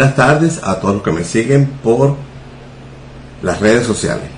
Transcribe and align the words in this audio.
Buenas 0.00 0.16
tardes 0.16 0.60
a 0.64 0.80
todos 0.80 0.94
los 0.94 1.02
que 1.02 1.12
me 1.12 1.24
siguen 1.24 1.66
por 1.82 2.16
las 3.42 3.60
redes 3.60 3.86
sociales. 3.86 4.30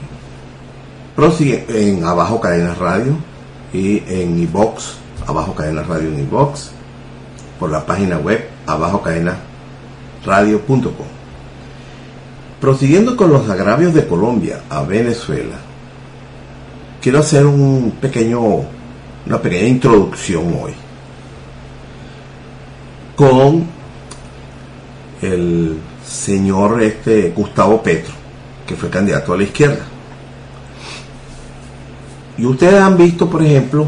Prosigue 1.14 1.64
en 1.68 2.04
Abajo 2.04 2.40
Cadena 2.40 2.74
Radio 2.74 3.16
y 3.72 4.02
en 4.08 4.40
iBox, 4.40 4.96
Abajo 5.24 5.54
Cadena 5.54 5.84
Radio 5.84 6.08
en 6.08 6.18
iBox, 6.18 6.72
por 7.60 7.70
la 7.70 7.86
página 7.86 8.18
web 8.18 8.44
abajocadenaradio.com. 8.66 11.06
Prosiguiendo 12.60 13.16
con 13.16 13.30
los 13.30 13.48
agravios 13.48 13.94
de 13.94 14.08
Colombia 14.08 14.62
a 14.68 14.82
Venezuela, 14.82 15.58
quiero 17.00 17.20
hacer 17.20 17.46
un 17.46 17.98
pequeño, 18.00 18.40
una 19.26 19.40
pequeña 19.40 19.68
introducción 19.68 20.58
hoy 20.60 20.72
con 23.14 23.81
el 25.22 25.78
señor 26.04 26.82
este 26.82 27.30
Gustavo 27.30 27.82
Petro, 27.82 28.12
que 28.66 28.74
fue 28.76 28.90
candidato 28.90 29.32
a 29.32 29.36
la 29.36 29.44
izquierda. 29.44 29.84
Y 32.36 32.44
ustedes 32.44 32.80
han 32.80 32.96
visto, 32.96 33.30
por 33.30 33.42
ejemplo, 33.42 33.86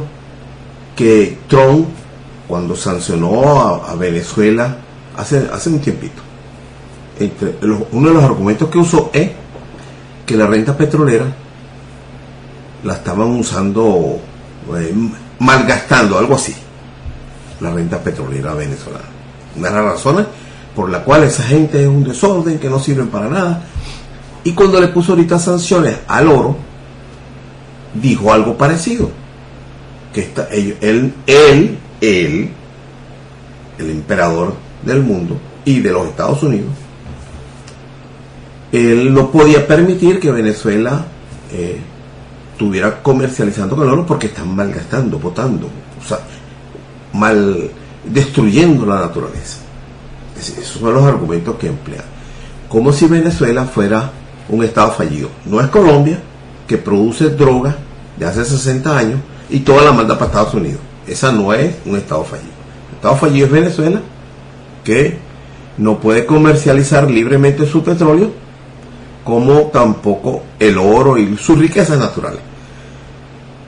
que 0.95 1.39
Trump, 1.49 1.89
cuando 2.47 2.77
sancionó 2.77 3.83
a, 3.85 3.95
Venezuela 3.97 4.77
hace, 5.17 5.49
hace 5.53 5.71
un 5.71 5.81
tiempito, 5.81 6.23
entre 7.19 7.55
los, 7.67 7.83
uno 7.93 8.09
de 8.09 8.15
los 8.15 8.25
argumentos 8.25 8.69
que 8.69 8.79
usó 8.79 9.11
es 9.13 9.31
que 10.27 10.37
la 10.37 10.47
renta 10.47 10.77
petrolera 10.77 11.27
la 12.85 12.95
estaban 12.95 13.31
usando, 13.31 14.21
eh, 14.77 14.95
malgastando, 15.39 16.19
algo 16.19 16.35
así, 16.35 16.55
la 17.61 17.73
renta 17.73 17.99
petrolera 17.99 18.55
venezolana. 18.55 19.05
Una 19.57 19.69
de 19.69 19.75
las 19.75 19.85
razones 19.85 20.27
por 20.75 20.91
la 20.91 21.05
cual 21.05 21.25
esa 21.25 21.43
gente 21.45 21.81
es 21.81 21.89
un 21.89 22.05
desorden, 22.05 22.59
que 22.59 22.69
no 22.69 22.79
sirven 22.79 23.09
para 23.09 23.29
nada. 23.29 23.63
Y 24.43 24.53
cuando 24.53 24.81
le 24.81 24.89
puso 24.89 25.13
ahorita 25.13 25.39
sanciones 25.39 25.99
al 26.07 26.29
oro, 26.29 26.57
dijo 27.95 28.33
algo 28.33 28.57
parecido. 28.57 29.11
Que 30.13 30.21
está, 30.21 30.49
él, 30.51 30.77
él, 30.81 31.15
él, 31.27 31.79
él, 32.01 32.51
el 33.79 33.91
emperador 33.91 34.55
del 34.83 35.03
mundo 35.03 35.39
y 35.65 35.81
de 35.81 35.93
los 35.93 36.07
Estados 36.09 36.43
Unidos, 36.43 36.71
él 38.71 39.15
no 39.15 39.31
podía 39.31 39.67
permitir 39.67 40.21
que 40.21 40.31
Venezuela 40.31 41.05
eh, 41.53 41.79
estuviera 42.53 43.03
comercializando 43.03 43.77
con 43.77 43.87
el 43.87 43.93
oro 43.93 44.07
porque 44.07 44.27
están 44.27 44.55
malgastando, 44.55 45.19
botando, 45.19 45.69
mal 47.13 47.71
destruyendo 48.05 48.85
la 48.85 48.97
naturaleza. 48.97 49.64
Esos 50.39 50.81
son 50.81 50.95
los 50.95 51.05
argumentos 51.05 51.57
que 51.57 51.69
emplea. 51.69 52.05
Como 52.69 52.93
si 52.93 53.07
Venezuela 53.07 53.65
fuera 53.65 54.11
un 54.49 54.65
estado 54.65 54.93
fallido. 54.93 55.29
No 55.45 55.61
es 55.61 55.69
Colombia, 55.69 56.19
que 56.67 56.79
produce 56.79 57.31
droga 57.31 57.77
de 58.19 58.27
hace 58.27 58.45
60 58.45 58.97
años 58.97 59.21
y 59.51 59.61
toda 59.61 59.85
la 59.85 59.93
manda 59.93 60.15
para 60.15 60.27
Estados 60.27 60.55
Unidos. 60.55 60.81
Esa 61.07 61.33
no 61.33 61.53
es 61.53 61.75
un 61.85 61.97
estado 61.97 62.25
fallido. 62.25 62.53
El 62.91 62.97
estado 62.97 63.17
fallido 63.17 63.47
es 63.47 63.53
Venezuela, 63.53 64.01
que 64.83 65.19
no 65.79 65.99
puede 65.99 66.25
comercializar 66.25 67.11
libremente 67.11 67.67
su 67.67 67.83
petróleo, 67.83 68.31
como 69.25 69.63
tampoco 69.73 70.43
el 70.59 70.79
oro 70.79 71.19
y 71.19 71.37
sus 71.37 71.59
riquezas 71.59 71.99
naturales. 71.99 72.41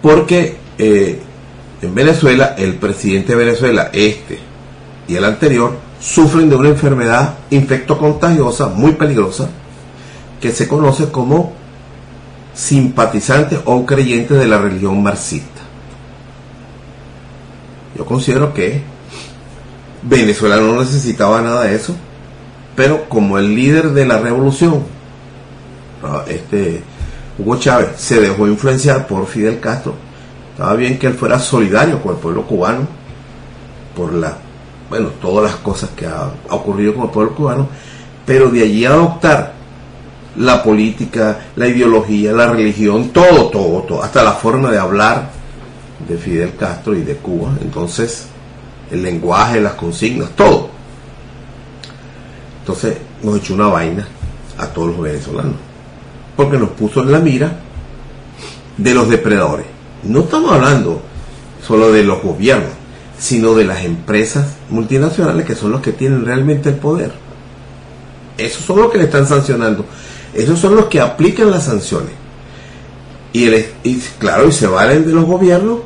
Porque 0.03 0.57
eh, 0.79 1.21
en 1.83 1.95
Venezuela, 1.95 2.55
el 2.57 2.75
presidente 2.75 3.35
de 3.35 3.45
Venezuela, 3.45 3.91
este 3.93 4.39
y 5.09 5.17
el 5.17 5.25
anterior, 5.25 5.86
sufren 6.01 6.49
de 6.49 6.57
una 6.57 6.69
enfermedad 6.69 7.35
infectocontagiosa 7.51 8.69
muy 8.69 8.93
peligrosa 8.93 9.49
que 10.41 10.53
se 10.53 10.69
conoce 10.69 11.11
como 11.11 11.53
simpatizantes 12.55 13.61
o 13.65 13.85
creyentes 13.85 14.39
de 14.39 14.47
la 14.47 14.59
religión 14.59 15.03
marxista. 15.03 15.63
Yo 17.97 18.05
considero 18.05 18.53
que 18.53 18.83
Venezuela 20.03 20.57
no 20.57 20.81
necesitaba 20.81 21.41
nada 21.41 21.65
de 21.65 21.75
eso, 21.75 21.95
pero 22.75 23.09
como 23.09 23.39
el 23.39 23.55
líder 23.55 23.91
de 23.91 24.07
la 24.07 24.19
revolución, 24.19 24.83
este 26.29 26.83
Hugo 27.39 27.57
Chávez, 27.57 27.89
se 27.97 28.21
dejó 28.21 28.47
influenciar 28.47 29.07
por 29.07 29.27
Fidel 29.27 29.61
Castro, 29.61 29.95
estaba 30.53 30.75
bien 30.75 30.99
que 30.99 31.07
él 31.07 31.15
fuera 31.15 31.39
solidario 31.39 32.03
con 32.03 32.13
el 32.13 32.19
pueblo 32.19 32.47
cubano 32.47 32.87
por 33.95 34.13
la 34.13 34.37
bueno, 34.89 35.09
todas 35.21 35.51
las 35.51 35.61
cosas 35.61 35.91
que 35.91 36.07
ha, 36.07 36.31
ocurrido 36.51 36.95
con 36.95 37.05
el 37.05 37.11
pueblo 37.11 37.35
cubano, 37.35 37.69
pero 38.25 38.51
de 38.51 38.63
allí 38.63 38.85
adoptar 38.85 39.55
la 40.37 40.63
política, 40.63 41.39
la 41.57 41.67
ideología, 41.67 42.33
la 42.33 42.49
religión, 42.49 43.09
todo, 43.09 43.49
todo, 43.49 43.83
todo, 43.83 44.03
hasta 44.03 44.23
la 44.23 44.33
forma 44.33 44.71
de 44.71 44.79
hablar 44.79 45.31
de 46.07 46.17
Fidel 46.17 46.55
Castro 46.57 46.95
y 46.95 47.03
de 47.03 47.17
Cuba. 47.17 47.51
Entonces, 47.61 48.27
el 48.91 49.03
lenguaje, 49.03 49.61
las 49.61 49.75
consignas, 49.75 50.31
todo. 50.37 50.69
Entonces, 52.61 52.99
nos 53.23 53.39
echó 53.39 53.55
una 53.55 53.69
vaina 53.69 54.07
a 54.59 54.67
todos 54.67 54.89
los 54.89 55.01
venezolanos, 55.01 55.57
porque 56.37 56.59
nos 56.59 56.71
puso 56.71 57.03
en 57.03 57.13
la 57.13 57.19
mira 57.19 57.61
de 58.77 58.95
los 58.95 59.09
depredadores. 59.09 59.67
No 60.05 60.21
estamos 60.21 60.53
hablando 60.53 61.01
solo 61.67 61.93
de 61.93 62.05
los 62.05 62.23
gobiernos, 62.23 62.71
sino 63.19 63.55
de 63.55 63.65
las 63.65 63.85
empresas 63.85 64.57
multinacionales 64.71 65.47
que 65.47 65.55
son 65.55 65.73
los 65.73 65.81
que 65.81 65.93
tienen 65.93 66.25
realmente 66.25 66.69
el 66.69 66.77
poder. 66.77 67.13
Esos 68.37 68.65
son 68.65 68.81
los 68.81 68.91
que 68.91 68.99
le 68.99 69.05
están 69.05 69.27
sancionando. 69.27 69.85
Esos 70.35 70.59
son 70.59 70.77
los 70.77 70.87
que 70.87 71.01
aplican 71.01 71.51
las 71.51 71.65
sanciones. 71.65 72.13
Y, 73.33 73.45
el, 73.45 73.67
y 73.83 73.97
claro, 74.19 74.49
y 74.49 74.53
se 74.53 74.67
valen 74.67 75.07
de 75.07 75.13
los 75.13 75.25
gobiernos 75.25 75.81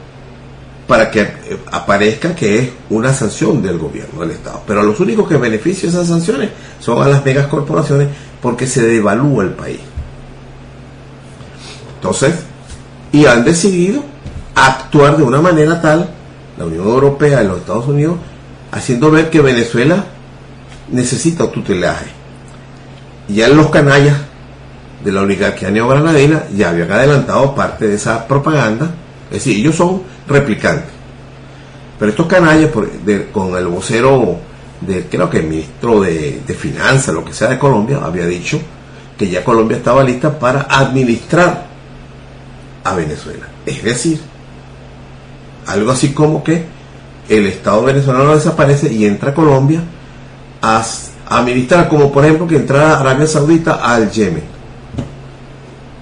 para 0.86 1.10
que 1.10 1.20
eh, 1.20 1.56
aparezca 1.70 2.34
que 2.34 2.58
es 2.58 2.70
una 2.90 3.14
sanción 3.14 3.62
del 3.62 3.78
gobierno, 3.78 4.20
del 4.22 4.32
Estado. 4.32 4.62
Pero 4.66 4.82
los 4.82 4.98
únicos 4.98 5.28
que 5.28 5.36
benefician 5.36 5.90
esas 5.90 6.08
sanciones 6.08 6.50
son 6.80 7.00
a 7.00 7.08
las 7.08 7.24
megas 7.24 7.46
corporaciones 7.46 8.08
porque 8.42 8.66
se 8.66 8.82
devalúa 8.82 9.44
el 9.44 9.50
país. 9.50 9.78
Entonces, 11.94 12.34
y 13.12 13.26
han 13.26 13.44
decidido 13.44 14.02
actuar 14.54 15.16
de 15.16 15.22
una 15.22 15.40
manera 15.40 15.80
tal 15.80 16.10
la 16.60 16.66
Unión 16.66 16.86
Europea 16.86 17.42
y 17.42 17.46
los 17.46 17.60
Estados 17.60 17.88
Unidos, 17.88 18.18
haciendo 18.70 19.10
ver 19.10 19.30
que 19.30 19.40
Venezuela 19.40 20.04
necesita 20.92 21.50
tutelaje. 21.50 22.04
Y 23.28 23.36
ya 23.36 23.48
los 23.48 23.70
canallas 23.70 24.18
de 25.02 25.10
la 25.10 25.22
oligarquía 25.22 25.70
neogranadina 25.70 26.44
ya 26.54 26.68
habían 26.68 26.92
adelantado 26.92 27.54
parte 27.54 27.88
de 27.88 27.94
esa 27.94 28.28
propaganda 28.28 28.90
Es 29.28 29.38
decir, 29.38 29.56
ellos 29.56 29.74
son 29.74 30.02
replicantes. 30.28 30.90
Pero 31.98 32.10
estos 32.10 32.26
canallas, 32.26 32.70
con 33.32 33.56
el 33.56 33.66
vocero, 33.66 34.36
de, 34.82 35.06
creo 35.06 35.30
que 35.30 35.38
el 35.38 35.46
ministro 35.46 36.02
de, 36.02 36.42
de 36.46 36.54
Finanzas, 36.54 37.14
lo 37.14 37.24
que 37.24 37.32
sea 37.32 37.48
de 37.48 37.58
Colombia, 37.58 38.00
había 38.02 38.26
dicho 38.26 38.60
que 39.16 39.30
ya 39.30 39.42
Colombia 39.42 39.78
estaba 39.78 40.04
lista 40.04 40.38
para 40.38 40.66
administrar 40.68 41.64
a 42.84 42.94
Venezuela. 42.94 43.48
Es 43.64 43.82
decir, 43.82 44.20
algo 45.70 45.90
así 45.90 46.12
como 46.12 46.42
que 46.42 46.64
el 47.28 47.46
Estado 47.46 47.84
venezolano 47.84 48.34
desaparece 48.34 48.92
y 48.92 49.06
entra 49.06 49.32
Colombia 49.32 49.80
a 50.60 50.84
administrar, 51.28 51.88
como 51.88 52.10
por 52.10 52.24
ejemplo 52.24 52.46
que 52.46 52.56
entrara 52.56 52.98
Arabia 52.98 53.26
Saudita 53.26 53.74
al 53.74 54.10
Yemen. 54.10 54.42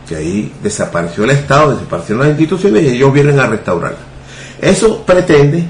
Que 0.08 0.16
ahí 0.16 0.52
desapareció 0.62 1.24
el 1.24 1.30
Estado, 1.30 1.74
desaparecieron 1.74 2.20
las 2.20 2.30
instituciones 2.30 2.82
y 2.82 2.88
ellos 2.88 3.12
vienen 3.12 3.38
a 3.38 3.46
restaurarla. 3.46 3.98
Eso 4.60 5.04
pretende 5.04 5.64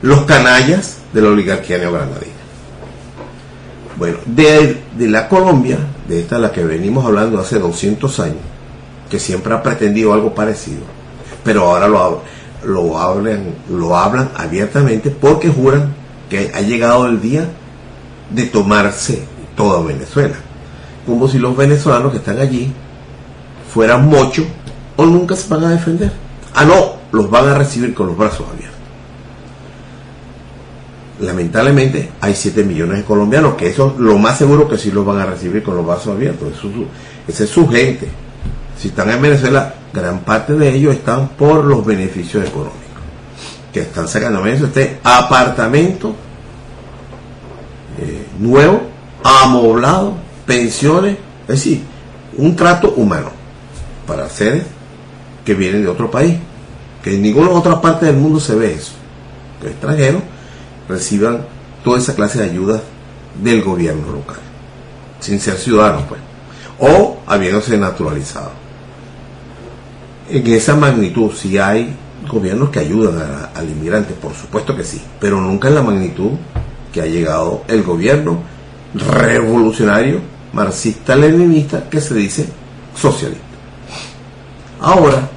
los 0.00 0.22
canallas 0.22 0.96
de 1.12 1.20
la 1.20 1.28
oligarquía 1.28 1.76
neogranadina. 1.76 2.32
Bueno, 3.98 4.16
de, 4.24 4.82
de, 4.96 5.08
la 5.08 5.28
Colombia, 5.28 5.78
de 6.08 6.20
esta 6.20 6.38
la 6.38 6.50
que 6.50 6.64
venimos 6.64 7.04
hablando 7.04 7.38
hace 7.38 7.58
200 7.58 8.20
años, 8.20 8.36
que 9.10 9.18
siempre 9.18 9.52
ha 9.52 9.62
pretendido 9.62 10.14
algo 10.14 10.34
parecido, 10.34 10.80
pero 11.44 11.64
ahora 11.64 11.86
lo, 11.86 12.22
lo, 12.64 12.98
hablan, 12.98 13.54
lo 13.70 13.96
hablan 13.96 14.30
abiertamente 14.36 15.10
porque 15.10 15.48
juran 15.48 15.94
que 16.28 16.50
ha 16.54 16.60
llegado 16.60 17.06
el 17.06 17.20
día 17.20 17.46
de 18.30 18.44
tomarse 18.44 19.24
toda 19.56 19.82
Venezuela. 19.82 20.34
Como 21.06 21.28
si 21.28 21.38
los 21.38 21.56
venezolanos 21.56 22.12
que 22.12 22.18
están 22.18 22.38
allí 22.38 22.72
fueran 23.72 24.08
mocho 24.08 24.44
o 24.96 25.04
nunca 25.04 25.36
se 25.36 25.48
van 25.48 25.64
a 25.64 25.70
defender. 25.70 26.12
Ah, 26.54 26.64
no, 26.64 26.96
los 27.12 27.30
van 27.30 27.48
a 27.48 27.58
recibir 27.58 27.94
con 27.94 28.06
los 28.06 28.16
brazos 28.16 28.46
abiertos. 28.48 28.72
Lamentablemente 31.20 32.10
hay 32.20 32.34
7 32.34 32.64
millones 32.64 32.98
de 32.98 33.04
colombianos 33.04 33.54
que 33.54 33.68
eso 33.68 33.94
lo 33.98 34.18
más 34.18 34.38
seguro 34.38 34.68
que 34.68 34.76
sí 34.76 34.90
los 34.90 35.06
van 35.06 35.18
a 35.18 35.26
recibir 35.26 35.62
con 35.62 35.76
los 35.76 35.86
brazos 35.86 36.14
abiertos. 36.14 36.48
Esa 37.28 37.44
es 37.44 37.50
su 37.50 37.68
gente. 37.68 38.08
Si 38.82 38.88
están 38.88 39.10
en 39.10 39.22
Venezuela, 39.22 39.72
gran 39.92 40.18
parte 40.24 40.54
de 40.54 40.74
ellos 40.74 40.96
están 40.96 41.28
por 41.28 41.64
los 41.64 41.86
beneficios 41.86 42.44
económicos. 42.44 42.80
Que 43.72 43.82
están 43.82 44.08
sacando 44.08 44.44
eso, 44.44 44.66
este 44.66 44.98
apartamento 45.04 46.16
eh, 47.96 48.26
nuevo, 48.40 48.82
amoblado, 49.22 50.14
pensiones, 50.44 51.16
es 51.42 51.46
decir, 51.46 51.84
un 52.36 52.56
trato 52.56 52.94
humano 52.96 53.30
para 54.04 54.28
seres 54.28 54.64
que 55.44 55.54
vienen 55.54 55.84
de 55.84 55.88
otro 55.88 56.10
país. 56.10 56.34
Que 57.04 57.14
en 57.14 57.22
ninguna 57.22 57.50
otra 57.50 57.80
parte 57.80 58.06
del 58.06 58.16
mundo 58.16 58.40
se 58.40 58.56
ve 58.56 58.72
eso. 58.72 58.94
Que 59.60 59.68
extranjeros 59.68 60.22
reciban 60.88 61.46
toda 61.84 61.98
esa 61.98 62.16
clase 62.16 62.40
de 62.40 62.46
ayudas 62.46 62.80
del 63.40 63.62
gobierno 63.62 64.10
local, 64.10 64.40
sin 65.20 65.38
ser 65.38 65.54
ciudadanos, 65.54 66.02
pues, 66.08 66.20
o 66.80 67.18
habiéndose 67.28 67.78
naturalizado. 67.78 68.61
En 70.28 70.46
esa 70.46 70.76
magnitud, 70.76 71.32
si 71.32 71.58
hay 71.58 71.94
gobiernos 72.28 72.70
que 72.70 72.78
ayudan 72.78 73.50
al 73.54 73.68
inmigrante, 73.68 74.14
por 74.14 74.32
supuesto 74.34 74.76
que 74.76 74.84
sí, 74.84 75.02
pero 75.20 75.40
nunca 75.40 75.68
en 75.68 75.74
la 75.74 75.82
magnitud 75.82 76.30
que 76.92 77.00
ha 77.00 77.06
llegado 77.06 77.64
el 77.68 77.82
gobierno 77.82 78.42
revolucionario, 78.94 80.20
marxista-leninista, 80.52 81.88
que 81.88 82.00
se 82.00 82.14
dice 82.14 82.46
socialista. 82.94 83.42
Ahora 84.80 85.28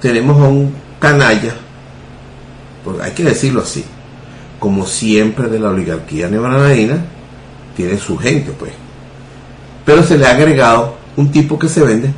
tenemos 0.00 0.40
a 0.40 0.48
un 0.48 0.74
canalla, 0.98 1.54
porque 2.84 3.02
hay 3.02 3.12
que 3.12 3.24
decirlo 3.24 3.62
así, 3.62 3.84
como 4.58 4.86
siempre 4.86 5.48
de 5.48 5.58
la 5.58 5.70
oligarquía 5.70 6.28
neogranadina, 6.28 7.04
tiene 7.76 7.98
su 7.98 8.16
gente, 8.16 8.52
pues. 8.52 8.72
Pero 9.84 10.02
se 10.02 10.16
le 10.16 10.26
ha 10.26 10.30
agregado 10.30 10.96
un 11.16 11.32
tipo 11.32 11.58
que 11.58 11.68
se 11.68 11.82
vende, 11.82 12.12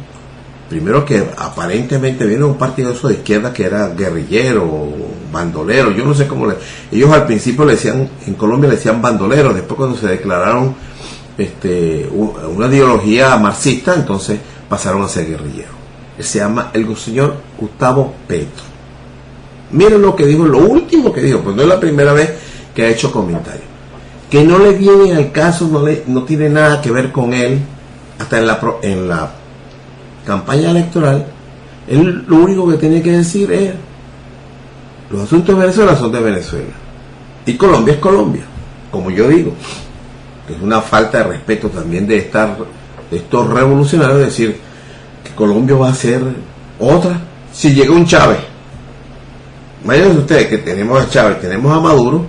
primero 0.69 1.05
que 1.05 1.25
aparentemente 1.37 2.27
viene 2.27 2.45
un 2.45 2.57
partido 2.57 2.93
de 2.93 3.15
izquierda 3.15 3.53
que 3.53 3.65
era 3.65 3.89
guerrillero, 3.89 4.69
bandolero, 5.33 5.91
yo 5.91 6.05
no 6.05 6.15
sé 6.15 6.27
cómo 6.27 6.47
le... 6.47 6.55
Ellos 6.91 7.11
al 7.13 7.27
principio 7.27 7.65
le 7.65 7.73
decían, 7.73 8.09
en 8.27 8.35
Colombia 8.35 8.71
le 8.71 8.77
decían 8.77 9.03
bandolero, 9.03 9.53
después 9.53 9.77
cuando 9.77 9.97
se 9.97 10.07
declararon 10.07 10.75
este, 11.37 12.09
una 12.09 12.67
ideología 12.69 13.37
marxista, 13.37 13.95
entonces 13.95 14.39
pasaron 14.69 15.03
a 15.03 15.09
ser 15.09 15.27
guerrilleros. 15.27 15.75
Se 16.19 16.39
llama 16.39 16.71
el 16.73 16.97
señor 16.97 17.37
Gustavo 17.59 18.15
Petro. 18.27 18.63
Miren 19.73 20.01
lo 20.01 20.15
que 20.15 20.27
dijo, 20.27 20.45
lo 20.45 20.59
último 20.59 21.13
que 21.13 21.21
dijo, 21.21 21.41
pues 21.41 21.57
no 21.57 21.63
es 21.63 21.69
la 21.69 21.81
primera 21.81 22.13
vez 22.13 22.31
que 22.75 22.85
ha 22.85 22.89
hecho 22.89 23.11
comentarios. 23.11 23.65
Que 24.31 24.45
no 24.45 24.59
le 24.59 24.73
viene 24.73 25.15
al 25.15 25.33
caso, 25.33 25.69
no, 25.69 25.85
le, 25.85 26.05
no 26.07 26.23
tiene 26.23 26.49
nada 26.49 26.81
que 26.81 26.93
ver 26.93 27.11
con 27.11 27.35
él, 27.35 27.59
hasta 28.19 28.39
en 28.39 28.47
la, 28.47 28.61
en 28.83 29.09
la 29.09 29.33
campaña 30.25 30.71
electoral, 30.71 31.27
él 31.89 32.25
lo 32.27 32.37
único 32.37 32.69
que 32.69 32.77
tiene 32.77 33.03
que 33.03 33.13
decir 33.13 33.51
es, 33.53 33.73
los 35.11 35.23
asuntos 35.23 35.55
de 35.55 35.61
Venezuela 35.63 35.97
son 35.97 36.13
de 36.13 36.21
Venezuela. 36.21 36.73
Y 37.47 37.55
Colombia 37.55 37.95
es 37.95 38.01
Colombia, 38.01 38.43
como 38.91 39.11
yo 39.11 39.29
digo. 39.29 39.53
Es 40.49 40.61
una 40.61 40.81
falta 40.81 41.19
de 41.19 41.25
respeto 41.25 41.69
también 41.69 42.07
de 42.07 42.19
estar, 42.19 42.57
de 43.11 43.17
estos 43.17 43.49
revolucionarios, 43.49 44.19
decir 44.19 44.59
que 45.23 45.31
Colombia 45.35 45.77
va 45.77 45.91
a 45.91 45.95
ser 45.95 46.23
otra. 46.79 47.21
Si 47.53 47.75
llega 47.75 47.93
un 47.93 48.07
Chávez, 48.07 48.39
Imagínense 49.85 50.19
ustedes 50.19 50.47
que 50.47 50.59
tenemos 50.59 50.99
a 50.99 51.11
Chávez, 51.11 51.41
tenemos 51.43 51.71
a 51.71 51.79
Maduro 51.79 52.25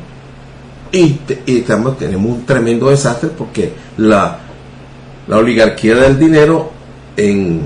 y, 0.92 1.18
estamos, 1.48 1.98
tenemos 1.98 2.30
un 2.30 2.46
tremendo 2.46 2.90
desastre 2.90 3.30
porque 3.30 3.74
la, 3.98 4.40
la 5.26 5.38
oligarquía 5.38 5.96
del 5.96 6.20
dinero 6.20 6.72
en 7.16 7.62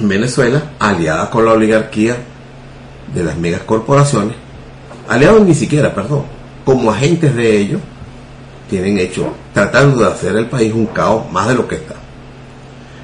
Venezuela, 0.00 0.72
aliada 0.78 1.30
con 1.30 1.44
la 1.44 1.52
oligarquía 1.52 2.16
de 3.14 3.24
las 3.24 3.36
megacorporaciones, 3.36 4.36
aliados 5.08 5.42
ni 5.42 5.54
siquiera, 5.54 5.94
perdón, 5.94 6.24
como 6.64 6.90
agentes 6.90 7.34
de 7.34 7.58
ellos, 7.58 7.80
tienen 8.68 8.98
hecho, 8.98 9.28
tratando 9.54 10.02
de 10.02 10.10
hacer 10.10 10.36
el 10.36 10.46
país 10.46 10.72
un 10.72 10.86
caos 10.86 11.30
más 11.30 11.48
de 11.48 11.54
lo 11.54 11.68
que 11.68 11.76
está. 11.76 11.94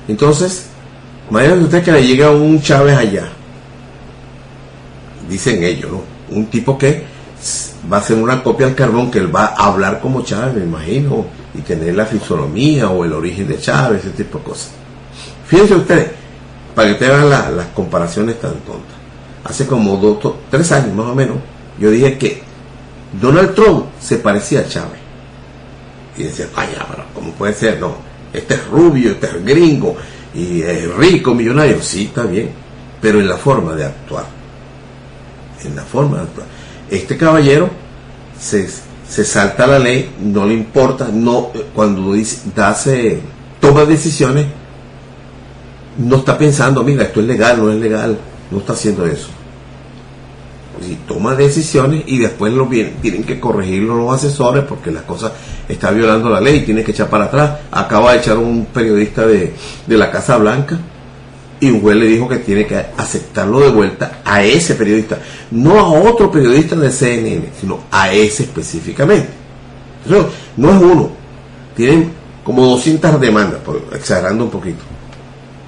Entonces, 0.09 0.67
imagínense 1.31 1.65
ustedes 1.65 1.85
que 1.85 1.93
le 1.93 2.07
llega 2.07 2.31
un 2.31 2.61
Chávez 2.61 2.97
allá, 2.97 3.29
dicen 5.29 5.63
ellos, 5.63 5.91
¿no? 5.93 6.03
Un 6.37 6.47
tipo 6.47 6.77
que 6.77 7.05
va 7.91 7.99
a 7.99 8.03
ser 8.03 8.17
una 8.17 8.43
copia 8.43 8.67
al 8.67 8.75
carbón, 8.75 9.11
que 9.11 9.19
él 9.19 9.35
va 9.35 9.55
a 9.57 9.67
hablar 9.67 10.01
como 10.01 10.23
Chávez, 10.23 10.55
me 10.55 10.65
imagino, 10.65 11.27
y 11.55 11.61
tener 11.61 11.95
la 11.95 12.07
fisonomía 12.07 12.89
o 12.91 13.05
el 13.05 13.13
origen 13.13 13.47
de 13.47 13.59
Chávez, 13.59 14.05
ese 14.05 14.11
tipo 14.11 14.39
de 14.39 14.45
cosas. 14.45 14.71
Fíjense 15.47 15.75
ustedes, 15.75 16.11
para 16.75 16.89
que 16.89 16.95
ustedes 16.95 17.13
vean 17.13 17.57
las 17.57 17.67
comparaciones 17.69 18.41
tan 18.41 18.55
tontas. 18.61 18.97
Hace 19.45 19.67
como 19.67 19.97
dos, 19.97 20.35
tres 20.51 20.71
años 20.73 20.95
más 20.95 21.07
o 21.07 21.15
menos, 21.15 21.37
yo 21.79 21.91
dije 21.91 22.17
que 22.19 22.43
Donald 23.21 23.55
Trump 23.55 23.87
se 24.01 24.17
parecía 24.17 24.61
a 24.61 24.69
Chávez. 24.69 25.01
Y 26.17 26.25
decía, 26.25 26.47
vaya, 26.55 26.87
pero 26.89 27.05
¿cómo 27.15 27.33
puede 27.33 27.55
ser? 27.55 27.81
No, 27.81 27.95
este 28.33 28.55
es 28.55 28.67
rubio, 28.67 29.13
este 29.13 29.27
es 29.27 29.45
gringo, 29.45 29.97
y 30.35 30.63
es 30.63 30.95
rico, 30.95 31.35
millonario. 31.35 31.81
Sí, 31.83 32.05
está 32.05 32.25
bien, 32.25 32.51
pero 33.01 33.19
en 33.19 33.29
la 33.29 33.37
forma 33.37 33.75
de 33.75 33.87
actuar 33.87 34.43
en 35.65 35.77
la 35.77 35.83
forma 35.83 36.19
de 36.19 36.23
actuar. 36.25 36.47
Este 36.91 37.17
caballero 37.17 37.71
se, 38.39 38.69
se 39.09 39.25
salta 39.25 39.67
la 39.67 39.79
ley, 39.79 40.15
no 40.21 40.47
le 40.47 40.55
importa, 40.55 41.09
no 41.13 41.51
cuando 41.75 42.13
dice, 42.13 43.21
toma 43.61 43.85
decisiones, 43.85 44.47
no 45.99 46.17
está 46.17 46.39
pensando, 46.39 46.83
mira, 46.83 47.05
esto 47.05 47.21
es 47.21 47.27
legal, 47.27 47.59
no 47.59 47.71
es 47.71 47.79
legal, 47.79 48.19
no 48.51 48.59
está 48.59 48.73
haciendo 48.73 49.07
eso. 49.07 49.29
Y 50.89 50.95
toma 51.07 51.35
decisiones 51.35 52.03
y 52.07 52.19
después 52.19 52.53
lo 52.53 52.67
vienen, 52.67 52.95
tienen 52.95 53.25
que 53.25 53.39
corregirlo 53.39 53.97
los 53.97 54.15
asesores 54.15 54.65
porque 54.65 54.91
la 54.91 55.03
cosa 55.03 55.33
está 55.69 55.91
violando 55.91 56.29
la 56.29 56.41
ley, 56.41 56.61
tiene 56.61 56.83
que 56.83 56.91
echar 56.91 57.09
para 57.09 57.27
atrás. 57.27 57.59
Acaba 57.71 58.13
de 58.13 58.19
echar 58.19 58.39
un 58.39 58.67
periodista 58.67 59.27
de, 59.27 59.55
de 59.87 59.97
la 59.97 60.11
Casa 60.11 60.39
Blanca 60.39 60.79
y 61.61 61.71
un 61.71 61.81
juez 61.81 61.97
le 61.97 62.07
dijo 62.07 62.29
que 62.29 62.39
tiene 62.39 62.67
que 62.67 62.77
aceptarlo 62.97 63.61
de 63.61 63.71
vuelta 63.71 64.23
a 64.25 64.43
ese 64.43 64.75
periodista, 64.75 65.19
no 65.53 65.79
a 65.79 65.89
otro 65.89 66.29
periodista 66.29 66.75
de 66.75 66.91
CNN, 66.91 67.51
sino 67.61 67.85
a 67.89 68.13
ese 68.13 68.43
específicamente. 68.43 69.29
no 70.57 70.71
es 70.71 70.83
uno, 70.83 71.11
tienen 71.77 72.11
como 72.43 72.67
200 72.67 73.21
demandas, 73.21 73.61
exagerando 73.95 74.43
un 74.43 74.51
poquito, 74.51 74.83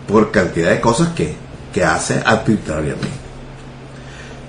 por 0.09 0.31
cantidad 0.31 0.71
de 0.71 0.81
cosas 0.81 1.09
que, 1.11 1.35
que 1.73 1.85
hace 1.85 2.23
arbitrariamente. 2.25 3.09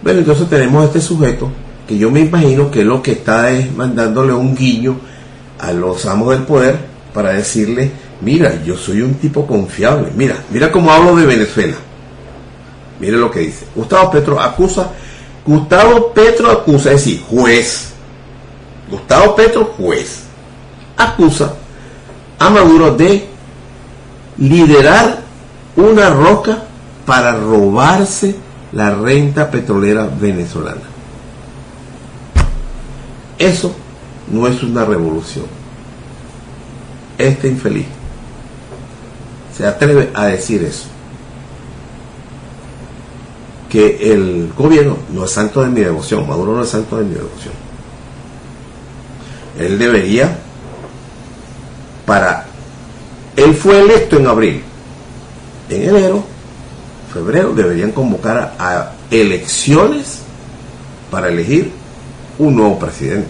Bueno, 0.01 0.19
entonces 0.19 0.49
tenemos 0.49 0.85
este 0.85 1.01
sujeto 1.01 1.51
que 1.87 1.97
yo 1.97 2.11
me 2.11 2.21
imagino 2.21 2.71
que 2.71 2.83
lo 2.83 3.01
que 3.01 3.13
está 3.13 3.51
es 3.51 3.71
mandándole 3.73 4.33
un 4.33 4.55
guiño 4.55 4.97
a 5.59 5.71
los 5.71 6.05
amos 6.05 6.31
del 6.31 6.43
poder 6.43 6.77
para 7.13 7.33
decirle 7.33 7.91
mira, 8.21 8.61
yo 8.63 8.75
soy 8.75 9.01
un 9.01 9.15
tipo 9.15 9.45
confiable, 9.45 10.11
mira, 10.15 10.43
mira 10.49 10.71
cómo 10.71 10.91
hablo 10.91 11.15
de 11.15 11.25
Venezuela. 11.25 11.75
Mire 12.99 13.17
lo 13.17 13.29
que 13.29 13.39
dice. 13.41 13.65
Gustavo 13.75 14.11
Petro 14.11 14.39
acusa, 14.41 14.91
Gustavo 15.45 16.13
Petro 16.13 16.49
acusa, 16.49 16.91
es 16.91 17.05
decir, 17.05 17.21
juez. 17.29 17.93
Gustavo 18.89 19.35
Petro, 19.35 19.73
juez, 19.77 20.21
acusa 20.95 21.53
a 22.37 22.49
Maduro 22.49 22.95
de 22.95 23.27
liderar 24.37 25.24
una 25.75 26.09
roca 26.09 26.63
para 27.05 27.35
robarse 27.35 28.35
la 28.71 28.91
renta 28.91 29.49
petrolera 29.49 30.07
venezolana. 30.19 30.81
Eso 33.37 33.73
no 34.31 34.47
es 34.47 34.61
una 34.63 34.85
revolución. 34.85 35.45
Este 37.17 37.47
infeliz 37.47 37.85
se 39.55 39.65
atreve 39.65 40.09
a 40.13 40.25
decir 40.25 40.63
eso. 40.63 40.87
Que 43.69 44.13
el 44.13 44.53
gobierno 44.55 44.97
no 45.13 45.25
es 45.25 45.31
santo 45.31 45.61
de 45.61 45.69
mi 45.69 45.81
devoción, 45.81 46.27
Maduro 46.27 46.55
no 46.55 46.63
es 46.63 46.69
santo 46.69 46.97
de 46.97 47.05
mi 47.05 47.15
devoción. 47.15 47.53
Él 49.59 49.77
debería, 49.79 50.37
para, 52.05 52.45
él 53.35 53.53
fue 53.53 53.79
electo 53.81 54.17
en 54.17 54.27
abril, 54.27 54.63
en 55.69 55.89
enero, 55.89 56.23
febrero, 57.13 57.53
deberían 57.53 57.91
convocar 57.91 58.55
a, 58.59 58.91
elecciones 59.11 60.19
para 61.11 61.29
elegir 61.29 61.71
un 62.39 62.55
nuevo 62.55 62.79
presidente. 62.79 63.29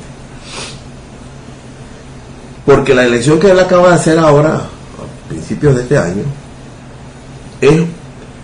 Porque 2.65 2.95
la 2.95 3.05
elección 3.05 3.39
que 3.39 3.51
él 3.51 3.59
acaba 3.59 3.89
de 3.89 3.95
hacer 3.95 4.17
ahora, 4.17 4.55
a 4.55 5.29
principios 5.29 5.75
de 5.75 5.83
este 5.83 5.97
año, 5.97 6.23
es 7.61 7.83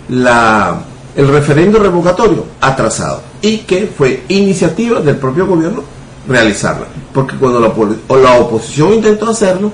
la, 0.09 0.81
el 1.15 1.27
referendo 1.27 1.79
revocatorio 1.79 2.45
atrasado 2.59 3.21
y 3.41 3.59
que 3.59 3.87
fue 3.87 4.23
iniciativa 4.27 4.99
del 4.99 5.17
propio 5.17 5.47
gobierno 5.47 5.83
realizarla. 6.27 6.85
Porque 7.13 7.35
cuando 7.37 7.59
la, 7.59 7.73
la 8.17 8.33
oposición 8.39 8.93
intentó 8.93 9.29
hacerlo, 9.29 9.71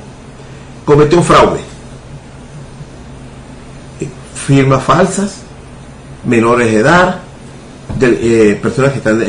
cometió 0.85 1.21
fraude. 1.21 1.59
Firmas 4.47 4.81
falsas, 4.81 5.41
menores 6.23 6.71
de 6.71 6.77
edad, 6.77 7.19
eh, 7.99 8.57
personas 8.61 8.93
que 8.93 8.99
están 8.99 9.21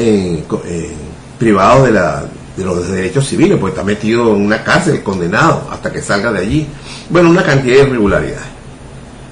privados 1.37 1.87
de, 1.87 1.92
de 2.56 2.64
los 2.64 2.88
derechos 2.88 3.26
civiles, 3.26 3.58
porque 3.58 3.75
está 3.75 3.84
metido 3.84 4.37
en 4.37 4.42
una 4.42 4.62
cárcel, 4.62 5.02
condenado, 5.02 5.66
hasta 5.72 5.90
que 5.90 6.00
salga 6.00 6.30
de 6.30 6.38
allí. 6.38 6.68
Bueno, 7.10 7.30
una 7.30 7.42
cantidad 7.42 7.78
de 7.78 7.82
irregularidades. 7.82 8.46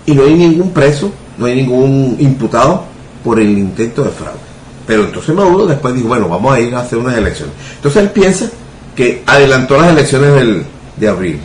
Y 0.06 0.14
no 0.14 0.24
hay 0.24 0.34
ningún 0.34 0.72
preso, 0.72 1.12
no 1.38 1.46
hay 1.46 1.54
ningún 1.54 2.16
imputado 2.18 2.84
por 3.22 3.38
el 3.38 3.56
intento 3.56 4.02
de 4.02 4.10
fraude. 4.10 4.40
Pero 4.88 5.04
entonces 5.04 5.34
Maduro 5.34 5.66
después 5.66 5.94
dijo, 5.94 6.08
bueno, 6.08 6.28
vamos 6.28 6.52
a 6.52 6.60
ir 6.60 6.74
a 6.74 6.80
hacer 6.80 6.98
unas 6.98 7.16
elecciones. 7.16 7.54
Entonces 7.76 8.02
él 8.02 8.10
piensa 8.10 8.50
que 8.96 9.22
adelantó 9.24 9.76
las 9.76 9.90
elecciones 9.90 10.34
del, 10.34 10.64
de 10.96 11.08
abril. 11.08 11.40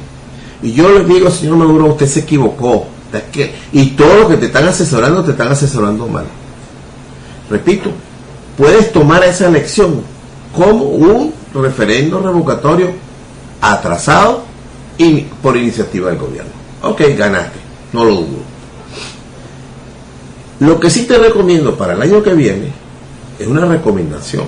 Y 0.64 0.74
yo 0.74 0.92
le 0.92 1.04
digo, 1.04 1.30
señor 1.30 1.58
Maduro, 1.58 1.86
usted 1.88 2.08
se 2.08 2.22
equivocó. 2.22 2.88
Y 3.72 3.92
todo 3.92 4.16
lo 4.22 4.28
que 4.28 4.38
te 4.38 4.46
están 4.48 4.68
asesorando, 4.68 5.24
te 5.24 5.32
están 5.32 5.52
asesorando 5.52 6.08
mal. 6.08 6.26
Repito, 7.50 7.92
puedes 8.58 8.92
tomar 8.92 9.24
esa 9.24 9.48
elección 9.48 10.02
como 10.56 10.86
un 10.86 11.34
referendo 11.54 12.20
revocatorio 12.22 12.92
atrasado 13.60 14.44
y 14.98 15.22
por 15.42 15.58
iniciativa 15.58 16.10
del 16.10 16.20
gobierno. 16.20 16.52
Ok, 16.84 17.02
ganaste, 17.18 17.60
no 17.94 18.06
lo 18.06 18.16
dudo. 18.16 18.52
Lo 20.60 20.80
que 20.80 20.90
sí 20.90 21.04
te 21.04 21.18
recomiendo 21.18 21.76
para 21.76 21.94
el 21.94 22.02
año 22.02 22.22
que 22.22 22.34
viene 22.34 22.72
es 23.40 23.48
una 23.48 23.66
recomendación. 23.66 24.46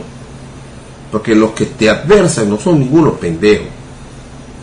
Porque 1.12 1.36
los 1.36 1.52
que 1.52 1.66
te 1.66 1.90
adversan 1.90 2.50
no 2.50 2.60
son 2.60 2.80
ningunos 2.80 3.14
pendejos, 3.20 3.68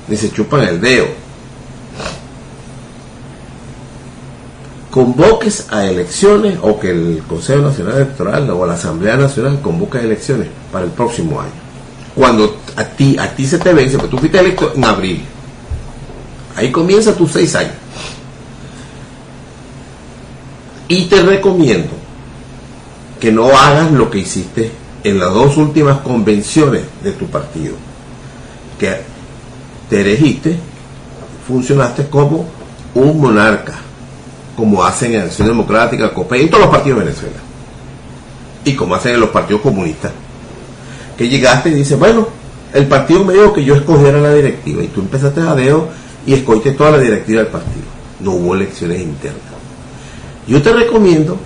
ni 0.09 0.17
se 0.17 0.33
chupan 0.33 0.63
el 0.63 0.81
dedo. 0.81 1.07
Convoques 4.91 5.67
a 5.71 5.87
elecciones 5.87 6.59
o 6.63 6.79
que 6.81 6.91
el 6.91 7.23
Consejo 7.29 7.63
Nacional 7.63 7.97
Electoral 7.97 8.51
o 8.51 8.67
la 8.67 8.75
Asamblea 8.75 9.17
Nacional 9.17 9.61
convoque 9.61 9.99
a 9.99 10.03
elecciones 10.03 10.49
para 10.73 10.85
el 10.85 10.91
próximo 10.91 11.41
año. 11.41 11.51
Cuando 12.15 12.61
a 12.75 12.85
ti, 12.85 13.17
a 13.19 13.35
ti 13.35 13.47
se 13.47 13.59
te 13.59 13.73
vence, 13.73 13.97
porque 13.97 14.11
tú 14.11 14.19
fuiste 14.19 14.41
electo 14.41 14.73
en 14.75 14.85
abril. 14.85 15.23
Ahí 16.57 16.73
comienza 16.73 17.15
tus 17.15 17.31
seis 17.31 17.55
años. 17.55 17.75
Y 20.89 21.05
te 21.05 21.23
recomiendo 21.23 21.91
que 23.21 23.31
no 23.31 23.47
hagas 23.47 23.93
lo 23.93 24.11
que 24.11 24.19
hiciste 24.19 24.73
en 25.05 25.19
las 25.19 25.33
dos 25.33 25.57
últimas 25.57 25.99
convenciones 25.99 26.83
de 27.03 27.13
tu 27.13 27.27
partido, 27.27 27.75
que 28.79 28.97
te 29.89 30.01
elegiste, 30.01 30.57
funcionaste 31.47 32.09
como 32.09 32.47
un 32.95 33.21
monarca, 33.21 33.75
como 34.61 34.85
hacen 34.85 35.15
en 35.15 35.23
Acción 35.23 35.49
Democrática, 35.49 36.13
COPE, 36.13 36.43
y 36.43 36.49
todos 36.49 36.65
los 36.65 36.71
partidos 36.71 36.99
de 36.99 37.05
Venezuela, 37.07 37.37
y 38.63 38.75
como 38.75 38.95
hacen 38.95 39.15
en 39.15 39.21
los 39.21 39.31
partidos 39.31 39.63
comunistas, 39.63 40.13
que 41.17 41.31
llegaste 41.31 41.71
y 41.71 41.77
dices, 41.77 41.99
bueno, 41.99 42.29
el 42.75 42.87
partido 42.87 43.25
me 43.25 43.33
dijo 43.33 43.55
que 43.55 43.65
yo 43.65 43.75
escogiera 43.75 44.21
la 44.21 44.35
directiva, 44.35 44.83
y 44.83 44.89
tú 44.89 45.01
empezaste 45.01 45.41
a 45.41 45.55
dedo 45.55 45.89
y 46.27 46.35
escogiste 46.35 46.73
toda 46.73 46.91
la 46.91 46.99
directiva 46.99 47.41
del 47.41 47.51
partido, 47.51 47.87
no 48.21 48.33
hubo 48.33 48.55
elecciones 48.55 49.01
internas. 49.01 49.41
Yo 50.47 50.61
te 50.61 50.75
recomiendo 50.75 51.39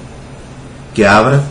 que 0.93 1.07
abras 1.07 1.43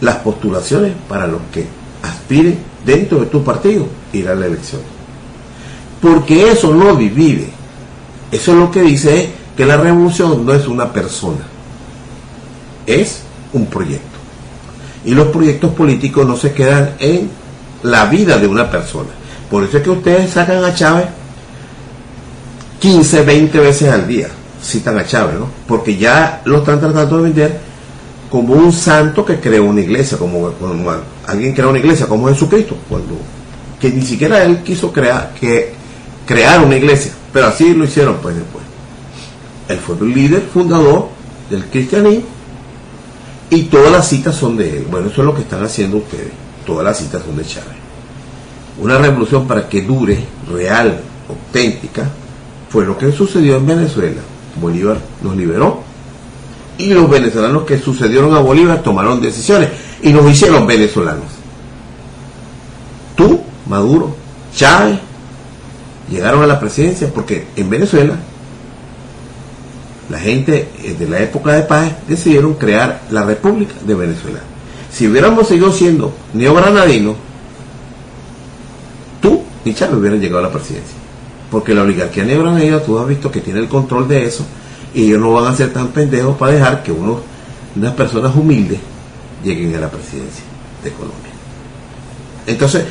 las 0.00 0.16
postulaciones 0.16 0.92
para 1.08 1.28
los 1.28 1.40
que 1.52 1.66
aspiren 2.02 2.58
dentro 2.84 3.20
de 3.20 3.26
tu 3.26 3.44
partido 3.44 3.86
ir 4.12 4.28
a 4.28 4.34
la 4.34 4.46
elección. 4.46 4.80
Porque 6.02 6.50
eso 6.50 6.74
no 6.74 6.96
divide. 6.96 7.46
Eso 8.32 8.52
es 8.54 8.58
lo 8.58 8.72
que 8.72 8.82
dice 8.82 9.30
que 9.56 9.64
la 9.64 9.76
revolución 9.76 10.44
no 10.44 10.52
es 10.52 10.66
una 10.66 10.92
persona, 10.92 11.44
es 12.86 13.22
un 13.52 13.66
proyecto. 13.66 14.04
Y 15.04 15.14
los 15.14 15.28
proyectos 15.28 15.72
políticos 15.72 16.26
no 16.26 16.36
se 16.36 16.52
quedan 16.52 16.94
en 16.98 17.30
la 17.82 18.06
vida 18.06 18.38
de 18.38 18.46
una 18.46 18.70
persona. 18.70 19.10
Por 19.50 19.64
eso 19.64 19.78
es 19.78 19.82
que 19.82 19.90
ustedes 19.90 20.30
sacan 20.30 20.64
a 20.64 20.74
Chávez 20.74 21.06
15, 22.80 23.22
20 23.22 23.60
veces 23.60 23.88
al 23.88 24.06
día, 24.06 24.28
citan 24.62 24.98
a 24.98 25.06
Chávez, 25.06 25.38
¿no? 25.38 25.48
Porque 25.66 25.96
ya 25.96 26.42
lo 26.44 26.58
están 26.58 26.80
tratando 26.80 27.18
de 27.18 27.22
vender 27.22 27.60
como 28.30 28.54
un 28.54 28.72
santo 28.72 29.24
que 29.24 29.40
creó 29.40 29.64
una 29.64 29.80
iglesia, 29.80 30.18
como, 30.18 30.50
alguien 31.26 31.54
creó 31.54 31.70
una 31.70 31.78
iglesia, 31.78 32.06
como 32.06 32.28
Jesucristo, 32.28 32.76
cuando 32.88 33.16
que 33.80 33.90
ni 33.90 34.02
siquiera 34.02 34.42
él 34.42 34.62
quiso 34.62 34.92
crear, 34.92 35.32
que 35.38 35.72
crear 36.26 36.62
una 36.64 36.76
iglesia, 36.76 37.12
pero 37.32 37.46
así 37.46 37.72
lo 37.74 37.84
hicieron 37.84 38.16
pues 38.20 38.36
después. 38.36 38.65
Él 39.68 39.78
fue 39.78 39.96
el 39.96 40.14
líder 40.14 40.42
fundador 40.42 41.08
del 41.50 41.64
cristianismo 41.66 42.26
y 43.50 43.62
todas 43.64 43.92
las 43.92 44.08
citas 44.08 44.34
son 44.34 44.56
de 44.56 44.78
él. 44.78 44.86
Bueno, 44.90 45.08
eso 45.08 45.22
es 45.22 45.26
lo 45.26 45.34
que 45.34 45.42
están 45.42 45.62
haciendo 45.62 45.98
ustedes. 45.98 46.32
Todas 46.64 46.84
las 46.84 46.98
citas 46.98 47.22
son 47.24 47.36
de 47.36 47.44
Chávez. 47.44 47.76
Una 48.78 48.98
revolución 48.98 49.46
para 49.46 49.68
que 49.68 49.82
dure, 49.82 50.18
real, 50.52 51.00
auténtica, 51.28 52.08
fue 52.68 52.84
lo 52.84 52.98
que 52.98 53.12
sucedió 53.12 53.56
en 53.56 53.66
Venezuela. 53.66 54.20
Bolívar 54.60 54.98
nos 55.22 55.36
liberó 55.36 55.82
y 56.78 56.92
los 56.92 57.08
venezolanos 57.08 57.64
que 57.64 57.78
sucedieron 57.78 58.34
a 58.34 58.40
Bolívar 58.40 58.82
tomaron 58.82 59.20
decisiones 59.20 59.70
y 60.02 60.12
nos 60.12 60.30
hicieron 60.30 60.66
venezolanos. 60.66 61.24
Tú, 63.14 63.40
Maduro, 63.66 64.14
Chávez, 64.54 64.98
llegaron 66.10 66.42
a 66.42 66.46
la 66.46 66.60
presidencia 66.60 67.10
porque 67.12 67.46
en 67.56 67.70
Venezuela 67.70 68.16
la 70.16 70.22
gente 70.22 70.70
eh, 70.82 70.96
de 70.98 71.06
la 71.06 71.20
época 71.20 71.52
de 71.52 71.62
paz 71.64 71.92
decidieron 72.08 72.54
crear 72.54 73.02
la 73.10 73.22
República 73.22 73.74
de 73.86 73.94
Venezuela. 73.94 74.38
Si 74.90 75.06
hubiéramos 75.06 75.46
seguido 75.46 75.70
siendo 75.70 76.14
neogranadinos, 76.32 77.16
tú 79.20 79.42
y 79.62 79.74
Chávez 79.74 79.98
hubieran 79.98 80.18
llegado 80.18 80.38
a 80.38 80.48
la 80.48 80.52
presidencia. 80.52 80.96
Porque 81.50 81.74
la 81.74 81.82
oligarquía 81.82 82.24
neogranadina, 82.24 82.82
tú 82.82 82.98
has 82.98 83.06
visto 83.06 83.30
que 83.30 83.42
tiene 83.42 83.60
el 83.60 83.68
control 83.68 84.08
de 84.08 84.24
eso 84.24 84.46
y 84.94 85.04
ellos 85.04 85.20
no 85.20 85.34
van 85.34 85.52
a 85.52 85.54
ser 85.54 85.70
tan 85.70 85.88
pendejos 85.88 86.34
para 86.38 86.52
dejar 86.52 86.82
que 86.82 86.92
unos, 86.92 87.18
unas 87.76 87.92
personas 87.92 88.34
humildes 88.34 88.78
lleguen 89.44 89.74
a 89.74 89.80
la 89.80 89.90
presidencia 89.90 90.44
de 90.82 90.92
Colombia. 90.92 91.32
Entonces, 92.46 92.84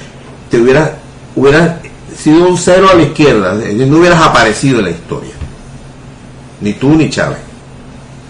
te 0.52 0.62
hubiera, 0.62 0.96
hubiera 1.36 1.82
sido 2.16 2.48
un 2.48 2.56
cero 2.56 2.88
a 2.92 2.96
la 2.96 3.02
izquierda, 3.02 3.56
no 3.56 3.98
hubieras 3.98 4.22
aparecido 4.22 4.78
en 4.78 4.86
la 4.86 4.92
historia. 4.92 5.35
Ni 6.62 6.74
tú 6.74 6.96
ni 6.96 7.10
Chávez. 7.10 7.40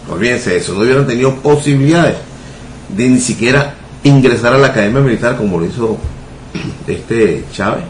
Olvídense 0.09 0.57
eso, 0.57 0.73
no 0.73 0.81
hubieran 0.81 1.07
tenido 1.07 1.35
posibilidades 1.35 2.17
de 2.95 3.09
ni 3.09 3.19
siquiera 3.19 3.75
ingresar 4.03 4.53
a 4.53 4.57
la 4.57 4.67
academia 4.67 5.01
militar 5.01 5.37
como 5.37 5.59
lo 5.59 5.65
hizo 5.65 5.97
este 6.87 7.43
Chávez. 7.51 7.83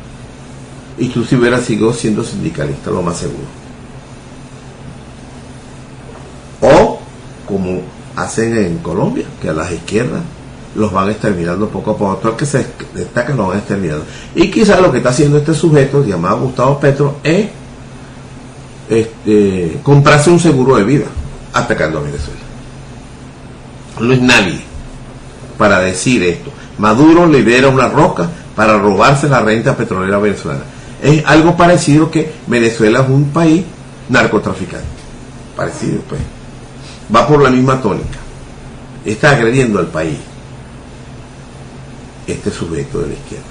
Y 0.98 1.10
tú 1.10 1.26
si 1.26 1.36
hubieras 1.36 1.66
seguido 1.66 1.92
siendo 1.94 2.24
sindicalista, 2.24 2.90
lo 2.90 3.02
más 3.02 3.18
seguro. 3.18 3.66
o 6.66 7.00
como 7.48 7.82
hacen 8.16 8.58
en 8.58 8.78
Colombia, 8.80 9.26
que 9.42 9.50
a 9.50 9.54
las 9.54 9.72
izquierdas 9.72 10.22
los 10.76 10.92
van 10.92 11.10
exterminando 11.10 11.70
poco 11.70 11.92
a 11.92 11.98
poco. 11.98 12.16
Todo 12.18 12.32
el 12.32 12.38
que 12.38 12.46
se 12.46 12.66
destaca 12.94 13.34
lo 13.36 13.48
van 13.48 13.60
exterminando. 13.60 14.06
Y 14.34 14.50
quizás 14.50 14.82
lo 14.82 14.92
que 14.92 14.98
está 14.98 15.10
haciendo 15.10 15.38
este 15.38 15.54
sujeto, 15.54 16.04
llamado 16.04 16.42
Gustavo 16.42 16.80
Petro, 16.80 17.16
es 17.24 17.48
este, 18.90 19.80
comprarse 19.84 20.30
un 20.30 20.40
seguro 20.40 20.78
de 20.78 20.84
vida 20.84 21.06
atacando 21.54 22.00
a 22.00 22.04
Venezuela. 22.04 22.40
No 24.00 24.14
es 24.14 24.22
nadie 24.22 24.62
para 25.58 25.80
decir 25.80 26.24
esto. 26.24 26.52
Maduro 26.78 27.26
libera 27.26 27.70
una 27.70 27.88
roca 27.88 28.30
para 28.56 28.78
robarse 28.78 29.30
la 29.30 29.42
renta 29.42 29.76
petrolera 29.76 30.18
venezolana. 30.18 30.64
Es 31.02 31.24
algo 31.26 31.56
parecido 31.56 32.12
que 32.12 32.32
Venezuela 32.48 33.02
es 33.02 33.10
un 33.10 33.30
país 33.30 33.64
narcotraficante. 34.10 34.86
Parecido, 35.56 36.02
pues. 36.10 36.22
Va 37.14 37.28
por 37.28 37.42
la 37.42 37.50
misma 37.50 37.82
tónica. 37.82 38.20
Está 39.06 39.32
agrediendo 39.32 39.80
al 39.80 39.88
país 39.88 40.18
este 42.28 42.52
sujeto 42.52 43.00
de 43.02 43.08
la 43.08 43.14
izquierda. 43.14 43.46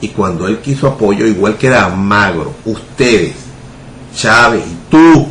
Y 0.00 0.08
cuando 0.08 0.48
él 0.48 0.58
quiso 0.58 0.88
apoyo, 0.88 1.26
igual 1.26 1.56
que 1.56 1.68
era 1.68 1.88
Magro, 1.88 2.54
ustedes, 2.64 3.34
Chávez 4.14 4.62
y 4.66 4.90
tú, 4.90 5.26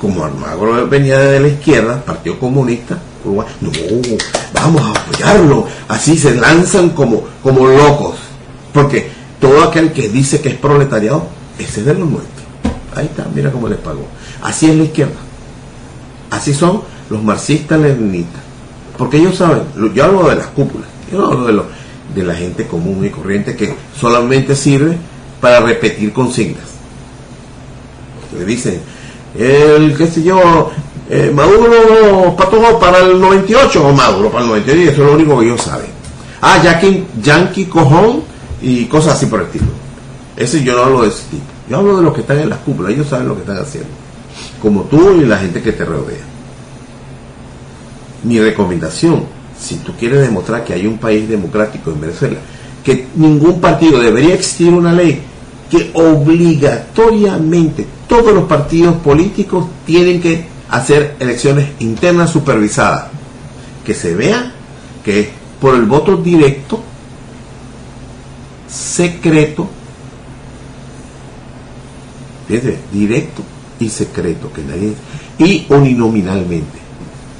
como 0.00 0.24
Almagro 0.24 0.86
venía 0.88 1.18
de 1.18 1.40
la 1.40 1.48
izquierda, 1.48 2.02
Partido 2.04 2.38
Comunista, 2.38 2.98
no, 3.24 3.44
vamos 4.54 4.82
a 4.82 5.00
apoyarlo, 5.00 5.66
así 5.88 6.16
se 6.16 6.34
lanzan 6.34 6.90
como, 6.90 7.22
como 7.42 7.66
locos, 7.66 8.16
porque 8.72 9.10
todo 9.40 9.62
aquel 9.64 9.92
que 9.92 10.08
dice 10.08 10.40
que 10.40 10.50
es 10.50 10.56
proletariado, 10.56 11.26
ese 11.58 11.80
es 11.80 11.86
de 11.86 11.94
los 11.94 12.08
nuestros. 12.08 12.30
Ahí 12.94 13.06
está, 13.06 13.26
mira 13.34 13.50
cómo 13.50 13.68
les 13.68 13.78
pagó. 13.78 14.06
Así 14.42 14.70
es 14.70 14.76
la 14.76 14.84
izquierda. 14.84 15.14
Así 16.30 16.54
son 16.54 16.82
los 17.08 17.22
marxistas 17.22 17.78
leninistas. 17.78 18.42
Porque 18.96 19.18
ellos 19.18 19.36
saben, 19.36 19.62
yo 19.94 20.04
hablo 20.04 20.28
de 20.28 20.36
las 20.36 20.46
cúpulas, 20.48 20.88
yo 21.10 21.24
hablo 21.24 21.46
de, 21.46 21.52
lo, 21.52 21.66
de 22.14 22.22
la 22.22 22.34
gente 22.34 22.66
común 22.66 23.04
y 23.04 23.10
corriente 23.10 23.56
que 23.56 23.74
solamente 23.98 24.54
sirve 24.54 24.96
para 25.40 25.60
repetir 25.60 26.12
consignas. 26.12 26.64
Le 28.38 28.44
dicen, 28.44 28.80
el 29.38 29.96
qué 29.96 30.06
sé 30.06 30.22
yo, 30.22 30.70
eh, 31.08 31.32
Maduro 31.34 32.36
para 32.36 32.78
para 32.78 32.98
el 32.98 33.20
98 33.20 33.86
o 33.86 33.92
Maduro 33.92 34.30
para 34.30 34.44
el 34.44 34.50
98, 34.50 34.90
eso 34.90 35.02
es 35.02 35.08
lo 35.08 35.14
único 35.14 35.38
que 35.38 35.46
ellos 35.46 35.62
saben. 35.62 35.90
Ah, 36.40 36.62
Yankee, 36.62 37.04
Yankee 37.22 37.66
Cojón 37.66 38.22
y 38.62 38.84
cosas 38.86 39.14
así 39.14 39.26
por 39.26 39.40
el 39.40 39.46
estilo. 39.46 39.66
Ese 40.36 40.62
yo 40.62 40.74
no 40.74 40.84
hablo 40.84 41.02
de 41.02 41.08
ese 41.08 41.22
tipo. 41.30 41.42
Yo 41.68 41.76
hablo 41.76 41.96
de 41.98 42.02
los 42.02 42.14
que 42.14 42.22
están 42.22 42.38
en 42.38 42.48
las 42.48 42.58
cúpulas, 42.60 42.92
ellos 42.92 43.08
saben 43.08 43.28
lo 43.28 43.34
que 43.34 43.42
están 43.42 43.58
haciendo. 43.58 43.90
Como 44.62 44.82
tú 44.82 45.16
y 45.20 45.26
la 45.26 45.38
gente 45.38 45.60
que 45.62 45.72
te 45.72 45.84
rodea 45.84 46.30
mi 48.22 48.38
recomendación, 48.38 49.24
si 49.58 49.76
tú 49.76 49.92
quieres 49.98 50.20
demostrar 50.20 50.64
que 50.64 50.74
hay 50.74 50.86
un 50.86 50.98
país 50.98 51.28
democrático 51.28 51.90
en 51.90 52.00
Venezuela, 52.00 52.38
que 52.84 53.06
ningún 53.16 53.60
partido 53.60 54.00
debería 54.00 54.34
existir 54.34 54.72
una 54.72 54.92
ley 54.92 55.20
que 55.70 55.90
obligatoriamente 55.94 57.86
todos 58.10 58.34
los 58.34 58.44
partidos 58.44 58.96
políticos 58.96 59.66
tienen 59.86 60.20
que 60.20 60.44
hacer 60.68 61.14
elecciones 61.20 61.68
internas 61.78 62.30
supervisadas, 62.30 63.04
que 63.86 63.94
se 63.94 64.16
vea 64.16 64.52
que 65.04 65.20
es 65.20 65.28
por 65.60 65.76
el 65.76 65.84
voto 65.84 66.16
directo, 66.16 66.82
secreto, 68.68 69.68
directo 72.92 73.42
y 73.78 73.88
secreto, 73.88 74.52
que 74.52 74.62
nadie, 74.62 74.94
y 75.38 75.66
uninominalmente 75.68 76.80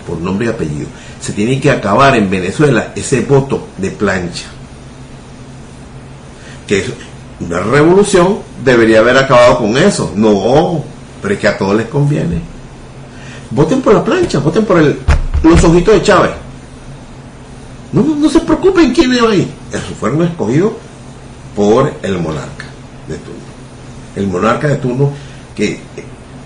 por 0.07 0.21
nombre 0.21 0.47
y 0.47 0.51
apellido. 0.51 0.87
Se 1.21 1.33
tiene 1.33 1.61
que 1.61 1.73
acabar 1.73 2.15
en 2.15 2.31
Venezuela 2.31 2.93
ese 2.95 3.23
voto 3.23 3.67
de 3.77 3.91
plancha. 3.91 4.47
Que 6.69 6.79
es 6.79 6.93
una 7.41 7.61
revolución 7.61 8.39
debería 8.65 9.01
haber 9.01 9.17
acabado 9.17 9.59
con 9.59 9.77
eso. 9.77 10.13
No, 10.15 10.83
pero 11.23 11.35
es 11.35 11.41
que 11.41 11.49
a 11.49 11.59
todos 11.59 11.75
les 11.77 11.87
conviene. 11.87 12.41
Voten 13.51 13.81
por 13.81 13.95
la 13.95 14.05
plancha, 14.05 14.39
voten 14.39 14.65
por 14.65 14.83
los 15.43 15.65
ojitos 15.65 15.95
de 15.95 16.03
Chávez. 16.03 16.33
No, 17.93 18.03
no 18.03 18.29
se 18.29 18.41
preocupen 18.41 18.93
quién 18.93 19.13
es 19.13 19.23
ahí. 19.23 19.53
Esos 19.71 19.97
fueron 19.99 20.23
escogidos 20.23 20.73
por 21.57 21.93
el 22.03 22.19
monarca 22.19 22.67
de 23.09 23.17
turno. 23.17 23.41
El 24.15 24.27
monarca 24.29 24.69
de 24.69 24.77
turno 24.77 25.11
que 25.57 25.81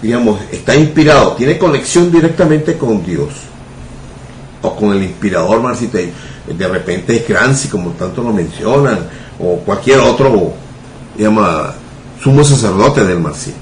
digamos, 0.05 0.39
está 0.53 0.77
inspirado, 0.77 1.33
tiene 1.33 1.57
conexión 1.57 2.13
directamente 2.13 2.77
con 2.77 3.03
Dios 3.03 3.31
o 4.61 4.77
con 4.77 4.93
el 4.93 5.03
inspirador 5.03 5.63
marxista. 5.63 5.99
De 6.47 6.69
repente 6.69 7.17
es 7.17 7.27
Gramsci, 7.27 7.69
como 7.69 7.93
tanto 7.93 8.23
lo 8.23 8.31
mencionan, 8.31 8.99
o 9.39 9.57
cualquier 9.61 10.01
otro, 10.01 10.53
llama, 11.17 11.75
sumo 12.23 12.45
sacerdote 12.45 13.05
del 13.05 13.21
marxismo. 13.21 13.61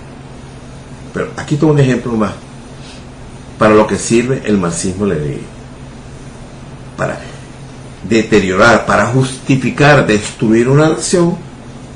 Pero 1.12 1.28
aquí 1.36 1.56
tengo 1.56 1.72
un 1.72 1.78
ejemplo 1.78 2.12
más 2.12 2.32
para 3.58 3.74
lo 3.74 3.86
que 3.86 3.98
sirve 3.98 4.42
el 4.44 4.58
marxismo 4.58 5.06
leninista. 5.06 5.46
Para 6.96 7.18
deteriorar, 8.08 8.86
para 8.86 9.06
justificar, 9.06 10.06
destruir 10.06 10.68
una 10.68 10.88
nación 10.88 11.36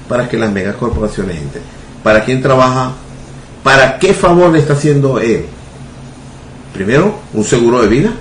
para 0.08 0.28
que 0.28 0.36
las 0.36 0.52
megacorporaciones 0.52 1.36
entren. 1.36 1.64
¿Para 2.02 2.24
quién 2.24 2.40
trabaja 2.40 2.92
¿Para 3.66 3.98
qué 3.98 4.14
favor 4.14 4.52
le 4.52 4.60
está 4.60 4.74
haciendo 4.74 5.18
él? 5.18 5.44
Primero, 6.72 7.18
un 7.34 7.42
seguro 7.42 7.82
de 7.82 7.88
vida. 7.88 8.12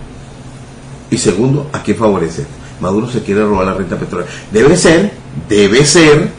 Y 1.11 1.19
segundo, 1.19 1.69
¿a 1.71 1.83
qué 1.83 1.93
favorece? 1.93 2.47
Maduro 2.81 3.07
se 3.07 3.21
quiere 3.21 3.43
robar 3.43 3.67
la 3.67 3.75
renta 3.75 3.95
petrolera. 3.95 4.27
Debe 4.51 4.75
ser, 4.75 5.11
debe 5.47 5.85
ser 5.85 6.31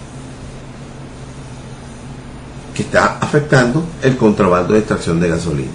que 2.77 2.83
está 2.83 3.19
afectando 3.21 3.83
el 4.03 4.17
contrabando 4.17 4.75
de 4.75 4.81
extracción 4.81 5.19
de 5.19 5.31
gasolina. 5.31 5.73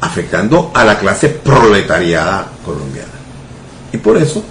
Afectando 0.00 0.72
a 0.74 0.84
la 0.84 0.98
clase 0.98 1.28
proletariada 1.28 2.48
colombiana. 2.64 3.08
Y 3.92 3.98
por 3.98 4.16
eso 4.16 4.42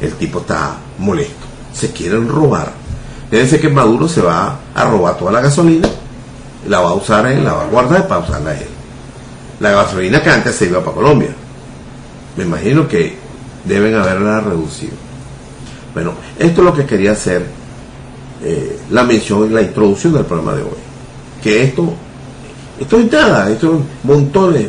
el 0.00 0.12
tipo 0.14 0.40
está 0.40 0.76
molesto. 0.98 1.46
Se 1.72 1.90
quieren 1.90 2.28
robar. 2.28 2.72
Ser 3.30 3.60
que 3.60 3.68
Maduro 3.68 4.08
se 4.08 4.20
va 4.20 4.58
a 4.74 4.84
robar 4.84 5.16
toda 5.16 5.32
la 5.32 5.40
gasolina 5.40 5.88
la 6.66 6.80
va 6.80 6.90
a 6.90 6.94
usar 6.94 7.26
en 7.26 7.44
la 7.44 7.54
va 7.54 7.66
guardar 7.66 8.06
para 8.06 8.20
usarla 8.20 8.52
él. 8.52 8.66
La 9.60 9.70
gasolina 9.70 10.22
que 10.22 10.30
antes 10.30 10.54
se 10.54 10.66
iba 10.66 10.80
para 10.80 10.94
Colombia. 10.94 11.30
Me 12.36 12.44
imagino 12.44 12.86
que 12.86 13.16
deben 13.64 13.94
haberla 13.94 14.40
reducido. 14.40 14.92
Bueno, 15.94 16.12
esto 16.38 16.60
es 16.60 16.64
lo 16.64 16.74
que 16.74 16.84
quería 16.84 17.12
hacer 17.12 17.46
eh, 18.42 18.78
la 18.90 19.04
mención, 19.04 19.52
la 19.52 19.62
introducción 19.62 20.12
del 20.12 20.24
programa 20.24 20.54
de 20.54 20.62
hoy. 20.62 20.78
Que 21.42 21.64
esto, 21.64 21.92
esto 22.78 22.98
es 22.98 23.10
nada, 23.10 23.50
esto 23.50 23.74
es 23.74 24.06
montones. 24.06 24.66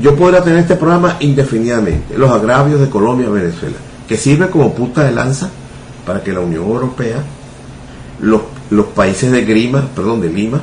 Yo 0.00 0.16
podría 0.16 0.42
tener 0.42 0.60
este 0.60 0.76
programa 0.76 1.16
indefinidamente, 1.20 2.16
los 2.16 2.30
agravios 2.30 2.80
de 2.80 2.88
Colombia 2.88 3.26
y 3.28 3.32
Venezuela, 3.32 3.76
que 4.08 4.16
sirve 4.16 4.48
como 4.48 4.74
punta 4.74 5.04
de 5.04 5.12
lanza 5.12 5.50
para 6.06 6.22
que 6.22 6.32
la 6.32 6.40
Unión 6.40 6.64
Europea, 6.64 7.18
los, 8.20 8.40
los 8.70 8.86
países 8.86 9.30
de 9.30 9.44
Grima, 9.44 9.88
perdón, 9.94 10.20
de 10.20 10.30
Lima, 10.30 10.60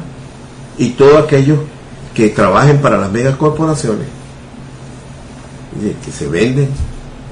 y 0.78 0.90
todos 0.92 1.24
aquellos 1.24 1.60
que 2.14 2.30
trabajen 2.30 2.80
para 2.80 2.98
las 2.98 3.12
megacorporaciones, 3.12 4.08
que 6.04 6.12
se 6.12 6.28
venden, 6.28 6.70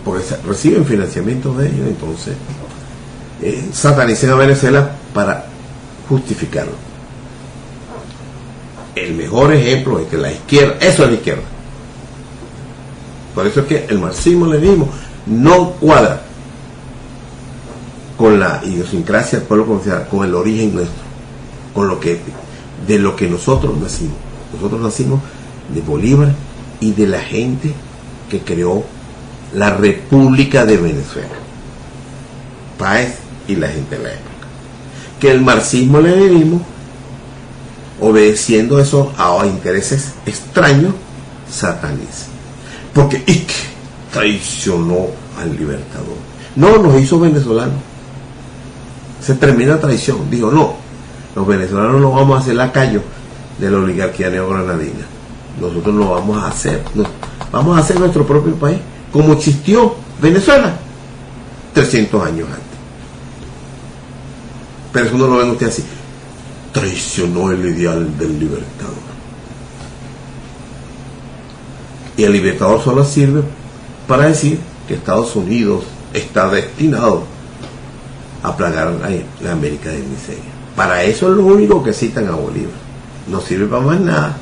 porque 0.06 0.24
reciben 0.48 0.86
financiamiento 0.86 1.54
de 1.56 1.68
ellos, 1.68 1.88
entonces 1.88 2.36
eh, 3.42 3.70
satanicen 3.72 4.32
a 4.32 4.36
Venezuela 4.36 4.92
para 5.14 5.46
justificarlo. 6.10 6.74
El 8.96 9.14
mejor 9.14 9.54
ejemplo 9.54 10.00
es 10.00 10.08
que 10.08 10.18
la 10.18 10.32
izquierda, 10.32 10.78
eso 10.80 11.04
es 11.04 11.10
la 11.10 11.16
izquierda. 11.16 11.44
Por 13.36 13.46
eso 13.46 13.62
es 13.62 13.68
que 13.68 13.86
el 13.88 14.00
marxismo-leninismo 14.00 14.90
no 15.28 15.72
cuadra 15.74 16.24
con 18.18 18.40
la 18.40 18.62
idiosincrasia 18.64 19.38
del 19.38 19.48
pueblo 19.48 19.66
provincial, 19.66 20.08
con 20.10 20.26
el 20.26 20.34
origen 20.34 20.74
nuestro, 20.74 21.04
con 21.74 21.88
lo 21.88 22.00
que 22.00 22.20
de 22.88 22.98
lo 22.98 23.16
que 23.16 23.28
nosotros 23.28 23.78
nacimos. 23.78 24.16
Nosotros 24.54 24.82
nacimos 24.82 25.20
de 25.74 25.82
Bolívar 25.82 26.34
y 26.80 26.92
de 26.92 27.08
la 27.08 27.20
gente 27.20 27.74
que 28.30 28.40
creó 28.40 28.84
la 29.54 29.72
República 29.72 30.66
de 30.66 30.78
Venezuela. 30.78 31.36
Páez 32.78 33.27
y 33.48 33.56
la 33.56 33.68
gente 33.68 33.98
de 33.98 34.04
la 34.04 34.10
época. 34.10 34.48
Que 35.20 35.32
el 35.32 35.42
marxismo 35.42 36.00
leninismo, 36.00 36.62
obedeciendo 38.02 38.80
eso 38.80 39.12
a 39.18 39.46
intereses 39.46 40.14
extraños, 40.26 40.94
sataniza. 41.50 42.28
Porque 42.94 43.24
Ike 43.26 43.54
traicionó 44.12 45.08
al 45.40 45.56
libertador. 45.56 46.18
No, 46.56 46.78
nos 46.78 47.00
hizo 47.00 47.20
venezolanos. 47.20 47.76
Se 49.22 49.36
termina 49.36 49.80
traición. 49.80 50.30
Digo, 50.30 50.52
no, 50.52 50.76
los 51.36 51.46
venezolanos 51.46 52.02
no 52.02 52.12
vamos 52.12 52.38
a 52.38 52.42
hacer 52.42 52.56
lacayo 52.56 53.02
de 53.60 53.72
la 53.72 53.78
oligarquía 53.78 54.30
neogranadina. 54.30 55.06
Nosotros 55.60 55.96
lo 55.96 56.12
vamos 56.12 56.44
a 56.44 56.48
hacer, 56.48 56.84
vamos 57.52 57.78
a 57.78 57.82
hacer 57.82 58.00
nuestro 58.00 58.26
propio 58.26 58.54
país, 58.56 58.78
como 59.12 59.34
existió 59.34 59.96
Venezuela 60.22 60.74
300 61.74 62.28
años 62.28 62.48
antes. 62.48 62.67
Pero 64.92 65.06
eso 65.06 65.18
no 65.18 65.28
lo 65.28 65.38
ven 65.38 65.50
usted 65.52 65.68
así. 65.68 65.84
Traicionó 66.72 67.52
el 67.52 67.66
ideal 67.66 68.18
del 68.18 68.40
libertador. 68.40 69.08
Y 72.16 72.24
el 72.24 72.34
libertador 72.34 72.84
solo 72.84 73.04
sirve 73.04 73.44
para 74.08 74.26
decir 74.28 74.60
que 74.88 74.96
Estados 74.96 75.36
Unidos 75.36 75.84
está 76.14 76.50
destinado 76.50 77.24
a 78.42 78.56
plagar 78.56 78.94
la, 79.42 79.52
América 79.52 79.90
de 79.90 80.00
miseria. 80.00 80.44
Para 80.76 81.04
eso 81.04 81.30
es 81.30 81.38
lo 81.38 81.46
único 81.46 81.84
que 81.84 81.94
citan 81.94 82.28
a 82.28 82.32
Bolívar. 82.32 82.72
No 83.28 83.42
sirve 83.42 83.68
para 83.68 83.82
más 83.82 84.00
nada. 84.00 84.38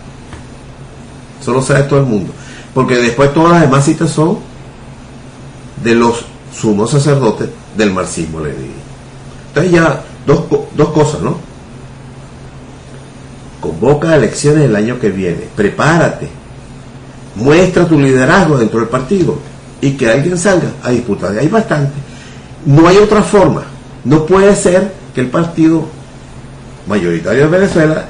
Solo 1.44 1.62
sabe 1.62 1.84
todo 1.84 2.00
el 2.00 2.06
mundo. 2.06 2.32
Porque 2.74 2.96
después 2.96 3.34
todas 3.34 3.54
las 3.54 3.62
demás 3.62 3.86
citas 3.86 4.12
son 4.12 4.38
de 5.84 5.96
los 5.96 6.26
sumos 6.54 6.92
sacerdotes 6.92 7.50
del 7.78 7.92
marxismo 7.92 8.40
leninismo. 8.40 8.74
Entonces 9.50 9.72
ya 9.72 10.04
dos, 10.26 10.44
dos 10.76 10.90
cosas, 10.90 11.22
¿no? 11.22 11.38
Convoca 13.60 14.16
elecciones 14.16 14.66
el 14.66 14.76
año 14.76 15.00
que 15.00 15.10
viene. 15.10 15.48
Prepárate. 15.56 16.30
Muestra 17.36 17.88
tu 17.88 18.00
liderazgo 18.00 18.58
dentro 18.58 18.80
del 18.80 18.90
partido 18.90 19.38
y 19.82 19.92
que 19.92 20.10
alguien 20.10 20.38
salga 20.38 20.70
a 20.84 20.92
disputar. 20.92 21.38
Hay 21.38 21.48
bastante. 21.48 21.94
No 22.66 22.88
hay 22.88 22.98
otra 22.98 23.22
forma. 23.22 23.64
No 24.04 24.26
puede 24.26 24.56
ser 24.56 24.92
que 25.14 25.22
el 25.22 25.28
partido 25.28 25.84
mayoritario 26.88 27.44
de 27.44 27.58
Venezuela 27.58 28.06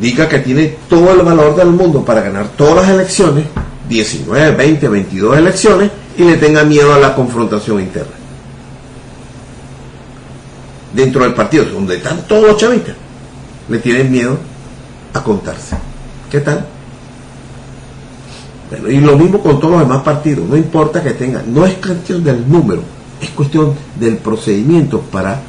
diga 0.00 0.28
que 0.28 0.40
tiene 0.40 0.76
todo 0.88 1.12
el 1.12 1.22
valor 1.22 1.54
del 1.54 1.68
mundo 1.68 2.04
para 2.04 2.22
ganar 2.22 2.48
todas 2.56 2.86
las 2.86 2.88
elecciones, 2.88 3.44
19, 3.88 4.56
20, 4.56 4.88
22 4.88 5.38
elecciones, 5.38 5.90
y 6.16 6.24
le 6.24 6.36
tenga 6.36 6.64
miedo 6.64 6.92
a 6.92 6.98
la 6.98 7.14
confrontación 7.14 7.80
interna. 7.80 8.21
Dentro 10.94 11.24
del 11.24 11.34
partido, 11.34 11.64
donde 11.64 11.96
están 11.96 12.26
todos 12.28 12.48
los 12.48 12.56
chavistas, 12.56 12.94
le 13.68 13.78
tienen 13.78 14.10
miedo 14.10 14.36
a 15.14 15.22
contarse. 15.22 15.76
¿Qué 16.30 16.40
tal? 16.40 16.66
y 18.88 19.00
lo 19.00 19.18
mismo 19.18 19.40
con 19.40 19.60
todos 19.60 19.72
los 19.72 19.80
demás 19.82 20.02
partidos, 20.02 20.48
no 20.48 20.56
importa 20.56 21.02
que 21.02 21.10
tengan, 21.10 21.52
no 21.52 21.66
es 21.66 21.74
cuestión 21.74 22.24
del 22.24 22.48
número, 22.48 22.82
es 23.20 23.30
cuestión 23.30 23.74
del 23.98 24.16
procedimiento 24.16 25.00
para 25.00 25.40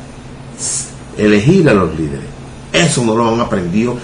elegir 1.17 1.69
a 1.69 1.73
los 1.73 1.97
líderes. 1.97 2.25
Eso 2.71 3.03
no 3.05 3.15
lo 3.15 3.33
han 3.33 3.39
aprendido 3.39 3.95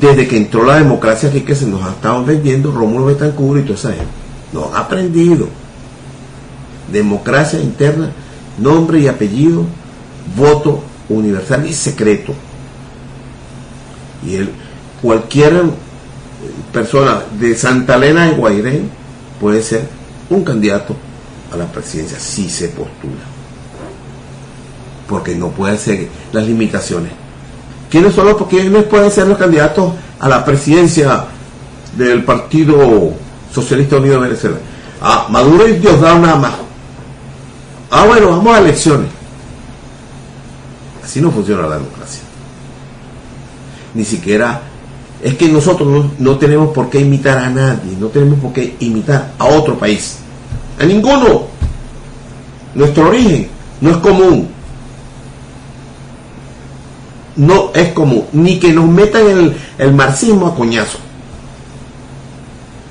desde 0.00 0.28
que 0.28 0.36
entró 0.36 0.64
la 0.64 0.76
democracia 0.76 1.28
aquí 1.28 1.40
que 1.40 1.54
se 1.54 1.66
nos 1.66 1.86
estaban 1.88 2.24
vendiendo 2.24 2.72
Rómulo 2.72 3.06
Betancourt 3.06 3.60
y 3.60 3.62
toda 3.62 3.78
esa 3.78 3.88
gente. 3.90 4.06
No 4.52 4.66
han 4.66 4.76
aprendido. 4.76 5.48
Democracia 6.92 7.60
interna, 7.60 8.10
nombre 8.58 9.00
y 9.00 9.08
apellido, 9.08 9.64
voto 10.36 10.82
universal 11.08 11.66
y 11.66 11.72
secreto. 11.72 12.32
Y 14.26 14.36
el, 14.36 14.50
cualquier 15.00 15.64
persona 16.72 17.22
de 17.38 17.56
Santa 17.56 17.96
Elena 17.96 18.26
de 18.26 18.32
Guairén 18.32 18.90
puede 19.40 19.62
ser 19.62 19.86
un 20.30 20.44
candidato 20.44 20.94
a 21.52 21.56
la 21.56 21.66
presidencia 21.66 22.18
si 22.18 22.48
se 22.48 22.68
postula. 22.68 23.22
Porque 25.08 25.34
no 25.34 25.48
puede 25.48 25.76
ser 25.76 26.08
las 26.32 26.46
limitaciones. 26.46 27.12
¿Quiénes 27.90 28.14
son 28.14 28.26
los 28.26 28.46
quiénes 28.46 28.84
pueden 28.84 29.10
ser 29.10 29.26
los 29.26 29.36
candidatos 29.36 29.92
a 30.18 30.28
la 30.28 30.44
presidencia 30.44 31.26
del 31.96 32.24
Partido 32.24 33.12
Socialista 33.52 33.96
Unido 33.96 34.14
de 34.14 34.28
Venezuela? 34.28 34.56
Ah, 35.02 35.26
Maduro 35.28 35.68
y 35.68 35.72
Diosdado 35.72 36.18
nada 36.20 36.36
más. 36.36 36.52
Ah, 37.90 38.06
bueno, 38.06 38.30
vamos 38.30 38.56
a 38.56 38.60
elecciones. 38.60 39.08
Así 41.02 41.20
no 41.20 41.30
funciona 41.30 41.66
la 41.66 41.76
democracia. 41.76 42.22
Ni 43.94 44.04
siquiera 44.04 44.62
es 45.22 45.34
que 45.34 45.48
nosotros 45.48 46.06
no, 46.18 46.36
tenemos 46.36 46.74
por 46.74 46.90
qué 46.90 47.00
imitar 47.00 47.38
a 47.38 47.48
nadie, 47.48 47.96
no 47.98 48.08
tenemos 48.08 48.40
por 48.40 48.52
qué 48.52 48.76
imitar 48.80 49.32
a 49.38 49.46
otro 49.46 49.78
país, 49.78 50.18
a 50.80 50.84
ninguno. 50.84 51.46
Nuestro 52.74 53.08
origen 53.08 53.48
no 53.80 53.90
es 53.90 53.96
común. 53.98 54.48
No 57.36 57.70
es 57.74 57.92
común, 57.92 58.26
ni 58.32 58.58
que 58.58 58.72
nos 58.72 58.86
metan 58.88 59.26
el, 59.26 59.56
el 59.78 59.94
marxismo 59.94 60.48
a 60.48 60.54
coñazo. 60.54 60.98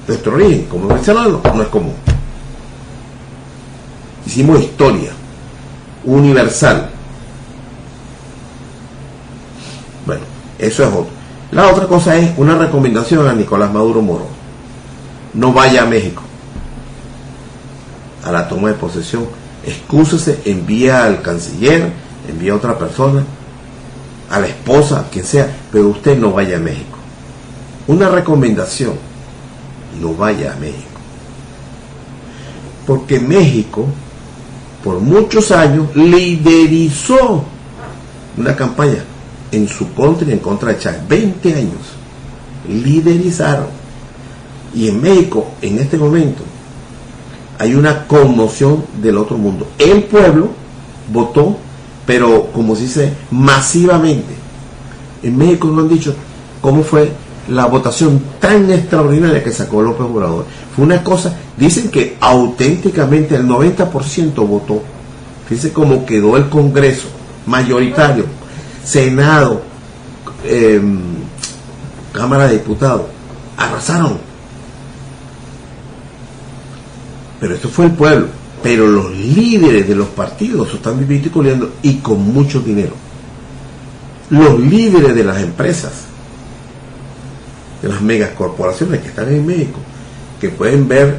Nuestro 0.07 0.33
origen 0.33 0.65
como 0.65 0.87
venezolano 0.87 1.41
no 1.43 1.61
es 1.61 1.67
común. 1.67 1.93
Hicimos 4.25 4.61
historia 4.61 5.11
universal. 6.05 6.89
Bueno, 10.05 10.21
eso 10.61 10.83
es 10.83 10.89
otro. 10.89 11.21
La 11.51 11.67
otra 11.67 11.87
cosa 11.87 12.15
es 12.15 12.31
una 12.37 12.55
recomendación 12.55 13.27
a 13.27 13.33
Nicolás 13.33 13.73
Maduro 13.73 14.01
Moro. 14.01 14.27
No 15.33 15.51
vaya 15.51 15.83
a 15.83 15.85
México 15.85 16.21
a 18.23 18.31
la 18.31 18.47
toma 18.47 18.69
de 18.69 18.75
posesión. 18.75 19.25
Excúsese, 19.65 20.39
envía 20.45 21.03
al 21.03 21.21
canciller, 21.21 21.91
envía 22.29 22.53
a 22.53 22.55
otra 22.55 22.77
persona, 22.77 23.23
a 24.29 24.39
la 24.39 24.47
esposa, 24.47 25.07
quien 25.11 25.25
sea, 25.25 25.51
pero 25.71 25.89
usted 25.89 26.17
no 26.17 26.31
vaya 26.31 26.57
a 26.57 26.59
México. 26.59 26.97
Una 27.87 28.07
recomendación, 28.07 28.93
no 29.99 30.13
vaya 30.13 30.53
a 30.53 30.55
México. 30.57 30.87
Porque 32.85 33.19
México, 33.19 33.87
por 34.83 34.99
muchos 34.99 35.51
años, 35.51 35.95
liderizó 35.95 37.43
una 38.37 38.55
campaña 38.55 39.03
en 39.51 39.67
su 39.67 39.93
contra 39.93 40.27
y 40.27 40.31
en 40.31 40.39
contra 40.39 40.73
de 40.73 40.79
Chávez. 40.79 41.07
20 41.07 41.53
años 41.53 41.79
liderizaron. 42.67 43.67
Y 44.73 44.87
en 44.87 45.01
México, 45.01 45.47
en 45.61 45.79
este 45.79 45.97
momento, 45.97 46.43
hay 47.59 47.75
una 47.75 48.07
conmoción 48.07 48.83
del 49.01 49.17
otro 49.17 49.37
mundo. 49.37 49.67
El 49.77 50.03
pueblo 50.03 50.49
votó, 51.11 51.57
pero 52.05 52.47
como 52.53 52.75
se 52.75 52.83
dice, 52.83 53.13
masivamente. 53.31 54.33
En 55.21 55.37
México 55.37 55.67
no 55.67 55.81
han 55.81 55.89
dicho 55.89 56.15
cómo 56.61 56.83
fue 56.83 57.11
la 57.49 57.65
votación 57.65 58.21
tan 58.39 58.71
extraordinaria 58.71 59.43
que 59.43 59.51
sacó 59.51 59.81
López 59.81 60.07
Obrador. 60.07 60.45
Fue 60.75 60.85
una 60.85 61.03
cosa, 61.03 61.35
dicen 61.57 61.91
que 61.91 62.17
auténticamente 62.19 63.35
el 63.35 63.45
90% 63.45 64.33
votó. 64.47 64.81
Fíjense 65.47 65.73
cómo 65.73 66.05
quedó 66.05 66.37
el 66.37 66.47
Congreso 66.49 67.09
mayoritario 67.45 68.25
Senado, 68.83 69.61
em, 70.43 70.99
Cámara 72.11 72.47
de 72.47 72.53
Diputados, 72.53 73.03
arrasaron. 73.57 74.19
Pero 77.39 77.55
esto 77.55 77.69
fue 77.69 77.85
el 77.85 77.91
pueblo. 77.91 78.27
Pero 78.61 78.87
los 78.87 79.11
líderes 79.11 79.87
de 79.87 79.95
los 79.95 80.07
partidos 80.09 80.71
están 80.73 80.99
viviendo 80.99 81.73
y 81.81 81.95
con 81.95 82.21
mucho 82.31 82.59
dinero. 82.59 82.93
Los 84.29 84.59
líderes 84.59 85.15
de 85.15 85.23
las 85.23 85.41
empresas, 85.41 85.91
de 87.81 87.89
las 87.89 88.01
megacorporaciones 88.01 89.01
que 89.01 89.07
están 89.07 89.29
en 89.29 89.45
México, 89.45 89.79
que 90.39 90.49
pueden 90.49 90.87
ver 90.87 91.17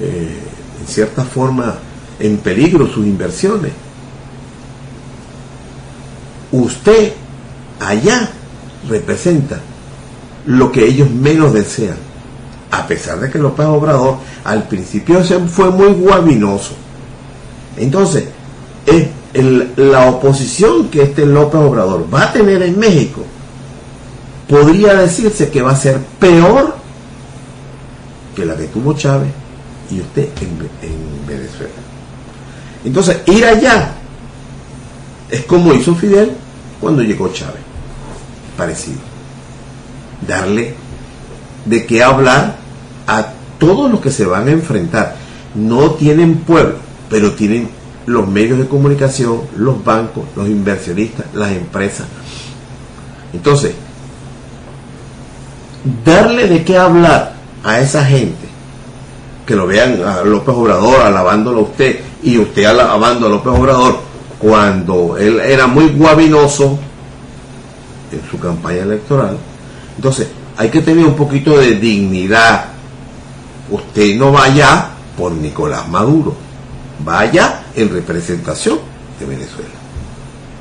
eh, 0.00 0.38
en 0.80 0.86
cierta 0.86 1.24
forma 1.24 1.74
en 2.20 2.36
peligro 2.38 2.86
sus 2.86 3.04
inversiones, 3.04 3.72
usted 6.62 7.12
allá 7.80 8.30
representa 8.88 9.60
lo 10.46 10.70
que 10.70 10.84
ellos 10.86 11.10
menos 11.10 11.52
desean. 11.52 11.96
A 12.70 12.86
pesar 12.86 13.20
de 13.20 13.30
que 13.30 13.38
López 13.38 13.66
Obrador 13.66 14.16
al 14.44 14.64
principio 14.68 15.22
fue 15.48 15.70
muy 15.70 15.92
guabinoso. 15.92 16.74
Entonces, 17.76 18.24
la 19.76 20.08
oposición 20.08 20.88
que 20.88 21.02
este 21.02 21.24
López 21.24 21.60
Obrador 21.60 22.06
va 22.12 22.24
a 22.24 22.32
tener 22.32 22.62
en 22.62 22.78
México 22.78 23.22
podría 24.48 24.94
decirse 24.94 25.50
que 25.50 25.62
va 25.62 25.72
a 25.72 25.76
ser 25.76 25.98
peor 26.18 26.76
que 28.34 28.44
la 28.44 28.56
que 28.56 28.66
tuvo 28.66 28.94
Chávez 28.94 29.30
y 29.90 30.00
usted 30.00 30.28
en 30.40 31.26
Venezuela. 31.26 31.72
Entonces, 32.84 33.18
ir 33.26 33.44
allá 33.44 33.92
es 35.30 35.44
como 35.44 35.72
hizo 35.72 35.94
Fidel 35.94 36.32
cuando 36.80 37.02
llegó 37.02 37.32
Chávez. 37.32 37.62
Parecido. 38.56 39.00
Darle 40.26 40.74
de 41.64 41.86
qué 41.86 42.02
hablar 42.02 42.56
a 43.06 43.26
todos 43.58 43.90
los 43.90 44.00
que 44.00 44.10
se 44.10 44.26
van 44.26 44.48
a 44.48 44.52
enfrentar. 44.52 45.16
No 45.54 45.92
tienen 45.92 46.38
pueblo, 46.38 46.76
pero 47.08 47.32
tienen 47.32 47.68
los 48.06 48.28
medios 48.28 48.58
de 48.58 48.66
comunicación, 48.66 49.42
los 49.56 49.82
bancos, 49.82 50.24
los 50.36 50.48
inversionistas, 50.48 51.26
las 51.34 51.52
empresas. 51.52 52.06
Entonces, 53.32 53.74
darle 56.04 56.48
de 56.48 56.64
qué 56.64 56.76
hablar 56.76 57.34
a 57.62 57.80
esa 57.80 58.04
gente 58.04 58.48
que 59.46 59.56
lo 59.56 59.66
vean 59.66 60.02
a 60.02 60.22
López 60.22 60.54
Obrador 60.54 61.02
alabándolo 61.02 61.60
a 61.60 61.62
usted 61.64 62.00
y 62.22 62.38
usted 62.38 62.64
alabando 62.64 63.26
a 63.26 63.30
López 63.30 63.52
Obrador 63.52 64.00
cuando 64.44 65.16
él 65.16 65.40
era 65.40 65.66
muy 65.66 65.88
guabinoso 65.88 66.78
en 68.12 68.20
su 68.30 68.38
campaña 68.38 68.82
electoral. 68.82 69.38
Entonces, 69.96 70.28
hay 70.58 70.68
que 70.68 70.82
tener 70.82 71.06
un 71.06 71.16
poquito 71.16 71.56
de 71.56 71.76
dignidad. 71.76 72.66
Usted 73.70 74.16
no 74.16 74.32
vaya 74.32 74.90
por 75.16 75.32
Nicolás 75.32 75.88
Maduro, 75.88 76.36
vaya 77.02 77.62
en 77.74 77.88
representación 77.88 78.80
de 79.18 79.24
Venezuela. 79.24 79.70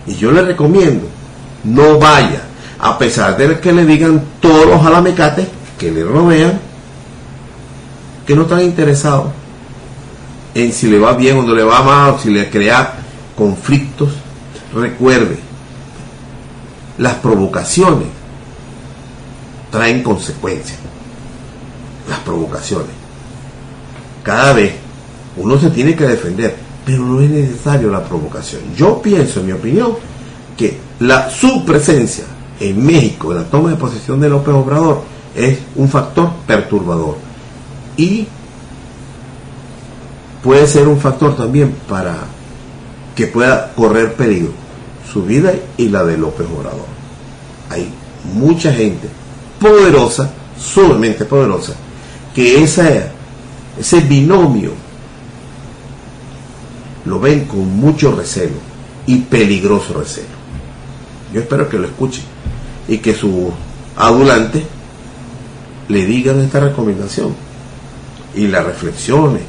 Y 0.08 0.16
yo 0.16 0.32
le 0.32 0.44
recomiendo, 0.44 1.06
no 1.66 2.00
vaya, 2.00 2.42
a 2.80 2.98
pesar 2.98 3.36
de 3.36 3.60
que 3.60 3.74
le 3.74 3.86
digan 3.86 4.24
todos 4.40 4.66
los 4.66 4.86
alamecates 4.86 5.46
que 5.78 5.92
le 5.92 6.06
rodean, 6.06 6.58
que 8.26 8.34
no 8.34 8.44
están 8.44 8.62
interesados 8.62 9.26
en 10.56 10.72
si 10.72 10.88
le 10.88 11.00
va 11.00 11.12
bien 11.16 11.40
o 11.40 11.42
no 11.42 11.54
le 11.54 11.64
va 11.66 11.82
mal, 11.82 12.18
si 12.18 12.30
le 12.30 12.50
crea 12.50 13.03
conflictos. 13.36 14.10
Recuerde, 14.74 15.38
las 16.98 17.16
provocaciones 17.16 18.08
traen 19.72 20.04
consecuencias. 20.04 20.80
Las 22.10 22.20
provocaciones. 22.20 22.92
Cada 24.24 24.54
vez 24.54 24.74
uno 25.38 25.60
se 25.60 25.70
tiene 25.70 25.96
que 25.96 26.08
defender, 26.08 26.56
pero 26.86 27.04
no 27.04 27.22
es 27.22 27.30
necesario 27.30 27.90
la 27.90 28.04
provocación. 28.04 28.62
Yo 28.76 29.02
pienso, 29.02 29.40
en 29.40 29.48
mi 29.48 29.52
opinión, 29.52 29.94
que 30.58 30.78
la, 31.00 31.30
su 31.30 31.66
presencia 31.66 32.26
en 32.60 32.86
México, 32.86 33.32
en 33.32 33.40
la 33.40 33.46
toma 33.46 33.72
de 33.72 33.76
posesión 33.76 34.20
de 34.20 34.30
López 34.30 34.54
Obrador, 34.54 35.02
es 35.36 35.58
un 35.76 35.90
factor 35.90 36.32
perturbador. 36.46 37.18
Y 37.98 38.28
puede 40.44 40.68
ser 40.68 40.88
un 40.88 41.00
factor 41.00 41.36
también 41.36 41.76
para 41.88 42.18
que 43.16 43.28
pueda 43.28 43.74
correr 43.74 44.14
peligro 44.14 44.52
su 45.12 45.24
vida 45.24 45.54
y 45.78 45.90
la 45.90 46.04
de 46.04 46.18
López 46.18 46.48
Obrador. 46.48 46.86
Hay 47.70 47.90
mucha 48.34 48.74
gente 48.74 49.08
poderosa, 49.60 50.32
sumamente 50.60 51.26
poderosa, 51.26 51.74
que 52.34 52.64
esa, 52.64 53.12
ese 53.80 54.00
binomio 54.02 54.72
lo 57.06 57.20
ven 57.20 57.46
con 57.46 57.78
mucho 57.78 58.16
recelo 58.16 58.56
y 59.06 59.20
peligroso 59.20 59.94
recelo. 59.94 60.28
Yo 61.34 61.42
espero 61.42 61.70
que 61.70 61.78
lo 61.78 61.88
escuchen 61.88 62.24
y 62.88 62.98
que 62.98 63.14
su 63.14 63.52
adulante 63.96 64.66
le 65.90 66.06
digan 66.06 66.40
esta 66.42 66.60
recomendación 66.60 67.36
y 68.36 68.48
la 68.48 68.64
reflexione 68.64 69.42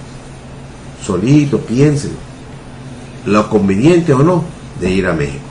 solito, 1.04 1.58
piensen 1.58 2.12
lo 3.26 3.48
conveniente 3.48 4.12
o 4.12 4.22
no 4.22 4.44
de 4.80 4.90
ir 4.90 5.06
a 5.06 5.12
México. 5.12 5.44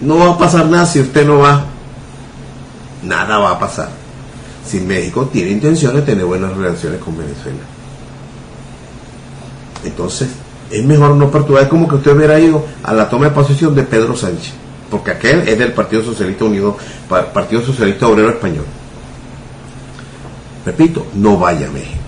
No 0.00 0.18
va 0.18 0.30
a 0.30 0.38
pasar 0.38 0.66
nada 0.66 0.86
si 0.86 1.00
usted 1.00 1.26
no 1.26 1.38
va. 1.38 1.64
Nada 3.02 3.38
va 3.38 3.52
a 3.52 3.58
pasar. 3.58 3.88
Si 4.66 4.80
México 4.80 5.26
tiene 5.32 5.50
intención 5.50 5.94
de 5.94 6.02
tener 6.02 6.24
buenas 6.24 6.56
relaciones 6.56 7.00
con 7.00 7.16
Venezuela. 7.16 7.60
Entonces, 9.84 10.28
es 10.70 10.84
mejor 10.84 11.14
no 11.14 11.30
perturbar. 11.30 11.68
como 11.68 11.88
que 11.88 11.96
usted 11.96 12.16
hubiera 12.16 12.38
ido 12.38 12.64
a 12.82 12.92
la 12.92 13.08
toma 13.08 13.26
de 13.26 13.30
posesión 13.30 13.74
de 13.74 13.84
Pedro 13.84 14.16
Sánchez. 14.16 14.54
Porque 14.90 15.12
aquel 15.12 15.48
es 15.48 15.58
del 15.58 15.72
Partido 15.72 16.02
Socialista 16.02 16.44
Unido, 16.44 16.76
Partido 17.08 17.62
Socialista 17.62 18.08
Obrero 18.08 18.30
Español. 18.30 18.64
Repito, 20.64 21.06
no 21.14 21.38
vaya 21.38 21.68
a 21.68 21.70
México. 21.70 22.00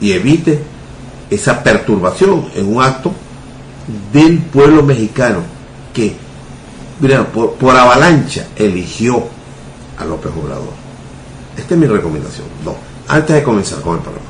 Y 0.00 0.12
evite 0.12 0.62
esa 1.30 1.62
perturbación 1.62 2.46
en 2.54 2.74
un 2.74 2.82
acto 2.82 3.12
del 4.12 4.38
pueblo 4.38 4.82
mexicano 4.82 5.38
que, 5.94 6.14
mira, 7.00 7.24
por, 7.24 7.76
avalancha 7.76 8.48
eligió 8.56 9.24
a 9.96 10.04
López 10.04 10.32
Obrador. 10.36 10.72
Esta 11.56 11.74
es 11.74 11.80
mi 11.80 11.86
recomendación. 11.86 12.46
No, 12.64 12.74
antes 13.08 13.36
de 13.36 13.42
comenzar 13.42 13.80
con 13.80 13.96
el 13.96 14.02
programa. 14.02 14.26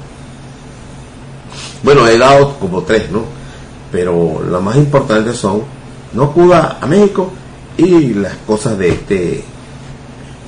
Bueno, 1.82 2.06
he 2.06 2.18
dado 2.18 2.58
como 2.58 2.82
tres, 2.82 3.10
¿no? 3.10 3.24
Pero 3.90 4.42
las 4.48 4.62
más 4.62 4.76
importantes 4.76 5.36
son 5.36 5.62
no 6.12 6.24
acuda 6.24 6.78
a 6.80 6.86
México 6.86 7.30
y 7.76 8.14
las 8.14 8.34
cosas 8.46 8.76
de 8.76 8.88
este 8.90 9.44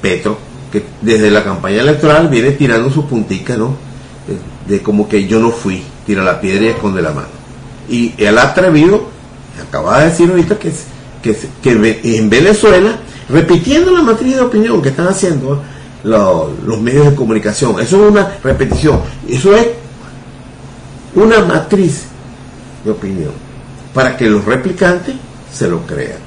Petro, 0.01 0.37
que 0.71 0.85
desde 1.01 1.31
la 1.31 1.45
campaña 1.45 1.81
electoral 1.81 2.29
viene 2.29 2.53
tirando 2.53 2.91
su 2.91 3.07
puntica, 3.07 3.57
¿no? 3.57 3.77
De, 4.67 4.75
de 4.75 4.83
como 4.83 5.09
que 5.09 5.27
yo 5.27 5.39
no 5.39 5.51
fui, 5.51 5.83
tira 6.07 6.23
la 6.23 6.41
piedra 6.41 6.65
y 6.65 6.69
esconde 6.69 7.03
la 7.03 7.13
mano. 7.13 7.29
Y 7.89 8.15
él 8.19 8.39
ha 8.39 8.43
atrevido, 8.43 9.09
acaba 9.69 10.01
de 10.01 10.07
decir 10.07 10.31
ahorita 10.31 10.59
que, 10.59 10.73
que, 11.23 11.37
que 11.63 12.01
en 12.17 12.31
Venezuela, 12.31 12.97
repitiendo 13.29 13.91
la 13.91 14.03
matriz 14.03 14.37
de 14.37 14.43
opinión 14.43 14.83
que 14.83 14.91
están 14.91 15.09
haciendo 15.09 15.63
los, 16.05 16.81
medios 16.81 17.11
de 17.11 17.15
comunicación, 17.15 17.79
eso 17.81 18.05
es 18.05 18.11
una 18.11 18.39
repetición, 18.43 19.01
eso 19.29 19.55
es 19.55 19.69
una 21.15 21.41
matriz 21.45 22.05
de 22.85 22.91
opinión, 22.91 23.33
para 23.95 24.17
que 24.17 24.29
los 24.29 24.45
replicantes 24.45 25.15
se 25.53 25.69
lo 25.69 25.81
crean. 25.87 26.19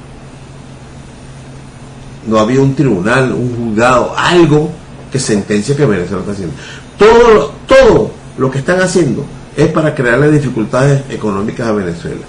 No 2.27 2.39
había 2.39 2.59
un 2.59 2.73
tribunal, 2.73 3.33
un 3.33 3.55
juzgado, 3.55 4.15
algo 4.17 4.71
que 5.11 5.19
sentencia 5.19 5.75
que 5.75 5.85
Venezuela 5.85 6.21
está 6.21 6.31
haciendo. 6.31 6.55
Todo, 6.97 7.53
todo 7.67 8.11
lo 8.37 8.49
que 8.49 8.59
están 8.59 8.81
haciendo 8.81 9.25
es 9.55 9.67
para 9.71 9.95
crearle 9.95 10.31
dificultades 10.31 11.03
económicas 11.09 11.67
a 11.67 11.71
Venezuela. 11.71 12.25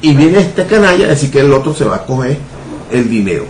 Y 0.00 0.14
viene 0.14 0.38
este 0.38 0.66
canalla 0.66 1.06
a 1.06 1.08
decir 1.08 1.30
que 1.30 1.40
el 1.40 1.52
otro 1.52 1.74
se 1.74 1.84
va 1.84 1.96
a 1.96 2.06
coger 2.06 2.38
el 2.90 3.08
dinero. 3.08 3.44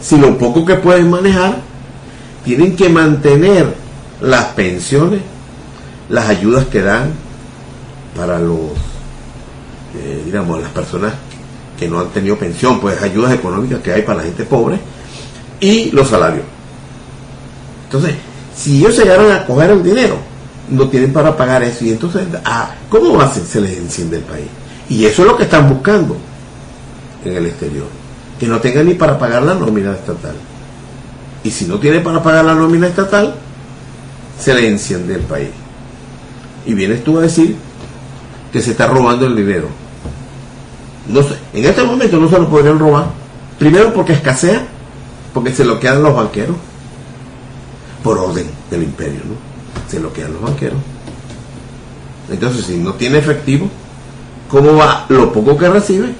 Si 0.00 0.16
lo 0.16 0.36
poco 0.38 0.64
que 0.64 0.74
pueden 0.76 1.10
manejar, 1.10 1.56
tienen 2.44 2.74
que 2.74 2.88
mantener 2.88 3.74
las 4.20 4.46
pensiones, 4.46 5.20
las 6.08 6.28
ayudas 6.28 6.66
que 6.66 6.82
dan 6.82 7.12
para 8.16 8.38
los, 8.38 8.58
eh, 9.96 10.22
digamos, 10.24 10.60
las 10.60 10.70
personas 10.70 11.12
que 11.78 11.88
no 11.88 12.00
han 12.00 12.08
tenido 12.08 12.36
pensión, 12.36 12.80
pues 12.80 13.00
ayudas 13.02 13.32
económicas 13.32 13.80
que 13.80 13.92
hay 13.92 14.02
para 14.02 14.18
la 14.18 14.24
gente 14.24 14.44
pobre, 14.44 14.78
y 15.60 15.90
los 15.90 16.08
salarios. 16.08 16.44
Entonces, 17.84 18.14
si 18.56 18.78
ellos 18.78 18.96
se 18.96 19.02
llegaron 19.02 19.30
a 19.30 19.46
coger 19.46 19.70
el 19.70 19.82
dinero, 19.82 20.16
no 20.70 20.88
tienen 20.88 21.12
para 21.12 21.36
pagar 21.36 21.62
eso. 21.62 21.84
Y 21.84 21.90
entonces, 21.90 22.26
ah, 22.44 22.74
¿cómo 22.88 23.20
hacen? 23.20 23.44
Se 23.44 23.60
les 23.60 23.78
enciende 23.78 24.18
el 24.18 24.22
país. 24.22 24.46
Y 24.88 25.04
eso 25.04 25.22
es 25.22 25.28
lo 25.28 25.36
que 25.36 25.44
están 25.44 25.68
buscando 25.68 26.16
en 27.24 27.36
el 27.36 27.46
exterior. 27.46 27.86
Que 28.38 28.46
no 28.46 28.60
tengan 28.60 28.86
ni 28.86 28.94
para 28.94 29.18
pagar 29.18 29.42
la 29.42 29.54
nómina 29.54 29.92
estatal. 29.92 30.34
Y 31.44 31.50
si 31.50 31.66
no 31.66 31.78
tienen 31.78 32.02
para 32.02 32.22
pagar 32.22 32.44
la 32.44 32.54
nómina 32.54 32.86
estatal, 32.86 33.34
se 34.38 34.54
les 34.54 34.64
enciende 34.64 35.14
el 35.14 35.22
país. 35.22 35.50
Y 36.66 36.74
vienes 36.74 37.02
tú 37.04 37.18
a 37.18 37.22
decir 37.22 37.56
que 38.52 38.60
se 38.60 38.72
está 38.72 38.86
robando 38.86 39.26
el 39.26 39.36
dinero. 39.36 39.68
No 41.08 41.20
en 41.54 41.64
este 41.64 41.82
momento 41.82 42.18
no 42.18 42.28
se 42.28 42.38
lo 42.38 42.48
podrían 42.48 42.78
robar. 42.78 43.06
Primero 43.58 43.92
porque 43.92 44.12
escasea, 44.12 44.66
porque 45.32 45.52
se 45.52 45.64
lo 45.64 45.80
quedan 45.80 46.02
los 46.02 46.14
banqueros, 46.14 46.56
por 48.04 48.18
orden 48.18 48.46
del 48.70 48.82
imperio, 48.84 49.20
¿no? 49.24 49.47
Se 49.88 50.00
lo 50.00 50.12
quedan 50.12 50.34
los 50.34 50.42
banqueros. 50.42 50.78
Entonces, 52.30 52.66
si 52.66 52.76
no 52.76 52.94
tiene 52.94 53.18
efectivo, 53.18 53.68
¿cómo 54.50 54.76
va 54.76 55.06
lo 55.08 55.32
poco 55.32 55.56
que 55.56 55.68
recibe? 55.68 56.14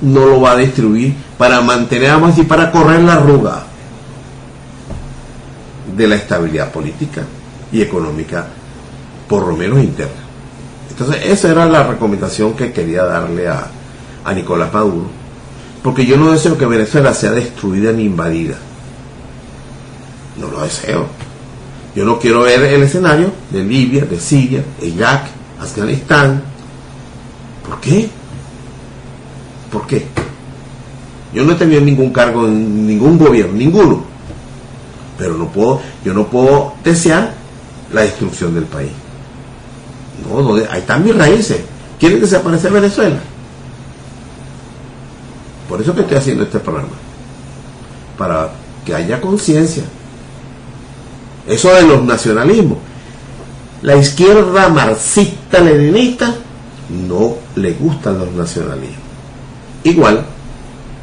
No 0.00 0.24
lo 0.24 0.40
va 0.40 0.52
a 0.52 0.56
distribuir 0.56 1.14
para 1.36 1.60
mantener 1.60 2.18
más 2.18 2.38
y 2.38 2.44
para 2.44 2.70
correr 2.70 3.00
la 3.02 3.14
arruga 3.14 3.64
de 5.94 6.08
la 6.08 6.14
estabilidad 6.14 6.72
política 6.72 7.22
y 7.70 7.82
económica, 7.82 8.46
por 9.28 9.46
lo 9.46 9.56
menos 9.56 9.80
interna. 9.80 10.12
Entonces, 10.88 11.22
esa 11.26 11.50
era 11.50 11.66
la 11.66 11.82
recomendación 11.86 12.54
que 12.54 12.72
quería 12.72 13.04
darle 13.04 13.48
a, 13.48 13.66
a 14.24 14.32
Nicolás 14.32 14.72
Maduro, 14.72 15.08
porque 15.82 16.06
yo 16.06 16.16
no 16.16 16.32
deseo 16.32 16.56
que 16.56 16.64
Venezuela 16.64 17.12
sea 17.12 17.32
destruida 17.32 17.92
ni 17.92 18.04
invadida. 18.04 18.56
No 20.38 20.48
lo 20.48 20.62
deseo 20.62 21.06
yo 21.94 22.04
no 22.04 22.18
quiero 22.18 22.42
ver 22.42 22.62
el 22.62 22.82
escenario 22.82 23.32
de 23.50 23.64
Libia, 23.64 24.04
de 24.04 24.18
Siria, 24.20 24.64
Irak, 24.80 25.26
Afganistán. 25.60 26.42
¿Por 27.66 27.80
qué? 27.80 28.08
¿Por 29.72 29.86
qué? 29.86 30.06
Yo 31.34 31.44
no 31.44 31.52
he 31.52 31.56
tenido 31.56 31.80
ningún 31.80 32.12
cargo 32.12 32.46
en 32.46 32.86
ningún 32.86 33.18
gobierno, 33.18 33.54
ninguno. 33.54 34.04
Pero 35.18 35.34
no 35.34 35.48
puedo, 35.48 35.80
yo 36.04 36.14
no 36.14 36.26
puedo 36.26 36.74
desear 36.84 37.34
la 37.92 38.02
destrucción 38.02 38.54
del 38.54 38.64
país. 38.64 38.92
No, 40.28 40.54
ahí 40.54 40.80
están 40.80 41.04
mis 41.04 41.16
raíces. 41.16 41.60
¿Quieren 41.98 42.18
que 42.18 42.26
desaparezca 42.26 42.70
Venezuela? 42.70 43.18
Por 45.68 45.80
eso 45.80 45.94
que 45.94 46.02
estoy 46.02 46.16
haciendo 46.16 46.44
este 46.44 46.60
programa. 46.60 46.90
Para 48.16 48.50
que 48.84 48.94
haya 48.94 49.20
conciencia 49.20 49.84
Eso 51.50 51.74
de 51.74 51.82
los 51.82 52.04
nacionalismos. 52.04 52.78
La 53.82 53.96
izquierda 53.96 54.68
marxista-leninista 54.68 56.36
no 57.08 57.34
le 57.56 57.72
gustan 57.72 58.18
los 58.18 58.30
nacionalismos. 58.32 59.00
Igual 59.82 60.24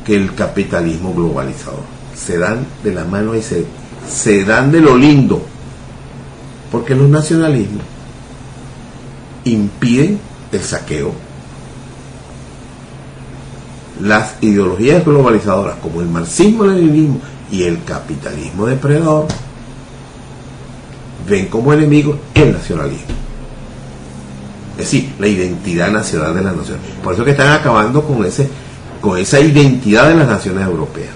que 0.05 0.15
el 0.15 0.33
capitalismo 0.33 1.13
globalizador. 1.13 1.81
Se 2.15 2.37
dan 2.37 2.65
de 2.81 2.93
la 2.93 3.03
mano 3.03 3.35
y 3.35 3.41
se, 3.41 3.65
se 4.09 4.45
dan 4.45 4.71
de 4.71 4.79
lo 4.79 4.95
lindo. 4.95 5.41
Porque 6.71 6.95
los 6.95 7.09
nacionalismos 7.09 7.83
impiden 9.43 10.17
el 10.53 10.61
saqueo. 10.61 11.11
Las 14.01 14.35
ideologías 14.39 15.03
globalizadoras 15.03 15.75
como 15.79 15.99
el 15.99 16.07
marxismo-leninismo 16.07 17.19
y 17.51 17.63
el 17.63 17.83
capitalismo 17.83 18.65
depredador 18.65 19.27
ven 21.27 21.47
como 21.47 21.73
enemigo 21.73 22.17
el 22.33 22.53
nacionalismo. 22.53 23.15
Es 24.71 24.77
decir, 24.77 25.13
la 25.19 25.27
identidad 25.27 25.91
nacional 25.91 26.35
de 26.35 26.43
las 26.43 26.55
naciones. 26.55 26.83
Por 27.03 27.13
eso 27.13 27.25
que 27.25 27.31
están 27.31 27.51
acabando 27.51 28.03
con 28.03 28.23
ese 28.25 28.47
con 29.01 29.17
esa 29.17 29.39
identidad 29.39 30.07
de 30.09 30.15
las 30.15 30.27
naciones 30.27 30.65
europeas. 30.65 31.09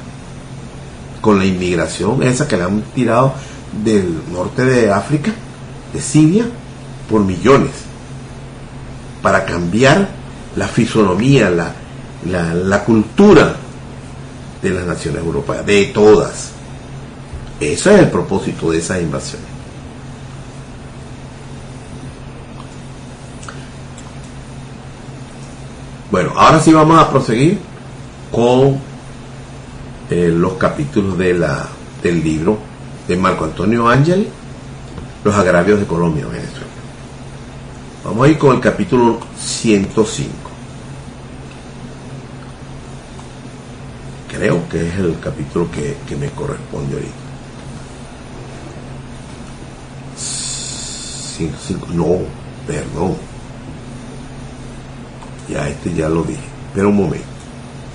Con 1.20 1.38
la 1.40 1.46
inmigración 1.46 2.24
esa 2.24 2.48
que 2.48 2.58
le 2.58 2.64
han 2.64 2.82
tirado 2.96 3.34
del 3.84 4.22
norte 4.32 4.66
de 4.66 4.92
África, 4.92 5.32
de 5.94 6.02
Siria, 6.02 6.46
por 7.10 7.22
millones. 7.24 7.72
Para 9.22 9.46
cambiar 9.46 10.10
la 10.56 10.68
fisonomía, 10.68 11.50
la, 11.50 11.74
la, 12.30 12.54
la 12.54 12.84
cultura 12.84 13.56
de 14.62 14.70
las 14.70 14.86
naciones 14.86 15.24
europeas, 15.24 15.66
de 15.66 15.86
todas. 15.86 16.50
Ese 17.60 17.94
es 17.94 18.00
el 18.00 18.10
propósito 18.10 18.72
de 18.72 18.80
esas 18.80 19.02
invasiones. 19.02 19.51
Bueno, 26.12 26.34
ahora 26.36 26.60
sí 26.60 26.74
vamos 26.74 27.00
a 27.00 27.10
proseguir 27.10 27.58
con 28.34 28.78
eh, 30.10 30.28
los 30.28 30.54
capítulos 30.56 31.18
de 31.18 31.34
la, 31.34 31.70
del 32.04 32.22
libro 32.22 32.58
de 33.08 33.16
Marco 33.16 33.46
Antonio 33.46 33.88
Ángel, 33.88 34.28
Los 35.24 35.34
agravios 35.36 35.80
de 35.80 35.86
Colombia, 35.86 36.26
Venezuela. 36.26 36.68
Vamos 38.04 38.28
a 38.28 38.30
ir 38.30 38.38
con 38.38 38.56
el 38.56 38.62
capítulo 38.62 39.20
105. 39.40 40.32
Creo 44.30 44.68
que 44.68 44.90
es 44.90 44.96
el 44.96 45.18
capítulo 45.22 45.72
que, 45.72 45.96
que 46.10 46.18
me 46.18 46.30
corresponde 46.32 46.96
ahorita. 46.96 47.14
105, 51.38 51.88
no, 51.94 52.18
perdón. 52.68 53.31
Ya 55.50 55.68
este 55.68 55.94
ya 55.94 56.08
lo 56.10 56.24
dije. 56.24 56.40
Pero 56.74 56.90
un 56.90 56.98
momento. 56.98 57.26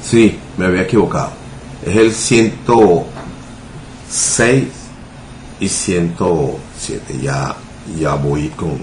Sí, 0.03 0.39
me 0.57 0.67
había 0.67 0.83
equivocado. 0.83 1.31
Es 1.85 1.97
el 1.97 2.13
106 2.13 4.65
y 5.61 5.69
107. 5.69 7.19
Ya, 7.23 7.57
ya 7.99 8.15
voy 8.15 8.49
con 8.51 8.79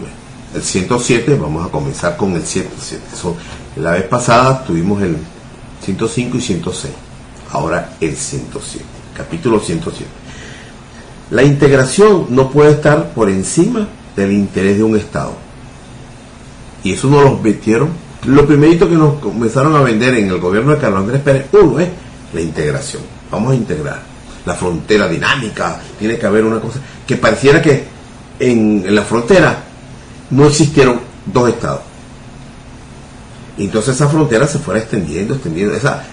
el 0.53 0.61
107. 0.61 1.35
Vamos 1.35 1.65
a 1.65 1.69
comenzar 1.69 2.17
con 2.17 2.33
el 2.33 2.43
107. 2.43 3.03
la 3.77 3.91
vez 3.91 4.03
pasada 4.03 4.63
tuvimos 4.63 5.01
el 5.01 5.17
105 5.83 6.37
y 6.37 6.41
106. 6.41 6.93
Ahora 7.51 7.95
el 7.99 8.15
107. 8.15 8.85
Capítulo 9.15 9.59
107. 9.59 10.05
La 11.29 11.43
integración 11.43 12.27
no 12.29 12.49
puede 12.49 12.71
estar 12.71 13.13
por 13.13 13.29
encima 13.29 13.87
del 14.15 14.31
interés 14.31 14.77
de 14.77 14.83
un 14.83 14.95
Estado. 14.95 15.33
Y 16.83 16.93
eso 16.93 17.07
nos 17.07 17.23
lo 17.23 17.37
metieron 17.37 17.89
lo 18.25 18.45
primerito 18.45 18.87
que 18.87 18.95
nos 18.95 19.15
comenzaron 19.15 19.75
a 19.75 19.81
vender 19.81 20.15
en 20.15 20.29
el 20.29 20.39
gobierno 20.39 20.71
de 20.71 20.77
Carlos 20.77 21.01
Andrés 21.01 21.21
Pérez, 21.21 21.47
uno 21.53 21.79
es 21.79 21.89
la 22.33 22.41
integración. 22.41 23.01
Vamos 23.31 23.51
a 23.51 23.55
integrar. 23.55 24.01
La 24.45 24.53
frontera 24.55 25.07
dinámica, 25.07 25.79
tiene 25.97 26.17
que 26.17 26.25
haber 26.25 26.43
una 26.43 26.59
cosa. 26.59 26.79
Que 27.05 27.17
pareciera 27.17 27.61
que 27.61 27.85
en, 28.39 28.83
la 28.93 29.03
frontera 29.03 29.57
no 30.31 30.47
existieron 30.47 30.99
dos 31.25 31.49
estados. 31.49 31.81
Entonces 33.57 33.95
esa 33.95 34.07
frontera 34.07 34.47
se 34.47 34.59
fuera 34.59 34.79
extendiendo, 34.79 35.35
extendiendo. 35.35 35.75
Esa, 35.75 36.03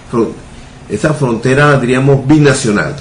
esa 0.89 1.13
frontera, 1.13 1.79
diríamos, 1.79 2.25
binacional. 2.27 2.95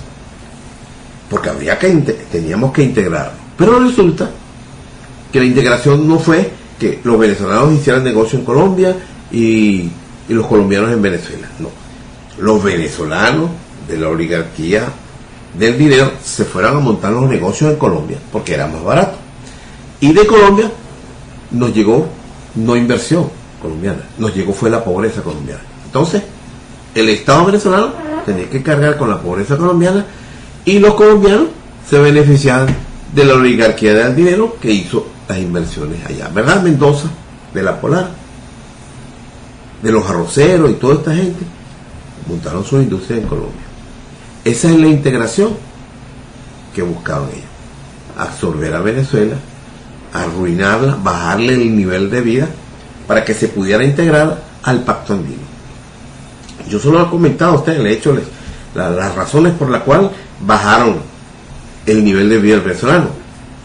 Porque 1.28 1.50
habría 1.50 1.78
que 1.78 1.88
teníamos 2.30 2.72
que 2.72 2.82
integrar. 2.82 3.32
Pero 3.56 3.78
resulta 3.78 4.30
que 5.32 5.38
la 5.38 5.46
integración 5.46 6.08
no 6.08 6.18
fue 6.18 6.59
que 6.80 6.98
los 7.04 7.18
venezolanos 7.18 7.74
hicieran 7.74 8.02
negocio 8.02 8.38
en 8.38 8.44
Colombia 8.44 8.96
y, 9.30 9.88
los 10.28 10.46
colombianos 10.46 10.92
en 10.92 11.02
Venezuela. 11.02 11.48
No. 11.58 11.68
Los 12.40 12.62
venezolanos 12.62 13.50
de 13.88 13.98
la 13.98 14.08
oligarquía 14.08 14.84
del 15.58 15.76
dinero 15.76 16.12
se 16.22 16.44
fueran 16.44 16.76
a 16.76 16.80
montar 16.80 17.12
los 17.12 17.28
negocios 17.28 17.72
en 17.72 17.76
Colombia 17.76 18.18
porque 18.32 18.54
era 18.54 18.66
más 18.66 18.82
barato. 18.82 19.18
Y 20.00 20.12
de 20.12 20.26
Colombia 20.26 20.70
nos 21.50 21.74
llegó 21.74 22.06
no 22.54 22.76
inversión 22.76 23.28
colombiana, 23.60 24.02
nos 24.18 24.34
llegó 24.34 24.52
fue 24.52 24.70
la 24.70 24.82
pobreza 24.82 25.20
colombiana. 25.20 25.62
Entonces, 25.84 26.22
el 26.94 27.08
Estado 27.08 27.46
venezolano 27.46 27.92
tenía 28.24 28.48
que 28.48 28.62
cargar 28.62 28.96
con 28.96 29.10
la 29.10 29.20
pobreza 29.20 29.56
colombiana 29.56 30.06
y 30.64 30.78
los 30.78 30.94
colombianos 30.94 31.48
se 31.88 31.98
beneficiaban 31.98 32.68
de 33.12 33.24
la 33.24 33.34
oligarquía 33.34 33.94
del 33.94 34.14
dinero 34.14 34.56
que 34.60 34.70
hizo 34.70 35.06
inversiones 35.38 36.04
allá. 36.06 36.28
¿Verdad, 36.28 36.62
Mendoza? 36.62 37.08
De 37.54 37.62
la 37.62 37.80
Polar, 37.80 38.10
de 39.82 39.90
los 39.90 40.08
arroceros 40.08 40.70
y 40.70 40.74
toda 40.74 40.94
esta 40.94 41.14
gente, 41.14 41.44
montaron 42.28 42.64
sus 42.64 42.82
industrias 42.82 43.22
en 43.22 43.28
Colombia. 43.28 43.66
Esa 44.44 44.70
es 44.70 44.78
la 44.78 44.86
integración 44.86 45.50
que 46.74 46.82
buscaban 46.82 47.28
ellos. 47.28 47.44
Absorber 48.16 48.74
a 48.74 48.80
Venezuela, 48.80 49.36
arruinarla, 50.12 50.96
bajarle 51.02 51.54
el 51.54 51.76
nivel 51.76 52.10
de 52.10 52.20
vida 52.20 52.48
para 53.06 53.24
que 53.24 53.34
se 53.34 53.48
pudiera 53.48 53.84
integrar 53.84 54.42
al 54.62 54.84
pacto 54.84 55.14
andino. 55.14 55.42
Yo 56.68 56.78
solo 56.78 57.02
he 57.02 57.10
comentado 57.10 57.52
a 57.52 57.56
ustedes, 57.56 57.80
le 57.80 57.90
he 57.90 57.94
hecho 57.94 58.16
las 58.74 59.14
razones 59.14 59.54
por 59.54 59.70
las 59.70 59.82
cuales 59.82 60.10
bajaron 60.40 60.98
el 61.86 62.04
nivel 62.04 62.28
de 62.28 62.38
vida 62.38 62.58
venezolano. 62.60 63.08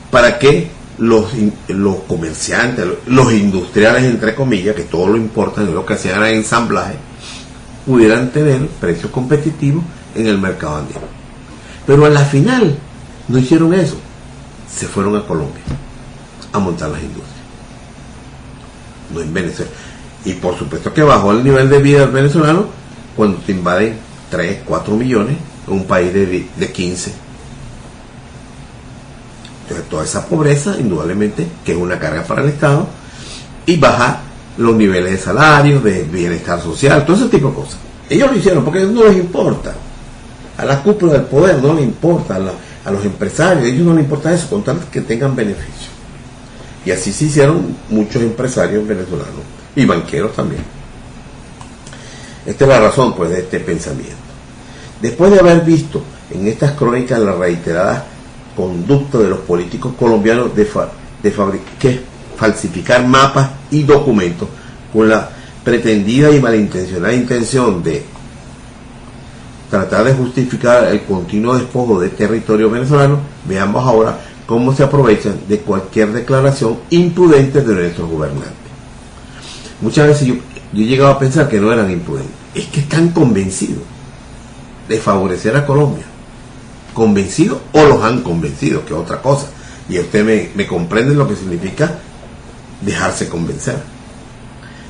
Para 0.10 0.40
que 0.40 0.72
los, 0.98 1.26
los 1.68 1.96
comerciantes, 2.08 2.86
los 3.08 3.34
industriales, 3.34 4.04
entre 4.04 4.36
comillas, 4.36 4.76
que 4.76 4.84
todo 4.84 5.08
lo 5.08 5.18
importan, 5.18 5.74
lo 5.74 5.86
que 5.86 5.94
hacían 5.94 6.18
era 6.18 6.30
ensamblaje, 6.30 6.96
pudieran 7.86 8.32
tener 8.32 8.68
precios 8.68 9.12
competitivos 9.12 9.84
en 10.16 10.28
el 10.28 10.38
mercado 10.38 10.78
andino. 10.78 11.02
Pero 11.86 12.06
a 12.06 12.10
la 12.10 12.24
final 12.24 12.78
no 13.28 13.38
hicieron 13.38 13.74
eso. 13.74 13.98
Se 14.70 14.88
fueron 14.88 15.16
a 15.16 15.26
Colombia 15.26 15.62
a 16.52 16.60
montar 16.60 16.90
las 16.90 17.02
industrias. 17.02 17.36
No 19.14 19.22
en 19.22 19.34
Venezuela. 19.34 19.72
Y 20.24 20.34
por 20.34 20.58
supuesto 20.58 20.94
que 20.94 21.04
bajó 21.04 21.32
el 21.32 21.44
nivel 21.44 21.70
de 21.70 21.80
vida 21.80 22.00
del 22.02 22.10
venezolano 22.10 22.66
cuando 23.16 23.38
te 23.38 23.52
invaden 23.52 23.98
3, 24.32 24.62
4 24.66 24.96
millones 24.96 25.38
en 25.68 25.74
un 25.74 25.86
país 25.86 26.14
de, 26.14 26.48
de 26.58 26.72
15 26.72 27.25
entonces, 29.68 29.90
toda 29.90 30.04
esa 30.04 30.26
pobreza, 30.28 30.76
indudablemente, 30.80 31.48
que 31.64 31.72
es 31.72 31.78
una 31.78 31.98
carga 31.98 32.24
para 32.24 32.44
el 32.44 32.50
Estado, 32.50 32.88
y 33.66 33.78
baja 33.78 34.22
los 34.58 34.76
niveles 34.76 35.12
de 35.12 35.18
salario, 35.18 35.82
de 35.82 36.04
bienestar 36.04 36.62
social, 36.62 37.04
todo 37.04 37.16
ese 37.18 37.30
tipo 37.30 37.50
de 37.50 37.56
cosas. 37.56 37.78
Ellos 38.10 38.32
lo 38.32 38.38
hicieron 38.38 38.64
porque 38.64 38.84
no 38.84 39.04
les 39.06 39.18
importa. 39.18 39.74
A 40.58 40.66
la 40.66 40.82
cúpula 40.84 41.14
del 41.14 41.24
poder 41.24 41.62
no 41.62 41.74
les 41.74 41.84
importa, 41.84 42.36
a, 42.36 42.92
los 42.92 43.04
empresarios, 43.04 43.64
a 43.64 43.68
ellos 43.68 43.86
no 43.86 43.94
les 43.94 44.04
importa 44.04 44.34
eso, 44.34 44.48
con 44.50 44.64
tal 44.64 44.80
que 44.92 45.02
tengan 45.02 45.36
beneficio. 45.36 45.90
Y 46.86 46.92
así 46.92 47.12
se 47.12 47.26
hicieron 47.26 47.76
muchos 47.90 48.22
empresarios 48.22 48.88
venezolanos 48.88 49.42
y 49.76 49.86
banqueros 49.86 50.34
también. 50.34 50.62
Esta 52.46 52.64
es 52.66 52.70
la 52.70 52.80
razón 52.80 53.16
pues 53.16 53.32
de 53.32 53.40
este 53.40 53.60
pensamiento. 53.60 54.16
Después 55.02 55.32
de 55.32 55.40
haber 55.40 55.62
visto 55.62 56.04
en 56.32 56.48
estas 56.48 56.74
crónicas 56.74 57.20
las 57.20 57.36
reiteradas 57.36 58.04
conducta 58.56 59.18
de 59.18 59.30
los 59.30 59.40
políticos 59.40 59.94
colombianos 59.98 60.56
de, 60.56 60.68
de 61.24 62.02
falsificar 62.38 63.06
mapas 63.06 63.50
y 63.72 63.84
documentos 63.84 64.48
con 64.92 65.10
la 65.10 65.30
pretendida 65.64 66.32
y 66.32 66.40
malintencionada 66.40 67.14
intención 67.14 67.84
de 67.84 68.04
tratar 69.70 70.06
de 70.06 70.14
justificar 70.14 70.86
el 70.86 71.02
continuo 71.04 71.58
despojo 71.58 72.00
del 72.00 72.12
territorio 72.12 72.70
venezolano, 72.70 73.20
veamos 73.48 73.86
ahora 73.86 74.20
cómo 74.46 74.74
se 74.74 74.84
aprovechan 74.84 75.40
de 75.50 75.60
cualquier 75.60 76.14
declaración 76.14 76.78
imprudente 76.92 77.62
de 77.62 77.74
nuestros 77.74 78.10
gobernantes. 78.10 78.54
Muchas 79.82 80.08
veces 80.08 80.28
yo, 80.28 80.36
yo 80.72 80.84
he 80.84 81.06
a 81.06 81.20
pensar 81.20 81.50
que 81.50 81.60
no 81.60 81.74
eran 81.74 81.90
imprudentes, 81.92 82.32
es 82.54 82.66
que 82.68 82.82
están 82.82 83.10
convencidos 83.10 83.84
de 84.88 84.98
favorecer 85.00 85.56
a 85.58 85.66
Colombia 85.66 86.06
convencidos 86.96 87.60
o 87.74 87.84
los 87.84 88.02
han 88.02 88.24
convencido, 88.24 88.84
que 88.84 88.96
otra 88.96 89.22
cosa. 89.22 89.48
Y 89.88 90.00
usted 90.00 90.26
me, 90.26 90.50
me 90.56 90.66
comprende 90.66 91.14
lo 91.14 91.28
que 91.28 91.36
significa 91.36 92.00
dejarse 92.82 93.30
convencer. 93.30 93.76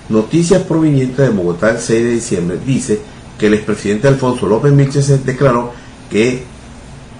Noticias 0.07 0.61
provenientes 0.61 1.17
de 1.17 1.29
Bogotá 1.29 1.71
el 1.71 1.79
6 1.79 2.03
de 2.03 2.11
diciembre 2.11 2.59
dice 2.63 3.01
que 3.37 3.47
el 3.47 3.55
expresidente 3.55 4.07
Alfonso 4.07 4.47
López 4.47 4.71
Michel 4.71 5.25
declaró 5.25 5.73
que 6.09 6.43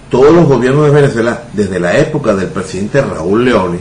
todos 0.10 0.34
los 0.34 0.48
gobiernos 0.48 0.86
de 0.86 0.92
Venezuela, 0.92 1.44
desde 1.52 1.80
la 1.80 1.98
época 1.98 2.36
del 2.36 2.50
presidente 2.50 3.02
Raúl 3.02 3.44
Leone, 3.44 3.80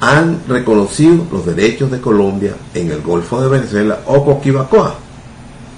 han 0.00 0.42
reconocido 0.46 1.26
los 1.32 1.44
derechos 1.44 1.90
de 1.90 2.00
Colombia 2.00 2.54
en 2.72 2.92
el 2.92 3.02
Golfo 3.02 3.42
de 3.42 3.48
Venezuela 3.48 3.98
o 4.06 4.24
Coquibacoa 4.24 4.94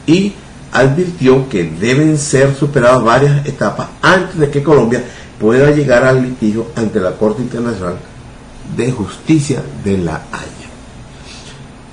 y 0.06 0.34
advirtió 0.72 1.48
que 1.48 1.64
deben 1.64 2.16
ser 2.18 2.54
superadas 2.54 3.02
varias 3.02 3.46
etapas 3.46 3.88
antes 4.02 4.38
de 4.38 4.50
que 4.50 4.62
Colombia 4.62 5.02
pueda 5.38 5.70
llegar 5.70 6.04
al 6.04 6.22
litigio 6.22 6.68
ante 6.76 7.00
la 7.00 7.12
Corte 7.12 7.42
Internacional 7.42 7.96
de 8.76 8.92
Justicia 8.92 9.62
de 9.84 9.98
la 9.98 10.16
Haya. 10.32 10.68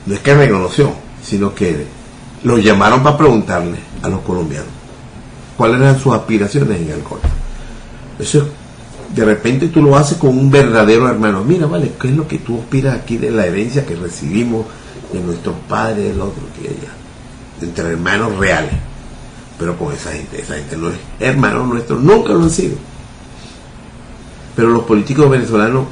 No 0.06 0.14
es 0.14 0.20
que 0.20 0.36
reconoció, 0.36 0.92
sino 1.24 1.56
que 1.56 1.86
lo 2.44 2.58
llamaron 2.58 3.04
para 3.04 3.18
preguntarle 3.18 3.80
a 4.04 4.10
los 4.10 4.22
colombianos 4.22 4.70
cuáles 5.56 5.82
eran 5.82 6.00
sus 6.00 6.14
aspiraciones 6.14 6.82
en 6.82 6.92
el 6.92 7.02
Golfo. 7.02 7.28
Eso 8.20 8.48
de 9.14 9.26
repente 9.26 9.70
tú 9.70 9.82
lo 9.82 9.96
haces 9.96 10.18
con 10.18 10.38
un 10.38 10.52
verdadero 10.52 11.10
hermano. 11.10 11.44
Mira, 11.44 11.66
vale, 11.66 11.94
¿qué 12.00 12.10
es 12.10 12.16
lo 12.16 12.28
que 12.28 12.40
tú 12.40 12.60
aspiras 12.60 12.96
aquí 12.96 13.18
de 13.18 13.32
la 13.32 13.46
herencia 13.46 13.86
que 13.86 13.96
recibimos 13.96 14.66
de 15.12 15.20
nuestros 15.22 15.56
padres, 15.68 16.10
del 16.10 16.22
otro, 16.22 16.44
que 16.56 16.68
ella? 16.68 16.92
Entre 17.62 17.90
hermanos 17.90 18.36
reales. 18.38 18.74
Pero 19.58 19.78
con 19.78 19.94
esa 19.94 20.12
gente, 20.12 20.42
esa 20.42 20.56
gente 20.56 20.78
no 20.78 20.90
es 20.90 20.98
hermano 21.20 21.66
nuestro, 21.66 21.98
nunca 21.98 22.34
lo 22.34 22.44
han 22.44 22.50
sido. 22.50 22.78
Pero 24.56 24.70
los 24.70 24.84
políticos 24.84 25.30
venezolanos 25.30 25.86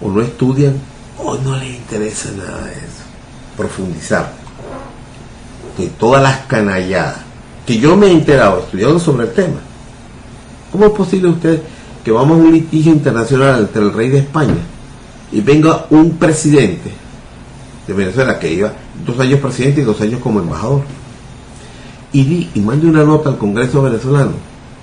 o 0.00 0.10
no 0.10 0.20
estudian 0.20 0.74
o 1.18 1.36
no 1.36 1.56
les 1.56 1.76
interesa 1.76 2.30
nada 2.36 2.64
de 2.64 2.72
eso. 2.72 3.04
Profundizar. 3.56 4.32
Que 5.76 5.88
todas 5.88 6.22
las 6.22 6.40
canalladas 6.46 7.16
que 7.66 7.78
yo 7.78 7.96
me 7.96 8.06
he 8.06 8.12
enterado 8.12 8.60
estudiando 8.60 8.98
sobre 8.98 9.26
el 9.26 9.32
tema 9.32 9.58
¿Cómo 10.76 10.86
es 10.86 10.92
posible 10.92 11.28
usted 11.30 11.62
que 12.04 12.12
vamos 12.12 12.38
a 12.38 12.42
un 12.42 12.52
litigio 12.52 12.92
internacional 12.92 13.60
entre 13.60 13.82
el 13.82 13.92
rey 13.92 14.08
de 14.08 14.18
España 14.18 14.58
y 15.32 15.40
venga 15.40 15.86
un 15.90 16.18
presidente 16.18 16.90
de 17.86 17.94
Venezuela 17.94 18.38
que 18.38 18.52
iba 18.52 18.72
dos 19.04 19.18
años 19.20 19.40
presidente 19.40 19.80
y 19.80 19.84
dos 19.84 20.00
años 20.00 20.20
como 20.20 20.40
embajador 20.40 20.82
y, 22.12 22.24
di, 22.24 22.50
y 22.54 22.60
mande 22.60 22.86
una 22.86 23.04
nota 23.04 23.28
al 23.28 23.38
Congreso 23.38 23.82
venezolano 23.82 24.32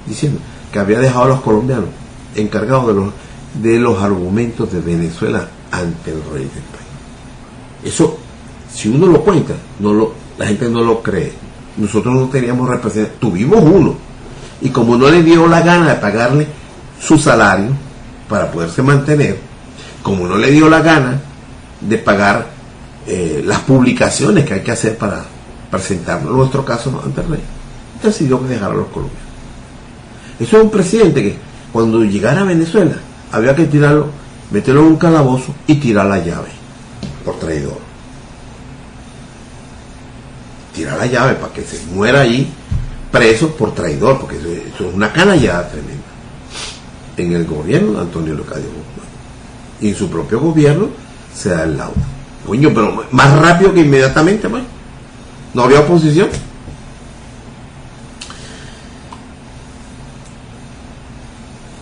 diciendo 0.06 0.40
que 0.72 0.80
había 0.80 1.00
dejado 1.00 1.26
a 1.26 1.28
los 1.30 1.42
colombianos 1.42 1.90
encargados 2.36 2.88
de 2.88 2.94
los, 2.94 3.14
de 3.62 3.80
los 3.80 4.02
argumentos 4.02 4.72
de 4.72 4.82
Venezuela 4.82 5.48
ante 5.72 6.12
el 6.12 6.22
rey 6.32 6.44
de 6.44 6.60
España? 6.60 6.84
Eso, 7.84 8.18
si 8.74 8.90
uno 8.90 9.08
lo 9.08 9.22
cuenta, 9.22 9.54
no 9.80 9.94
lo, 9.94 10.14
la 10.38 10.48
gente 10.48 10.70
no 10.70 10.82
lo 10.82 11.02
cree. 11.02 11.34
Nosotros 11.78 12.14
no 12.14 12.28
teníamos 12.28 12.70
representación, 12.70 13.20
tuvimos 13.20 13.64
uno, 13.64 13.96
y 14.62 14.70
como 14.70 14.96
no 14.96 15.10
le 15.10 15.24
dio 15.24 15.48
la 15.48 15.62
gana 15.62 15.90
de 15.90 15.96
pagarle 15.96 16.48
su 17.02 17.18
salario 17.18 17.72
para 18.30 18.52
poderse 18.52 18.82
mantener, 18.82 19.38
como 20.02 20.28
no 20.28 20.38
le 20.38 20.52
dio 20.52 20.70
la 20.70 20.82
gana 20.82 21.20
de 21.82 21.98
pagar 21.98 22.53
eh, 23.08 23.42
las 23.46 23.60
publicaciones 23.60 24.46
que 24.46 24.56
hay 24.56 24.62
que 24.62 24.72
hacer 24.72 24.98
para 24.98 25.24
presentar 25.70 26.22
nuestro 26.24 26.64
caso 26.64 27.02
ante 27.04 27.22
el 27.22 27.28
rey, 27.28 27.42
decidió 28.02 28.38
dejar 28.38 28.72
a 28.72 28.76
los 28.76 28.88
colombianos. 28.88 29.24
Eso 30.40 30.58
es 30.58 30.64
un 30.64 30.70
presidente 30.70 31.24
que 31.24 31.38
cuando 31.72 32.04
llegara 32.04 32.42
a 32.42 32.46
Venezuela 32.46 32.96
había 33.32 33.56
que 33.56 33.66
tirarlo, 33.66 34.08
meterlo 34.52 34.82
en 34.82 34.88
un 34.88 34.96
calabozo 34.98 35.54
y 35.66 35.76
tirar 35.76 36.06
la 36.06 36.20
llave 36.20 36.50
por 37.26 37.40
traidor. 37.40 37.80
Tirar 40.76 40.98
la 40.98 41.06
llave 41.08 41.34
para 41.36 41.54
que 41.54 41.64
se 41.64 41.84
muera 41.88 42.22
ahí 42.22 42.52
preso 43.12 43.50
por 43.56 43.74
traidor, 43.74 44.20
porque 44.20 44.38
eso, 44.38 44.88
es 44.88 44.94
una 44.94 45.12
canallada 45.12 45.70
tremenda. 45.70 46.04
En 47.18 47.34
el 47.34 47.46
gobierno 47.46 47.94
de 47.94 48.02
Antonio 48.02 48.34
Leocadio 48.34 48.66
Guzmán. 48.66 49.08
Y 49.82 49.90
en 49.90 49.96
su 49.96 50.10
propio 50.10 50.40
gobierno 50.40 50.90
se 51.34 51.50
da 51.50 51.64
el 51.64 51.78
laudo. 51.78 52.13
Coño, 52.46 52.72
pero 52.74 53.06
más 53.12 53.40
rápido 53.40 53.74
que 53.74 53.82
inmediatamente, 53.82 54.50
pues. 54.50 54.64
No 55.54 55.64
había 55.64 55.82
oposición. 55.82 56.30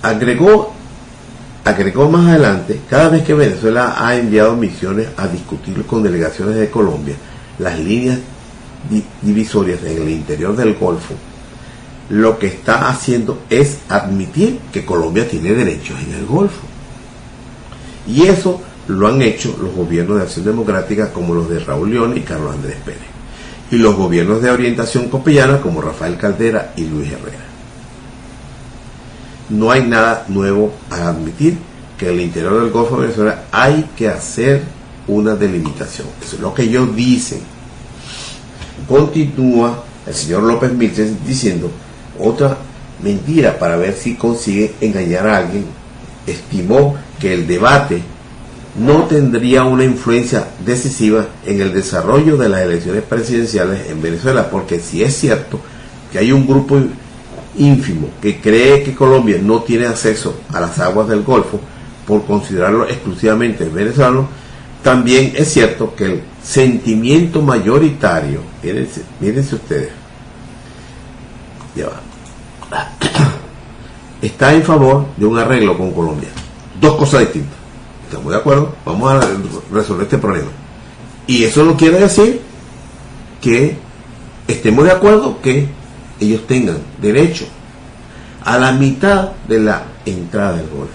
Agregó, 0.02 0.74
agregó 1.64 2.10
más 2.10 2.28
adelante, 2.28 2.82
cada 2.90 3.10
vez 3.10 3.24
que 3.24 3.36
Venezuela 3.36 3.96
ha 3.98 4.16
enviado 4.16 4.56
misiones 4.56 5.08
a 5.16 5.28
discutir 5.28 5.86
con 5.86 6.02
delegaciones 6.02 6.56
de 6.56 6.72
Colombia 6.72 7.16
las 7.60 7.78
líneas 7.78 8.18
divisorias 9.22 9.84
en 9.84 10.02
el 10.02 10.10
interior 10.10 10.56
del 10.56 10.74
Golfo, 10.74 11.14
lo 12.10 12.40
que 12.40 12.48
está 12.48 12.90
haciendo 12.90 13.44
es 13.50 13.80
admitir 13.88 14.60
que 14.74 14.84
Colombia 14.86 15.28
tiene 15.30 15.54
derechos 15.54 15.98
en 16.02 16.14
el 16.14 16.26
Golfo. 16.26 16.62
Y 18.08 18.24
eso 18.24 18.62
lo 18.88 19.08
han 19.08 19.22
hecho 19.22 19.56
los 19.62 19.74
gobiernos 19.74 20.18
de 20.18 20.24
acción 20.24 20.46
democrática 20.46 21.12
como 21.12 21.34
los 21.34 21.50
de 21.50 21.60
Raúl 21.60 21.92
León 21.92 22.18
y 22.18 22.22
Carlos 22.22 22.54
Andrés 22.54 22.78
Pérez. 22.84 23.02
Y 23.72 23.78
los 23.78 23.96
gobiernos 23.96 24.42
de 24.42 24.52
orientación 24.52 25.08
copellana 25.08 25.62
como 25.62 25.82
Rafael 25.82 26.18
Caldera 26.18 26.74
y 26.76 26.86
Luis 26.86 27.12
Herrera. 27.12 27.46
No 29.50 29.72
hay 29.72 29.84
nada 29.84 30.26
nuevo 30.28 30.74
a 30.90 31.10
admitir 31.10 31.58
que 31.98 32.08
en 32.08 32.14
el 32.14 32.22
interior 32.22 32.62
del 32.62 32.72
Golfo 32.72 32.96
de 32.96 33.04
Venezuela 33.04 33.44
hay 33.52 33.90
que 33.96 34.10
hacer 34.10 34.62
una 35.08 35.36
delimitación. 35.36 36.08
Eso 36.22 36.36
es 36.36 36.42
lo 36.42 36.54
que 36.54 36.64
ellos 36.64 36.96
dicen 36.96 37.40
continúa 38.88 39.84
el 40.06 40.14
señor 40.14 40.44
López 40.44 40.74
Michel 40.74 41.18
diciendo 41.26 41.72
otra 42.20 42.58
mentira 43.02 43.58
para 43.58 43.78
ver 43.78 43.94
si 43.94 44.16
consigue 44.16 44.74
engañar 44.82 45.28
a 45.28 45.38
alguien. 45.38 45.66
Estimó 46.28 46.96
que 47.20 47.34
el 47.34 47.48
debate 47.48 48.02
no 48.80 49.04
tendría 49.04 49.64
una 49.64 49.84
influencia 49.84 50.48
decisiva 50.66 51.28
en 51.46 51.62
el 51.62 51.74
desarrollo 51.74 52.38
de 52.38 52.50
las 52.50 52.62
elecciones 52.62 53.04
presidenciales 53.04 53.90
en 53.90 54.02
Venezuela, 54.02 54.50
porque 54.50 54.80
si 54.80 55.04
es 55.04 55.16
cierto 55.16 55.60
que 56.12 56.20
hay 56.20 56.32
un 56.32 56.48
grupo 56.48 56.80
ínfimo 57.58 58.10
que 58.22 58.40
cree 58.40 58.84
que 58.84 58.96
Colombia 58.96 59.38
no 59.42 59.62
tiene 59.62 59.88
acceso 59.88 60.36
a 60.54 60.62
las 60.62 60.80
aguas 60.80 61.10
del 61.10 61.24
Golfo 61.24 61.60
por 62.08 62.26
considerarlo 62.26 62.88
exclusivamente 62.88 63.66
venezolano, 63.66 64.28
también 64.84 65.34
es 65.36 65.54
cierto 65.54 65.94
que 65.96 66.06
el 66.06 66.22
sentimiento 66.42 67.42
mayoritario, 67.42 68.40
mírense, 68.64 69.56
ustedes, 69.56 69.90
está 74.22 74.54
en 74.54 74.64
favor 74.64 75.08
de 75.18 75.26
un 75.26 75.38
arreglo 75.38 75.78
con 75.78 75.92
Colombia. 75.92 76.30
Dos 76.80 76.96
cosas 76.96 77.20
distintas. 77.22 77.61
¿Estamos 78.12 78.34
de 78.34 78.40
acuerdo? 78.40 78.76
Vamos 78.86 79.10
a 79.10 79.22
resolver 79.72 80.04
este 80.04 80.18
problema. 80.18 80.50
Y 81.28 81.46
eso 81.46 81.64
no 81.64 81.78
quiere 81.78 81.98
decir 81.98 82.42
que 83.40 83.78
estemos 84.50 84.84
de 84.84 84.92
acuerdo 84.92 85.40
que 85.42 85.70
ellos 86.20 86.46
tengan 86.46 86.80
derecho 87.02 87.46
a 88.44 88.58
la 88.58 88.74
mitad 88.74 89.30
de 89.48 89.60
la 89.62 89.84
entrada 90.06 90.58
del 90.58 90.68
Golfo. 90.68 90.92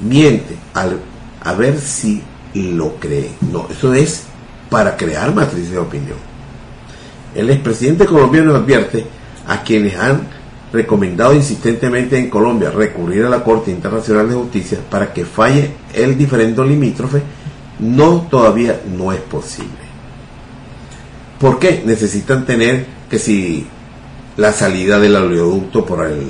Miente 0.00 0.56
al, 0.74 0.98
a 1.44 1.52
ver 1.52 1.78
si 1.78 2.20
lo 2.54 2.96
cree. 2.96 3.30
No, 3.52 3.68
eso 3.70 3.94
es 3.94 4.24
para 4.68 4.96
crear 4.96 5.32
matrices 5.32 5.70
de 5.70 5.78
opinión. 5.78 6.18
El 7.36 7.50
expresidente 7.50 8.04
colombiano 8.04 8.56
advierte 8.56 9.06
a 9.46 9.62
quienes 9.62 9.96
han 9.96 10.37
recomendado 10.72 11.34
insistentemente 11.34 12.18
en 12.18 12.28
Colombia 12.28 12.70
recurrir 12.70 13.24
a 13.24 13.30
la 13.30 13.42
Corte 13.42 13.70
Internacional 13.70 14.28
de 14.28 14.34
Justicia 14.34 14.78
para 14.90 15.12
que 15.12 15.24
falle 15.24 15.72
el 15.94 16.16
diferendo 16.16 16.64
limítrofe, 16.64 17.22
no 17.78 18.26
todavía 18.30 18.80
no 18.96 19.12
es 19.12 19.20
posible. 19.20 19.88
¿Por 21.38 21.58
qué? 21.58 21.82
Necesitan 21.84 22.44
tener 22.44 22.86
que 23.08 23.18
si 23.18 23.66
la 24.36 24.52
salida 24.52 24.98
del 24.98 25.16
oleoducto 25.16 25.84
por 25.84 26.06
el 26.06 26.26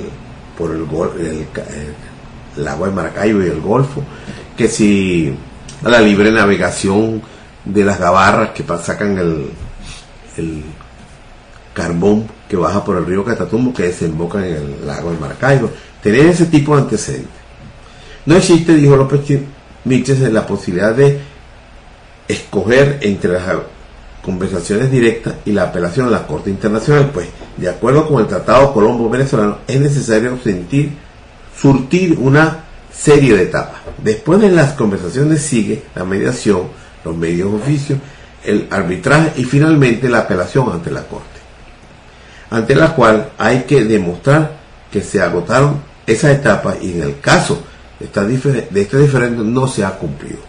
por 0.57 0.71
el, 0.71 0.81
el, 1.25 1.47
el 2.57 2.67
agua 2.67 2.89
de 2.89 2.93
Maracaibo 2.93 3.41
y 3.41 3.47
el 3.47 3.61
Golfo, 3.61 4.03
que 4.57 4.67
si 4.67 5.33
la 5.83 6.01
libre 6.01 6.31
navegación 6.31 7.21
de 7.63 7.83
las 7.83 7.99
gabarras 7.99 8.49
que 8.49 8.63
sacan 8.81 9.17
el, 9.17 9.49
el 10.37 10.63
carbón 11.73 12.27
que 12.49 12.57
baja 12.57 12.83
por 12.83 12.97
el 12.97 13.05
río 13.05 13.23
Catatumbo 13.23 13.73
que 13.73 13.83
desemboca 13.83 14.45
en 14.45 14.55
el 14.55 14.87
lago 14.87 15.11
de 15.11 15.19
Maracaibo. 15.19 15.69
Tener 16.01 16.25
ese 16.25 16.47
tipo 16.47 16.75
de 16.75 16.81
antecedentes. 16.81 17.29
No 18.25 18.35
existe, 18.35 18.73
dijo 18.73 18.95
López 18.95 19.21
Miches, 19.85 20.19
la 20.19 20.45
posibilidad 20.45 20.93
de 20.93 21.19
escoger 22.27 22.99
entre 23.01 23.33
las 23.33 23.43
conversaciones 24.23 24.91
directas 24.91 25.35
y 25.45 25.51
la 25.51 25.63
apelación 25.63 26.07
a 26.07 26.11
la 26.11 26.27
Corte 26.27 26.49
Internacional, 26.49 27.11
pues 27.13 27.27
de 27.57 27.69
acuerdo 27.69 28.07
con 28.07 28.21
el 28.21 28.27
Tratado 28.27 28.73
Colombo-Venezolano, 28.73 29.59
es 29.67 29.79
necesario 29.79 30.37
sentir, 30.43 30.91
surtir 31.55 32.17
una 32.19 32.65
serie 32.93 33.35
de 33.35 33.43
etapas. 33.43 33.81
Después 34.03 34.41
de 34.41 34.49
las 34.49 34.73
conversaciones 34.73 35.41
sigue 35.41 35.83
la 35.95 36.03
mediación, 36.03 36.63
los 37.03 37.15
medios 37.15 37.51
de 37.51 37.57
oficio, 37.57 37.97
el 38.43 38.67
arbitraje 38.69 39.33
y 39.37 39.45
finalmente 39.45 40.09
la 40.09 40.19
apelación 40.19 40.71
ante 40.71 40.91
la 40.91 41.03
Corte, 41.03 41.38
ante 42.49 42.75
la 42.75 42.95
cual 42.95 43.31
hay 43.37 43.63
que 43.63 43.83
demostrar 43.83 44.57
que 44.91 45.01
se 45.01 45.21
agotaron 45.21 45.81
esas 46.05 46.31
etapas 46.31 46.77
y 46.81 46.93
en 46.93 47.03
el 47.03 47.19
caso 47.19 47.61
de, 47.99 48.67
este 48.81 48.97
diferente 48.97 49.43
no 49.43 49.67
se 49.67 49.83
ha 49.83 49.91
cumplido. 49.91 50.39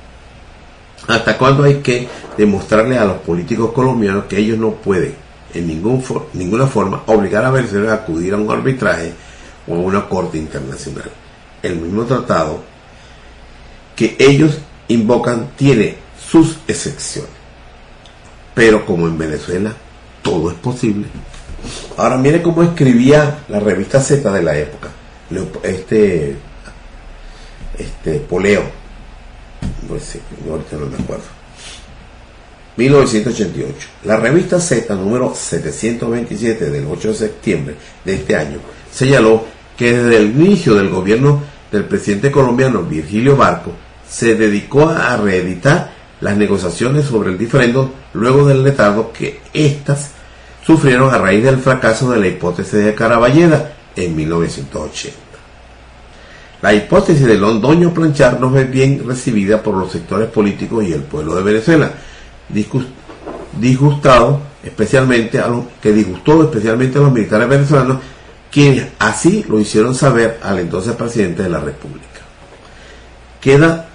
¿Hasta 1.09 1.37
cuándo 1.37 1.65
hay 1.65 1.77
que 1.77 2.09
demostrarle 2.37 2.97
a 2.97 3.05
los 3.05 3.19
políticos 3.19 3.73
colombianos 3.73 4.25
que 4.25 4.39
ellos 4.39 4.59
no 4.59 4.73
pueden 4.73 5.15
en 5.53 5.67
ningún 5.67 6.05
ninguna 6.35 6.67
forma 6.67 7.03
obligar 7.07 7.45
a 7.45 7.51
Venezuela 7.51 7.93
a 7.93 7.95
acudir 7.97 8.35
a 8.35 8.37
un 8.37 8.51
arbitraje 8.51 9.13
o 9.67 9.75
a 9.75 9.79
una 9.79 10.09
corte 10.09 10.39
internacional? 10.39 11.11
El 11.63 11.77
mismo 11.77 12.05
tratado 12.05 12.63
que 13.97 14.17
ellos 14.19 14.59
invocan 14.89 15.51
tiene 15.57 15.97
sus 16.31 16.59
excepciones. 16.69 17.31
Pero 18.55 18.87
como 18.87 19.07
en 19.07 19.19
Venezuela 19.19 19.75
todo 20.23 20.51
es 20.51 20.57
posible. 20.59 21.07
Ahora 21.97 22.17
mire 22.17 22.43
cómo 22.43 22.63
escribía 22.63 23.41
la 23.49 23.61
revista 23.61 24.01
Z 24.01 24.31
de 24.33 24.43
la 24.43 24.57
época. 24.57 24.89
Este, 25.63 26.37
este 27.79 28.15
Poleo. 28.21 28.63
Pues 29.89 30.19
acuerdo. 30.99 31.25
1988. 32.77 33.89
La 34.05 34.17
revista 34.17 34.61
Z 34.61 34.95
número 34.95 35.35
727 35.35 36.71
del 36.71 36.87
8 36.87 37.09
de 37.09 37.15
septiembre 37.15 37.75
de 38.05 38.15
este 38.15 38.37
año 38.37 38.59
señaló 38.91 39.45
que 39.77 39.93
desde 39.93 40.17
el 40.17 40.31
inicio 40.31 40.75
del 40.75 40.89
gobierno 40.89 41.43
del 41.71 41.85
presidente 41.85 42.31
colombiano 42.31 42.83
Virgilio 42.83 43.37
Barco 43.37 43.73
se 44.09 44.35
dedicó 44.35 44.89
a 44.89 45.17
reeditar 45.17 45.93
las 46.21 46.37
negociaciones 46.37 47.07
sobre 47.07 47.31
el 47.31 47.39
diferendo 47.39 47.93
luego 48.13 48.47
del 48.47 48.63
letardo 48.63 49.13
que 49.13 49.41
éstas 49.53 50.13
sufrieron 50.71 51.13
a 51.13 51.19
raíz 51.19 51.43
del 51.43 51.59
fracaso 51.59 52.13
de 52.13 52.21
la 52.21 52.29
hipótesis 52.29 52.85
de 52.85 52.95
Caraballeda 52.95 53.73
en 53.97 54.15
1980. 54.15 55.19
La 56.63 56.73
hipótesis 56.73 57.27
de 57.27 57.37
Londoño 57.37 57.93
Planchar 57.93 58.39
no 58.39 58.51
fue 58.51 58.67
bien 58.67 59.03
recibida 59.05 59.61
por 59.61 59.75
los 59.75 59.91
sectores 59.91 60.29
políticos 60.29 60.85
y 60.85 60.93
el 60.93 61.03
pueblo 61.03 61.35
de 61.35 61.43
Venezuela, 61.43 61.91
disgustado 63.59 64.43
especialmente 64.63 65.41
a 65.41 65.49
los, 65.49 65.65
que 65.83 65.91
disgustó 65.91 66.45
especialmente 66.45 66.99
a 66.99 67.03
los 67.03 67.13
militares 67.13 67.49
venezolanos, 67.49 67.99
quienes 68.49 68.91
así 69.01 69.45
lo 69.49 69.59
hicieron 69.59 69.93
saber 69.97 70.39
al 70.41 70.61
entonces 70.61 70.95
presidente 70.95 71.43
de 71.43 71.49
la 71.49 71.59
República. 71.59 72.21
Queda 73.41 73.89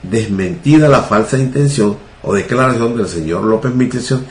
desmentida 0.00 0.88
la 0.88 1.02
falsa 1.02 1.38
intención 1.38 1.96
o 2.22 2.32
declaración 2.32 2.96
del 2.96 3.08
señor 3.08 3.42
López 3.42 3.74
Michelson 3.74 4.24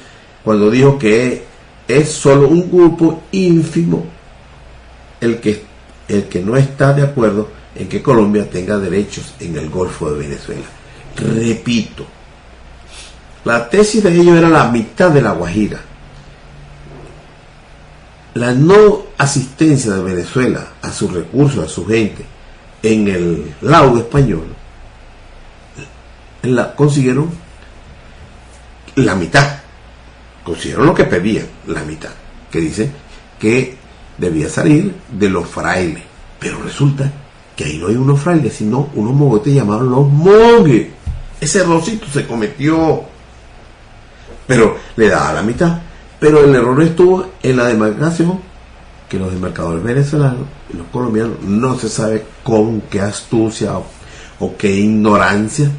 cuando 0.46 0.72
dijo 0.72 0.98
que 0.98 1.52
es 1.88 2.12
solo 2.12 2.48
un 2.48 2.72
grupo 2.72 3.24
ínfimo 3.32 4.06
el 5.20 5.40
que, 5.40 5.64
el 6.08 6.26
que 6.26 6.42
no 6.42 6.58
está 6.58 6.94
de 6.94 7.04
acuerdo 7.04 7.50
en 7.76 7.88
que 7.88 8.02
Colombia 8.02 8.50
tenga 8.50 8.78
derechos 8.78 9.34
en 9.40 9.58
el 9.58 9.70
Golfo 9.70 10.12
de 10.12 10.20
Venezuela. 10.20 10.66
Repito, 11.16 12.06
la 13.46 13.70
tesis 13.70 14.04
de 14.04 14.14
ellos 14.14 14.38
era 14.38 14.50
la 14.50 14.70
mitad 14.70 15.12
de 15.12 15.22
la 15.22 15.32
Guajira. 15.32 15.82
La 18.36 18.52
no 18.54 19.04
asistencia 19.18 19.94
de 19.94 20.04
Venezuela 20.04 20.68
a 20.82 20.92
sus 20.92 21.14
recursos, 21.14 21.64
a 21.64 21.70
su 21.70 21.86
gente, 21.86 22.26
en 22.82 23.08
el 23.08 23.56
laudo 23.62 24.00
español, 24.00 24.46
la, 26.42 26.76
consiguieron 26.76 27.30
la 28.96 29.16
mitad. 29.16 29.63
Consiguieron 30.44 30.88
lo 30.88 30.94
que 30.94 31.06
pedían, 31.06 31.48
la 31.68 31.84
mitad. 31.84 32.12
Que 32.52 32.60
dice 32.60 32.92
que 33.40 33.78
debía 34.18 34.50
salir 34.50 34.94
de 35.12 35.30
los 35.30 35.48
frailes. 35.48 36.04
Pero 36.40 36.62
resulta 36.62 37.12
que 37.56 37.66
ahí 37.66 37.78
no 37.78 37.88
hay 37.88 37.96
unos 37.96 38.20
frailes, 38.20 38.54
sino 38.54 38.90
unos 38.96 39.14
mogotes 39.14 39.54
llamados 39.54 39.84
los 39.84 40.08
mongues. 40.08 40.88
Ese 41.40 41.60
errorcito 41.60 42.08
se 42.08 42.26
cometió. 42.26 43.04
Pero 44.46 44.78
le 44.96 45.08
daba 45.08 45.34
la 45.34 45.42
mitad. 45.42 45.82
Pero 46.20 46.44
el 46.44 46.54
error 46.56 46.82
estuvo 46.82 47.32
en 47.42 47.58
la 47.58 47.66
demarcación 47.66 48.40
que 49.10 49.20
los 49.20 49.32
demarcadores 49.32 49.84
venezolanos 49.84 50.48
y 50.74 50.78
los 50.78 50.88
colombianos 50.88 51.42
no 51.42 51.78
se 51.78 51.88
sabe 51.90 52.26
con 52.44 52.82
qué 52.82 53.02
astucia 53.02 53.74
o 54.40 54.58
qué 54.58 54.72
ignorancia 54.72 55.70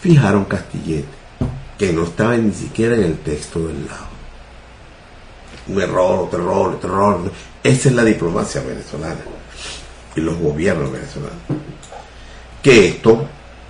fijaron 0.00 0.44
Castillete, 0.44 1.08
que 1.78 1.92
no 1.92 2.02
estaba 2.02 2.36
ni 2.36 2.52
siquiera 2.52 2.96
en 2.96 3.04
el 3.04 3.18
texto 3.18 3.60
del 3.60 3.86
lado. 3.86 4.08
Un 5.68 5.80
error, 5.80 6.24
otro 6.24 6.40
error, 6.40 6.74
otro 6.74 6.90
error. 6.90 7.32
Esa 7.62 7.88
es 7.88 7.94
la 7.94 8.04
diplomacia 8.04 8.62
venezolana 8.62 9.20
y 10.16 10.20
los 10.20 10.36
gobiernos 10.38 10.90
venezolanos. 10.90 11.38
Que 12.62 12.88
estos 12.88 13.18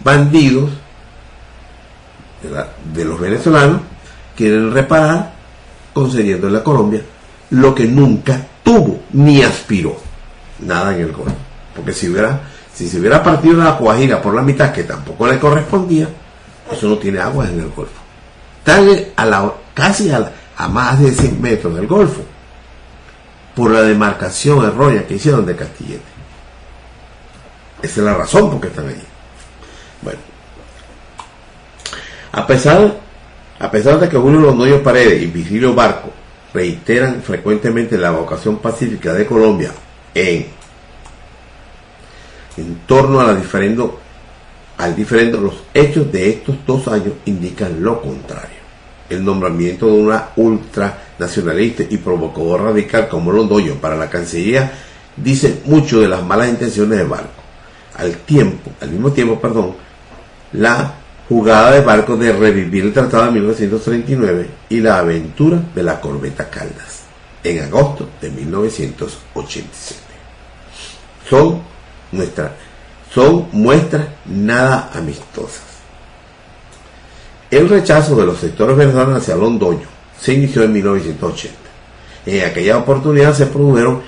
bandidos 0.03 0.71
de, 2.95 3.05
los 3.05 3.21
venezolanos 3.21 3.83
quieren 4.37 4.73
reparar 4.73 5.35
concediendo 5.93 6.57
a 6.57 6.65
Colombia 6.65 7.03
lo 7.51 7.75
que 7.75 7.85
nunca 7.87 8.47
tuvo 8.63 9.01
ni 9.13 9.43
aspiró. 9.43 9.97
Nada 10.61 10.95
en 10.95 11.03
el 11.03 11.13
Golfo. 11.13 11.37
Porque 11.75 11.93
si 11.93 12.09
hubiera 12.09 12.41
si 12.79 12.89
se 12.89 13.01
hubiera 13.01 13.25
partido 13.25 13.55
la 13.55 13.73
Guajira 13.73 14.23
por 14.23 14.35
la 14.35 14.43
mitad, 14.43 14.73
que 14.73 14.85
tampoco 14.85 15.27
le 15.27 15.41
correspondía, 15.41 16.09
eso 16.71 16.87
no 16.87 16.97
tiene 16.97 17.19
agua 17.19 17.49
en 17.49 17.59
el 17.59 17.71
Golfo. 17.71 17.98
Están 18.69 19.07
a 19.17 19.25
la, 19.25 19.55
casi 19.73 20.11
a, 20.11 20.69
más 20.69 21.01
de 21.01 21.11
100 21.11 21.41
metros 21.41 21.75
del 21.75 21.87
Golfo, 21.87 22.21
por 23.57 23.71
la 23.71 23.81
demarcación 23.81 24.63
errónea 24.63 25.07
que 25.07 25.15
hicieron 25.15 25.47
de 25.47 25.57
Castillete. 25.57 26.03
Esa 27.81 28.01
es 28.01 28.05
la 28.05 28.13
razón 28.13 28.51
por 28.51 28.61
qué 28.61 28.67
están 28.67 28.89
allí. 28.89 29.01
Bueno, 30.03 30.19
a 32.31 32.47
pesar, 32.47 32.95
a 33.59 33.71
pesar 33.71 34.01
de 34.01 34.07
que 34.07 34.19
Julio 34.19 34.41
Londoño 34.41 34.83
Paredes 34.83 35.23
y 35.23 35.29
Virgilio 35.29 35.75
Barco 35.75 36.11
reiteran 36.53 37.23
frecuentemente 37.23 37.97
la 37.97 38.11
vocación 38.11 38.59
pacífica 38.59 39.15
de 39.15 39.25
Colombia 39.25 39.73
en 40.13 40.47
en 42.59 42.81
torno 42.87 43.19
a 43.21 43.25
la 43.25 43.35
diferendo, 43.35 43.99
al 44.77 44.95
diferendo, 44.95 45.41
los 45.41 45.63
hechos 45.73 46.13
de 46.13 46.29
estos 46.29 46.57
dos 46.67 46.87
años 46.89 47.15
indican 47.25 47.83
lo 47.83 48.03
contrario. 48.03 48.58
El 49.09 49.25
nombramiento 49.25 49.87
de 49.87 49.93
una 49.93 50.29
ultranacionalista 50.37 51.85
y 51.89 51.97
provocador 51.97 52.63
radical 52.63 53.09
como 53.09 53.33
Londoño 53.33 53.75
para 53.75 53.97
la 53.97 54.11
Cancillería 54.11 54.71
dice 55.17 55.63
mucho 55.65 56.01
de 56.01 56.09
las 56.09 56.23
malas 56.23 56.49
intenciones 56.49 56.99
de 56.99 57.05
Barco. 57.05 57.43
Al 57.97 58.17
tiempo, 58.19 58.71
al 58.81 58.91
mismo 58.91 59.11
tiempo, 59.13 59.41
perdón, 59.41 59.75
la 60.53 60.95
jugada 61.29 61.73
de 61.73 61.81
Barco 61.81 62.17
de 62.17 62.33
revivir 62.33 62.85
el 62.85 62.93
Tratado 62.93 63.27
de 63.27 63.33
1939 63.33 64.49
y 64.69 64.81
la 64.81 64.99
aventura 64.99 65.61
de 65.75 65.83
la 65.83 66.01
corbeta 66.01 66.49
Caldas 66.49 67.03
en 67.45 67.61
agosto 67.61 68.09
de 68.21 68.31
1987. 68.31 70.01
Son 71.29 71.63
nuestra, 72.13 72.55
son 73.13 73.49
muestras 73.53 74.07
nada 74.27 74.91
amistosas. 74.95 75.68
El 77.51 77.67
rechazo 77.67 78.15
de 78.15 78.27
los 78.27 78.39
sectores 78.39 78.77
venezolanos 78.77 79.23
hacia 79.23 79.35
Londoño 79.35 79.87
se 80.21 80.35
inició 80.35 80.65
en 80.65 80.73
1980. 80.73 81.57
En 82.27 82.45
aquella 82.45 82.77
oportunidad 82.77 83.33
se 83.33 83.47
produjeron 83.47 84.03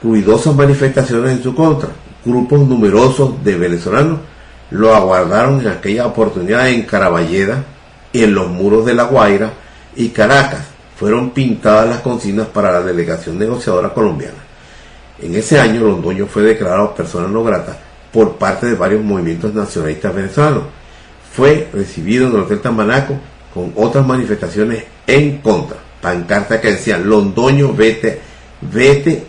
ruidosas 0.00 0.54
manifestaciones 0.54 1.32
en 1.32 1.42
su 1.42 1.56
contra. 1.56 1.88
Grupos 2.24 2.60
numerosos 2.60 3.42
de 3.42 3.56
venezolanos 3.56 4.20
lo 4.70 4.94
aguardaron 4.94 5.60
en 5.60 5.68
aquella 5.68 6.06
oportunidad 6.06 6.68
en 6.68 6.82
Caraballeda 6.82 7.64
y 8.12 8.22
en 8.22 8.32
los 8.32 8.48
muros 8.48 8.86
de 8.86 8.94
La 8.94 9.04
Guaira 9.04 9.50
y 9.96 10.10
Caracas. 10.10 10.66
Fueron 10.96 11.30
pintadas 11.30 11.88
las 11.88 12.00
consignas 12.00 12.46
para 12.46 12.70
la 12.70 12.82
delegación 12.82 13.36
negociadora 13.36 13.92
colombiana. 13.92 14.38
En 15.20 15.34
ese 15.34 15.58
año 15.58 15.80
Londoño 15.80 16.26
fue 16.26 16.42
declarado 16.42 16.94
persona 16.94 17.26
no 17.26 17.42
grata 17.42 17.76
por 18.12 18.36
parte 18.36 18.66
de 18.66 18.74
varios 18.76 19.02
movimientos 19.02 19.52
nacionalistas 19.52 20.14
venezolanos. 20.14 20.62
Fue 21.34 21.68
recibido 21.72 22.28
en 22.28 22.34
el 22.34 22.40
Hotel 22.42 22.60
Tamanaco 22.60 23.18
con 23.52 23.72
otras 23.74 24.06
manifestaciones 24.06 24.84
en 25.04 25.38
contra. 25.38 25.78
Pancarta 26.00 26.60
que 26.60 26.72
decían 26.72 27.08
Londoño 27.08 27.72
vete, 27.72 28.20
vete 28.60 29.26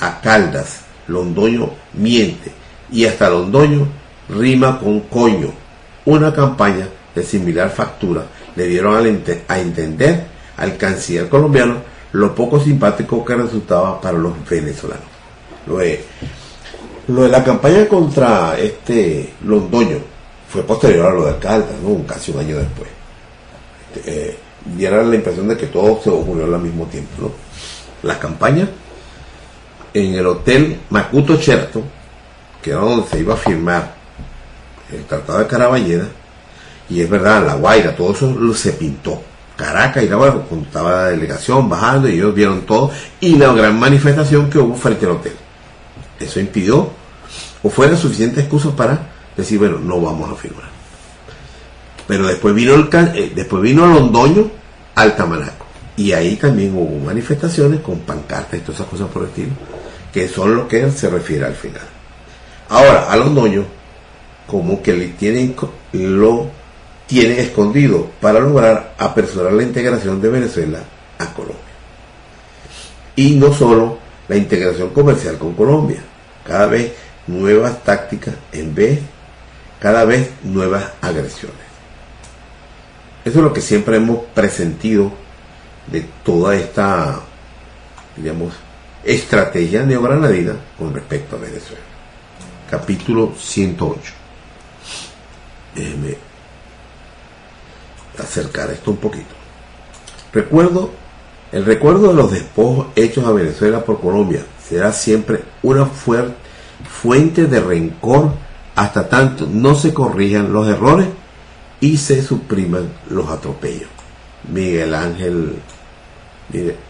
a 0.00 0.20
Caldas, 0.20 0.80
Londoño 1.08 1.70
miente 1.94 2.52
y 2.92 3.06
hasta 3.06 3.30
Londoño 3.30 3.88
rima 4.28 4.78
con 4.78 5.00
coño. 5.00 5.50
Una 6.04 6.30
campaña 6.34 6.88
de 7.14 7.22
similar 7.22 7.70
factura 7.70 8.26
le 8.54 8.66
dieron 8.66 8.94
a 9.48 9.58
entender 9.58 10.26
al 10.58 10.76
canciller 10.76 11.30
colombiano 11.30 11.76
lo 12.12 12.34
poco 12.34 12.60
simpático 12.60 13.24
que 13.24 13.34
resultaba 13.34 13.98
para 13.98 14.18
los 14.18 14.34
venezolanos. 14.48 15.06
Lo 15.66 15.78
de, 15.78 16.04
lo 17.08 17.22
de 17.22 17.28
la 17.30 17.42
campaña 17.42 17.88
contra 17.88 18.58
este 18.58 19.32
Londoño 19.42 20.15
fue 20.48 20.62
posterior 20.62 21.06
a 21.06 21.10
lo 21.10 21.26
de 21.26 21.38
Caldas, 21.38 21.76
¿no? 21.82 22.06
casi 22.06 22.32
un 22.32 22.40
año 22.40 22.56
después. 22.58 22.88
Este, 23.94 24.30
eh, 24.30 24.38
la 24.78 25.14
impresión 25.14 25.48
de 25.48 25.56
que 25.56 25.66
todo 25.66 26.00
se 26.02 26.10
ocurrió 26.10 26.44
al 26.44 26.60
mismo 26.60 26.86
tiempo. 26.86 27.10
¿no? 27.22 27.30
La 28.02 28.18
campaña 28.18 28.68
en 29.94 30.14
el 30.14 30.26
hotel 30.26 30.80
Macuto 30.90 31.36
Cherto, 31.38 31.82
que 32.62 32.70
era 32.70 32.80
donde 32.80 33.08
se 33.08 33.20
iba 33.20 33.34
a 33.34 33.36
firmar 33.36 33.94
el 34.92 35.04
Tratado 35.04 35.40
de 35.40 35.46
Caraballeda, 35.46 36.06
y 36.88 37.00
es 37.00 37.10
verdad, 37.10 37.44
La 37.46 37.54
Guaira, 37.54 37.96
todo 37.96 38.12
eso 38.12 38.54
se 38.54 38.72
pintó. 38.72 39.20
Caracas 39.56 40.04
y 40.04 40.08
La 40.08 40.16
Guaira, 40.16 40.36
cuando 40.48 40.66
estaba 40.66 40.90
la 40.90 41.04
delegación 41.06 41.68
bajando 41.68 42.08
y 42.08 42.14
ellos 42.14 42.34
vieron 42.34 42.62
todo, 42.62 42.90
y 43.20 43.36
la 43.36 43.52
gran 43.52 43.78
manifestación 43.78 44.50
que 44.50 44.58
hubo 44.58 44.74
frente 44.74 45.06
al 45.06 45.12
hotel. 45.12 45.34
Eso 46.20 46.40
impidió, 46.40 46.90
o 47.62 47.70
fuera 47.70 47.96
suficiente 47.96 48.40
excusa 48.40 48.70
para 48.76 49.05
decir, 49.36 49.58
bueno, 49.58 49.78
no 49.78 50.00
vamos 50.00 50.30
a 50.30 50.36
firmar. 50.36 50.68
Pero 52.06 52.26
después 52.26 52.54
vino 52.54 52.74
el 52.74 52.88
eh, 53.14 53.32
después 53.34 53.62
vino 53.62 53.86
Londoño 53.86 54.50
al 54.94 55.16
Tamanaco. 55.16 55.66
Y 55.96 56.12
ahí 56.12 56.36
también 56.36 56.76
hubo 56.76 57.04
manifestaciones 57.04 57.80
con 57.80 58.00
pancartas 58.00 58.60
y 58.60 58.62
todas 58.62 58.76
esas 58.76 58.90
cosas 58.90 59.08
por 59.08 59.22
el 59.22 59.28
estilo, 59.28 59.52
que 60.12 60.28
son 60.28 60.54
lo 60.54 60.68
que 60.68 60.90
se 60.90 61.08
refiere 61.08 61.46
al 61.46 61.54
final. 61.54 61.82
Ahora, 62.68 63.10
a 63.10 63.16
Londoño, 63.16 63.64
como 64.46 64.82
que 64.82 64.92
le 64.92 65.08
tienen, 65.08 65.54
lo 65.92 66.50
tiene 67.06 67.40
escondido 67.40 68.10
para 68.20 68.40
lograr 68.40 68.94
apresurar 68.98 69.52
la 69.52 69.62
integración 69.62 70.20
de 70.20 70.28
Venezuela 70.28 70.80
a 71.18 71.32
Colombia. 71.32 71.60
Y 73.14 73.34
no 73.36 73.52
solo 73.54 73.98
la 74.28 74.36
integración 74.36 74.90
comercial 74.90 75.38
con 75.38 75.54
Colombia, 75.54 76.02
cada 76.44 76.66
vez 76.66 76.92
nuevas 77.26 77.82
tácticas 77.82 78.34
en 78.52 78.74
vez, 78.74 79.00
cada 79.80 80.04
vez 80.04 80.30
nuevas 80.42 80.92
agresiones. 81.00 81.66
Eso 83.24 83.38
es 83.38 83.44
lo 83.44 83.52
que 83.52 83.60
siempre 83.60 83.96
hemos 83.96 84.24
presentido 84.26 85.12
de 85.88 86.02
toda 86.24 86.54
esta, 86.54 87.20
digamos, 88.16 88.54
estrategia 89.04 89.82
neogranadina 89.84 90.54
con 90.78 90.94
respecto 90.94 91.36
a 91.36 91.40
Venezuela. 91.40 91.82
Capítulo 92.70 93.32
108. 93.38 94.12
Déjeme 95.74 96.16
acercar 98.18 98.70
esto 98.70 98.92
un 98.92 98.96
poquito. 98.96 99.34
Recuerdo, 100.32 100.90
el 101.52 101.64
recuerdo 101.64 102.08
de 102.08 102.14
los 102.14 102.30
despojos 102.30 102.88
hechos 102.96 103.24
a 103.24 103.32
Venezuela 103.32 103.84
por 103.84 104.00
Colombia 104.00 104.44
será 104.68 104.92
siempre 104.92 105.42
una 105.62 105.86
fuente 105.86 107.46
de 107.46 107.60
rencor 107.60 108.32
hasta 108.76 109.08
tanto 109.08 109.48
no 109.50 109.74
se 109.74 109.92
corrijan 109.92 110.52
los 110.52 110.68
errores 110.68 111.08
y 111.80 111.96
se 111.96 112.22
supriman 112.22 112.92
los 113.10 113.28
atropellos. 113.28 113.88
Miguel 114.52 114.94
Ángel 114.94 115.56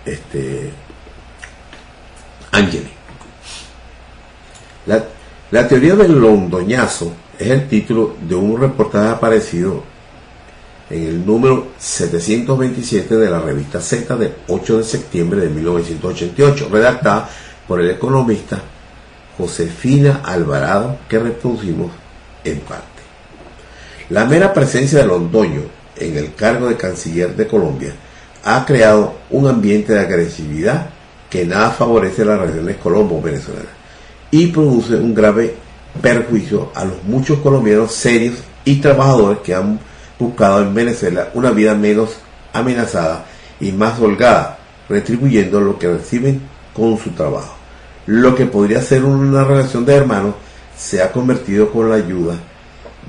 este 0.04 0.72
Angeli. 2.52 2.90
La, 4.86 5.04
la 5.50 5.68
teoría 5.68 5.96
del 5.96 6.20
londoñazo 6.20 7.12
es 7.38 7.48
el 7.48 7.68
título 7.68 8.16
de 8.20 8.34
un 8.34 8.60
reportaje 8.60 9.08
aparecido 9.08 9.82
en 10.90 11.02
el 11.06 11.26
número 11.26 11.68
727 11.78 13.16
de 13.16 13.30
la 13.30 13.40
revista 13.40 13.80
Z 13.80 14.16
del 14.16 14.34
8 14.48 14.78
de 14.78 14.84
septiembre 14.84 15.40
de 15.40 15.48
1988, 15.50 16.68
redactada 16.70 17.28
por 17.66 17.80
el 17.80 17.90
economista 17.90 18.60
Josefina 19.36 20.22
Alvarado, 20.24 20.98
que 21.08 21.18
reproducimos 21.18 21.90
en 22.44 22.60
parte. 22.60 22.84
La 24.10 24.24
mera 24.24 24.52
presencia 24.52 25.00
de 25.00 25.06
Londoño 25.06 25.62
en 25.96 26.16
el 26.16 26.34
cargo 26.34 26.68
de 26.68 26.76
canciller 26.76 27.34
de 27.34 27.46
Colombia 27.46 27.92
ha 28.44 28.64
creado 28.64 29.14
un 29.30 29.48
ambiente 29.48 29.92
de 29.92 30.00
agresividad 30.00 30.90
que 31.28 31.44
nada 31.44 31.70
favorece 31.70 32.24
las 32.24 32.38
relaciones 32.38 32.76
colombo-venezolanas 32.76 33.66
y 34.30 34.46
produce 34.48 34.94
un 34.94 35.14
grave 35.14 35.54
perjuicio 36.00 36.70
a 36.74 36.84
los 36.84 37.02
muchos 37.04 37.40
colombianos 37.40 37.92
serios 37.92 38.36
y 38.64 38.76
trabajadores 38.76 39.40
que 39.40 39.54
han 39.54 39.80
buscado 40.18 40.62
en 40.62 40.74
Venezuela 40.74 41.30
una 41.34 41.50
vida 41.50 41.74
menos 41.74 42.16
amenazada 42.52 43.24
y 43.60 43.72
más 43.72 43.98
holgada, 43.98 44.58
retribuyendo 44.88 45.60
lo 45.60 45.78
que 45.78 45.88
reciben 45.88 46.40
con 46.74 46.98
su 46.98 47.10
trabajo. 47.10 47.55
Lo 48.06 48.34
que 48.34 48.46
podría 48.46 48.80
ser 48.82 49.04
una 49.04 49.44
relación 49.44 49.84
de 49.84 49.94
hermanos 49.94 50.34
se 50.76 51.02
ha 51.02 51.10
convertido 51.10 51.70
con 51.70 51.90
la 51.90 51.96
ayuda 51.96 52.36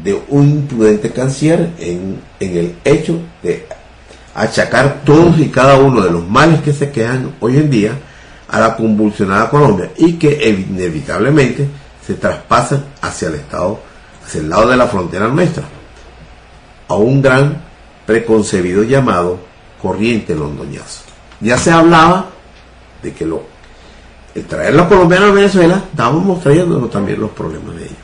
de 0.04 0.20
un 0.30 0.50
imprudente 0.50 1.12
canciller 1.12 1.72
en, 1.80 2.20
en 2.39 2.58
el 2.58 2.76
hecho 2.84 3.20
de 3.43 3.66
achacar 4.34 5.02
todos 5.04 5.39
y 5.39 5.50
cada 5.50 5.78
uno 5.78 6.02
de 6.02 6.12
los 6.12 6.28
males 6.28 6.62
que 6.62 6.74
se 6.74 6.91
quedan 6.91 7.36
hoy 7.39 7.58
en 7.58 7.70
día 7.70 7.91
a 8.48 8.60
la 8.60 8.76
convulsionada 8.76 9.50
Colombia 9.50 9.91
y 9.98 10.14
que 10.14 10.50
inevitablemente 10.50 11.68
se 12.06 12.14
traspasan 12.14 12.86
hacia 13.02 13.28
el 13.28 13.36
estado, 13.36 13.80
hacia 14.26 14.41
el 14.41 14.50
lado 14.50 14.70
de 14.70 14.78
la 14.78 14.88
frontera 14.88 15.28
nuestra 15.28 15.64
a 16.88 16.95
un 16.95 17.22
gran 17.22 17.62
preconcebido 18.06 18.84
llamado 18.84 19.39
corriente 19.82 20.34
londoñazo. 20.34 21.02
Ya 21.41 21.58
se 21.58 21.72
hablaba 21.72 22.28
de 23.04 23.14
que 23.14 23.26
lo, 23.26 23.43
traer 24.43 24.73
los 24.75 24.88
colombianos 24.88 25.31
a 25.31 25.33
Venezuela, 25.33 25.83
estábamos 25.89 26.41
trayéndonos 26.41 26.91
también 26.91 27.19
los 27.19 27.31
problemas 27.31 27.75
de 27.75 27.83
ellos. 27.85 27.97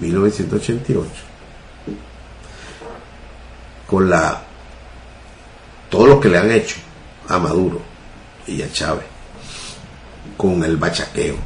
1988. 0.00 1.10
Con 3.86 4.10
la 4.10 4.42
todo 5.88 6.06
lo 6.06 6.20
que 6.20 6.28
le 6.28 6.38
han 6.38 6.50
hecho 6.50 6.76
a 7.28 7.38
Maduro 7.38 7.80
y 8.46 8.62
a 8.62 8.72
Chávez, 8.72 9.04
con 10.36 10.64
el 10.64 10.76
bachaqueo, 10.76 11.36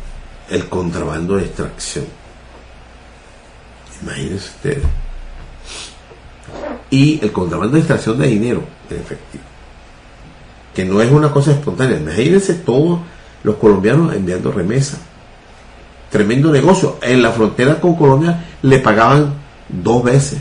el 0.49 0.69
contrabando 0.69 1.37
de 1.37 1.45
extracción. 1.45 2.07
Imagínense 4.03 4.49
ustedes 4.49 4.85
y 6.91 7.23
el 7.23 7.33
contrabando 7.33 7.75
de 7.75 7.81
extracción 7.81 8.19
de 8.19 8.29
dinero 8.29 8.63
en 8.89 8.97
efectivo. 8.97 9.45
Que 10.75 10.85
no 10.85 11.03
es 11.03 11.11
una 11.11 11.31
cosa 11.31 11.53
espontánea. 11.53 11.99
Imagínense 11.99 12.55
todos 12.55 13.01
los 13.43 13.57
colombianos 13.57 14.15
enviando 14.15 14.53
remesas. 14.53 15.01
Tremendo 16.11 16.51
negocio. 16.51 16.99
En 17.03 17.23
la 17.23 17.31
frontera 17.31 17.81
con 17.81 17.95
Colombia 17.95 18.45
le 18.63 18.79
pagaban 18.79 19.35
dos 19.69 20.03
veces 20.03 20.39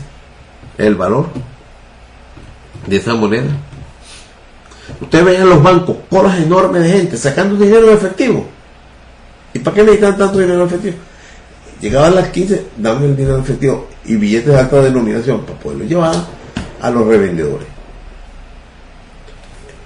el 0.78 0.94
valor 0.94 1.26
de 2.86 2.96
esa 2.96 3.14
moneda. 3.14 3.50
Ustedes 5.00 5.24
veían 5.24 5.48
los 5.48 5.62
bancos, 5.62 5.96
colas 6.08 6.38
enormes 6.38 6.82
de 6.82 6.90
gente 6.90 7.16
sacando 7.16 7.56
dinero 7.56 7.88
en 7.88 7.94
efectivo. 7.94 8.46
¿Y 9.52 9.58
para 9.58 9.74
qué 9.74 9.82
necesitan 9.82 10.16
tanto 10.16 10.38
dinero 10.38 10.62
en 10.62 10.66
efectivo? 10.66 10.96
Llegaban 11.80 12.14
las 12.14 12.28
15, 12.28 12.66
dame 12.76 13.06
el 13.06 13.16
dinero 13.16 13.36
en 13.36 13.42
efectivo 13.42 13.86
y 14.04 14.16
billetes 14.16 14.48
de 14.48 14.58
alta 14.58 14.82
denominación 14.82 15.42
para 15.42 15.58
poderlo 15.58 15.84
llevar 15.84 16.14
a 16.80 16.90
los 16.90 17.06
revendedores. 17.06 17.77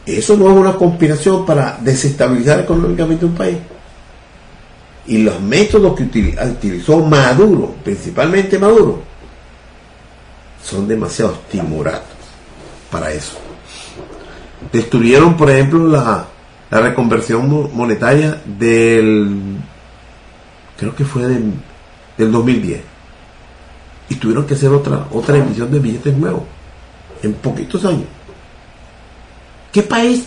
Eso 0.05 0.37
no 0.37 0.51
es 0.51 0.57
una 0.57 0.73
conspiración 0.75 1.47
para 1.47 1.79
desestabilizar 1.81 2.61
económicamente 2.61 3.25
un 3.25 3.35
país. 3.35 3.59
Y 5.07 5.19
los 5.19 5.41
métodos 5.41 5.97
que 5.97 6.05
utilizó 6.05 7.05
Maduro, 7.05 7.75
principalmente 7.85 8.59
Maduro, 8.59 9.03
son 10.63 10.87
demasiado 10.87 11.39
timoratos 11.51 12.17
para 12.91 13.13
eso. 13.13 13.39
Destruyeron, 14.73 15.37
por 15.37 15.51
ejemplo, 15.51 15.87
la, 15.87 16.27
la 16.71 16.81
reconversión 16.81 17.71
monetaria 17.75 18.41
del, 18.45 19.57
creo 20.79 20.95
que 20.95 21.05
fue 21.05 21.23
del, 21.25 21.53
del 22.17 22.33
2010. 22.33 22.81
Y 24.09 24.15
tuvieron 24.17 24.47
que 24.47 24.55
hacer 24.55 24.71
otra, 24.71 25.07
otra 25.13 25.37
emisión 25.37 25.71
de 25.71 25.79
billetes 25.79 26.17
nuevos 26.17 26.43
en 27.23 27.35
poquitos 27.35 27.85
años. 27.85 28.07
¿Qué 29.73 29.83
país? 29.83 30.25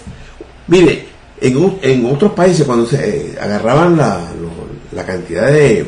Mire, 0.67 1.07
en, 1.39 1.77
en 1.81 2.05
otros 2.07 2.31
países 2.31 2.65
cuando 2.65 2.87
se 2.87 2.97
eh, 2.97 3.37
agarraban 3.39 3.95
la, 3.95 4.21
la 4.91 5.05
cantidad 5.05 5.47
de, 5.47 5.85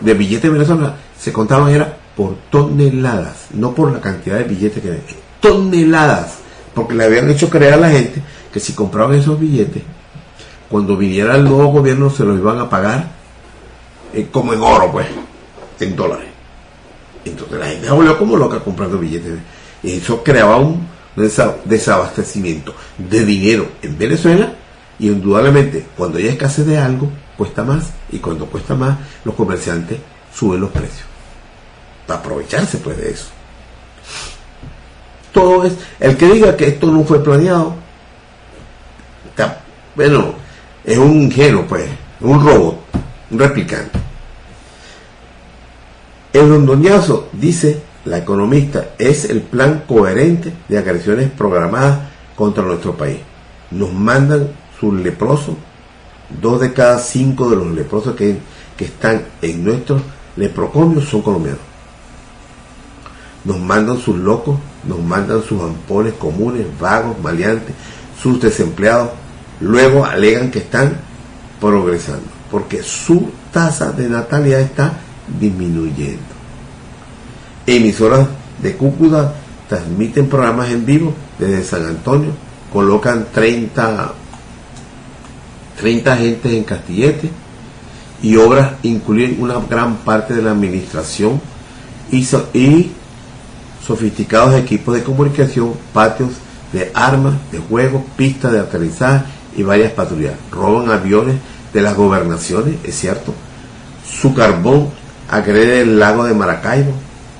de 0.00 0.14
billetes 0.14 0.50
venezolanos, 0.50 0.92
se 1.18 1.32
contaban 1.32 1.70
era 1.70 1.96
por 2.16 2.36
toneladas, 2.50 3.46
no 3.54 3.74
por 3.74 3.92
la 3.92 4.00
cantidad 4.00 4.38
de 4.38 4.44
billetes 4.44 4.82
que 4.82 4.88
había. 4.88 5.00
Toneladas, 5.40 6.34
porque 6.74 6.94
le 6.94 7.04
habían 7.04 7.28
hecho 7.30 7.50
creer 7.50 7.74
a 7.74 7.78
la 7.78 7.90
gente 7.90 8.22
que 8.52 8.60
si 8.60 8.74
compraban 8.74 9.16
esos 9.16 9.40
billetes, 9.40 9.82
cuando 10.68 10.96
viniera 10.96 11.34
el 11.34 11.44
nuevo 11.44 11.66
gobierno 11.66 12.10
se 12.10 12.24
los 12.24 12.38
iban 12.38 12.58
a 12.60 12.70
pagar 12.70 13.10
eh, 14.14 14.28
como 14.30 14.52
en 14.52 14.60
oro, 14.62 14.92
pues, 14.92 15.06
en 15.80 15.96
dólares. 15.96 16.28
Entonces 17.24 17.58
la 17.58 17.66
gente 17.66 17.86
se 17.86 17.92
volvió 17.92 18.18
como 18.18 18.36
loca 18.36 18.60
comprando 18.60 18.98
billetes. 18.98 19.38
Y 19.82 19.94
eso 19.96 20.22
creaba 20.22 20.58
un 20.58 20.91
desabastecimiento 21.16 22.74
de 22.96 23.24
dinero 23.24 23.68
en 23.82 23.98
Venezuela 23.98 24.54
Y 24.98 25.08
indudablemente, 25.08 25.84
cuando 25.96 26.18
hay 26.18 26.28
escasez 26.28 26.66
de 26.66 26.78
algo, 26.78 27.10
cuesta 27.36 27.64
más. 27.64 27.90
Y 28.10 28.18
cuando 28.18 28.46
cuesta 28.46 28.74
más, 28.74 28.98
los 29.24 29.34
comerciantes 29.34 29.98
suben 30.34 30.60
los 30.60 30.70
precios. 30.70 31.06
Para 32.06 32.20
aprovecharse 32.20 32.78
pues 32.78 32.96
de 32.96 33.10
eso. 33.10 33.26
Todo 35.32 35.64
es, 35.64 35.74
el 35.98 36.16
que 36.16 36.26
diga 36.26 36.56
que 36.56 36.68
esto 36.68 36.88
no 36.88 37.04
fue 37.04 37.22
planeado, 37.22 37.76
bueno, 39.94 40.34
es 40.84 40.96
un 40.96 41.22
ingenuo 41.22 41.66
pues, 41.66 41.84
un 42.20 42.42
robot, 42.42 42.80
un 43.30 43.38
replicante. 43.38 43.98
El 46.32 46.48
londoñazo, 46.48 47.28
dice 47.32 47.82
la 48.04 48.18
economista, 48.18 48.90
es 48.98 49.30
el 49.30 49.42
plan 49.42 49.84
coherente 49.86 50.52
de 50.68 50.78
agresiones 50.78 51.30
programadas 51.30 52.00
contra 52.36 52.64
nuestro 52.64 52.96
país. 52.96 53.18
Nos 53.70 53.92
mandan 53.92 54.48
sus 54.78 54.94
leprosos, 54.94 55.54
dos 56.40 56.60
de 56.60 56.72
cada 56.72 56.98
cinco 56.98 57.48
de 57.48 57.56
los 57.56 57.68
leprosos 57.68 58.16
que, 58.16 58.38
que 58.76 58.86
están 58.86 59.22
en 59.40 59.64
nuestros 59.64 60.02
leprocomios 60.36 61.08
son 61.08 61.22
colombianos. 61.22 61.60
Nos 63.44 63.58
mandan 63.58 63.98
sus 63.98 64.16
locos, 64.16 64.56
nos 64.84 65.00
mandan 65.00 65.42
sus 65.42 65.60
ampones 65.60 66.14
comunes, 66.14 66.66
vagos, 66.80 67.18
maleantes, 67.20 67.74
sus 68.20 68.40
desempleados. 68.40 69.10
Luego 69.60 70.04
alegan 70.04 70.50
que 70.50 70.60
están 70.60 70.96
progresando, 71.60 72.26
porque 72.50 72.82
su 72.82 73.30
tasa 73.52 73.92
de 73.92 74.08
natalidad 74.08 74.60
está 74.60 74.92
disminuyendo. 75.40 76.31
Emisoras 77.66 78.26
de 78.60 78.76
Cúcuta 78.76 79.34
transmiten 79.68 80.28
programas 80.28 80.70
en 80.70 80.84
vivo 80.84 81.14
desde 81.38 81.64
San 81.64 81.86
Antonio, 81.86 82.30
colocan 82.72 83.26
30, 83.32 84.12
30 85.80 86.12
agentes 86.12 86.52
en 86.52 86.64
Castillete 86.64 87.30
y 88.22 88.36
obras 88.36 88.72
incluyen 88.82 89.36
una 89.40 89.58
gran 89.60 89.96
parte 89.96 90.34
de 90.34 90.42
la 90.42 90.50
administración 90.50 91.40
y, 92.10 92.26
y 92.52 92.92
sofisticados 93.86 94.54
equipos 94.54 94.94
de 94.94 95.02
comunicación, 95.02 95.72
patios 95.92 96.30
de 96.72 96.90
armas, 96.94 97.34
de 97.50 97.58
juegos, 97.58 98.02
pistas 98.16 98.52
de 98.52 98.60
aterrizaje 98.60 99.24
y 99.56 99.62
varias 99.62 99.92
patrullas. 99.92 100.34
Roban 100.50 100.90
aviones 100.90 101.36
de 101.72 101.82
las 101.82 101.96
gobernaciones, 101.96 102.76
es 102.84 102.98
cierto. 102.98 103.34
Su 104.06 104.34
carbón 104.34 104.90
agrede 105.30 105.80
el 105.80 105.98
lago 105.98 106.24
de 106.24 106.34
Maracaibo 106.34 106.92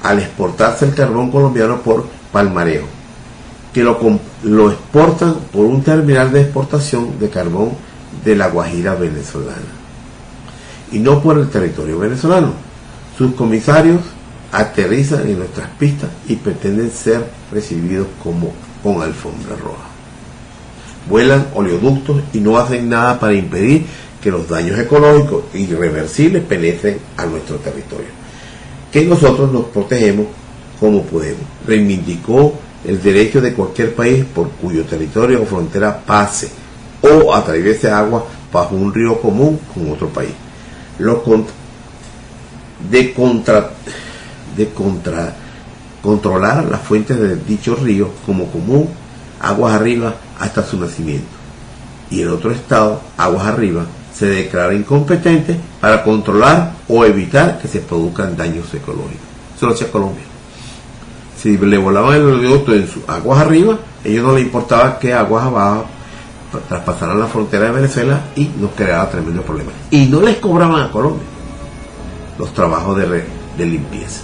al 0.02 0.18
exportarse 0.18 0.86
el 0.86 0.94
carbón 0.94 1.30
colombiano 1.30 1.80
por 1.80 2.06
palmareo, 2.32 2.84
que 3.72 3.82
lo, 3.82 3.98
lo 4.42 4.70
exportan 4.70 5.34
por 5.52 5.66
un 5.66 5.82
terminal 5.82 6.32
de 6.32 6.42
exportación 6.42 7.18
de 7.18 7.30
carbón 7.30 7.70
de 8.24 8.36
la 8.36 8.48
Guajira 8.48 8.94
venezolana 8.94 9.82
y 10.92 10.98
no 10.98 11.22
por 11.22 11.38
el 11.38 11.48
territorio 11.48 11.98
venezolano. 11.98 12.52
Sus 13.16 13.34
comisarios 13.34 14.00
aterrizan 14.52 15.26
en 15.26 15.38
nuestras 15.38 15.68
pistas 15.78 16.10
y 16.28 16.36
pretenden 16.36 16.90
ser 16.90 17.24
recibidos 17.50 18.06
como 18.22 18.52
con 18.82 19.02
alfombra 19.02 19.56
roja. 19.56 19.88
Vuelan 21.08 21.48
oleoductos 21.54 22.22
y 22.32 22.40
no 22.40 22.58
hacen 22.58 22.88
nada 22.88 23.18
para 23.18 23.34
impedir 23.34 23.86
que 24.22 24.30
los 24.30 24.48
daños 24.48 24.78
ecológicos 24.78 25.44
irreversibles 25.54 26.44
penetren 26.44 26.98
a 27.16 27.26
nuestro 27.26 27.56
territorio. 27.56 28.21
Que 28.92 29.04
nosotros 29.04 29.50
nos 29.50 29.64
protegemos 29.66 30.26
como 30.78 31.02
podemos. 31.02 31.42
Reivindicó 31.66 32.52
el 32.84 33.02
derecho 33.02 33.40
de 33.40 33.54
cualquier 33.54 33.94
país 33.94 34.24
por 34.24 34.50
cuyo 34.50 34.84
territorio 34.84 35.42
o 35.42 35.46
frontera 35.46 35.98
pase 36.04 36.50
o 37.00 37.34
atraviese 37.34 37.90
agua 37.90 38.24
bajo 38.52 38.76
un 38.76 38.92
río 38.92 39.20
común 39.20 39.58
con 39.72 39.90
otro 39.90 40.08
país. 40.08 40.32
De 42.90 43.12
contra 43.14 43.70
de 44.56 44.68
contra 44.70 45.34
controlar 46.02 46.64
las 46.64 46.82
fuentes 46.82 47.18
de 47.18 47.36
dicho 47.36 47.76
río 47.76 48.10
como 48.26 48.50
común 48.50 48.88
aguas 49.40 49.74
arriba 49.74 50.16
hasta 50.38 50.62
su 50.62 50.78
nacimiento 50.78 51.26
y 52.10 52.20
el 52.20 52.28
otro 52.28 52.50
estado 52.50 53.00
aguas 53.16 53.46
arriba 53.46 53.86
se 54.22 54.28
declara 54.28 54.72
incompetente 54.72 55.58
para 55.80 56.04
controlar 56.04 56.74
o 56.86 57.04
evitar 57.04 57.58
que 57.58 57.66
se 57.66 57.80
produzcan 57.80 58.36
daños 58.36 58.72
ecológicos. 58.72 59.26
Eso 59.56 59.66
lo 59.66 59.74
hacía 59.74 59.90
Colombia. 59.90 60.22
Si 61.36 61.58
le 61.58 61.76
volaban 61.76 62.14
el 62.14 62.22
oleoducto 62.22 62.72
en 62.72 62.86
sus 62.86 63.02
aguas 63.08 63.40
arriba, 63.40 63.74
a 63.74 64.08
ellos 64.08 64.24
no 64.24 64.36
les 64.36 64.44
importaba 64.44 64.96
que 65.00 65.12
aguas 65.12 65.44
abajo 65.44 65.86
traspasaran 66.68 67.18
la 67.18 67.26
frontera 67.26 67.64
de 67.64 67.72
Venezuela 67.72 68.20
y 68.36 68.48
nos 68.60 68.70
creara 68.76 69.10
tremendo 69.10 69.42
problema. 69.42 69.72
Y 69.90 70.06
no 70.06 70.20
les 70.20 70.36
cobraban 70.36 70.82
a 70.82 70.92
Colombia 70.92 71.26
los 72.38 72.54
trabajos 72.54 72.96
de, 72.96 73.24
limpieza. 73.66 74.20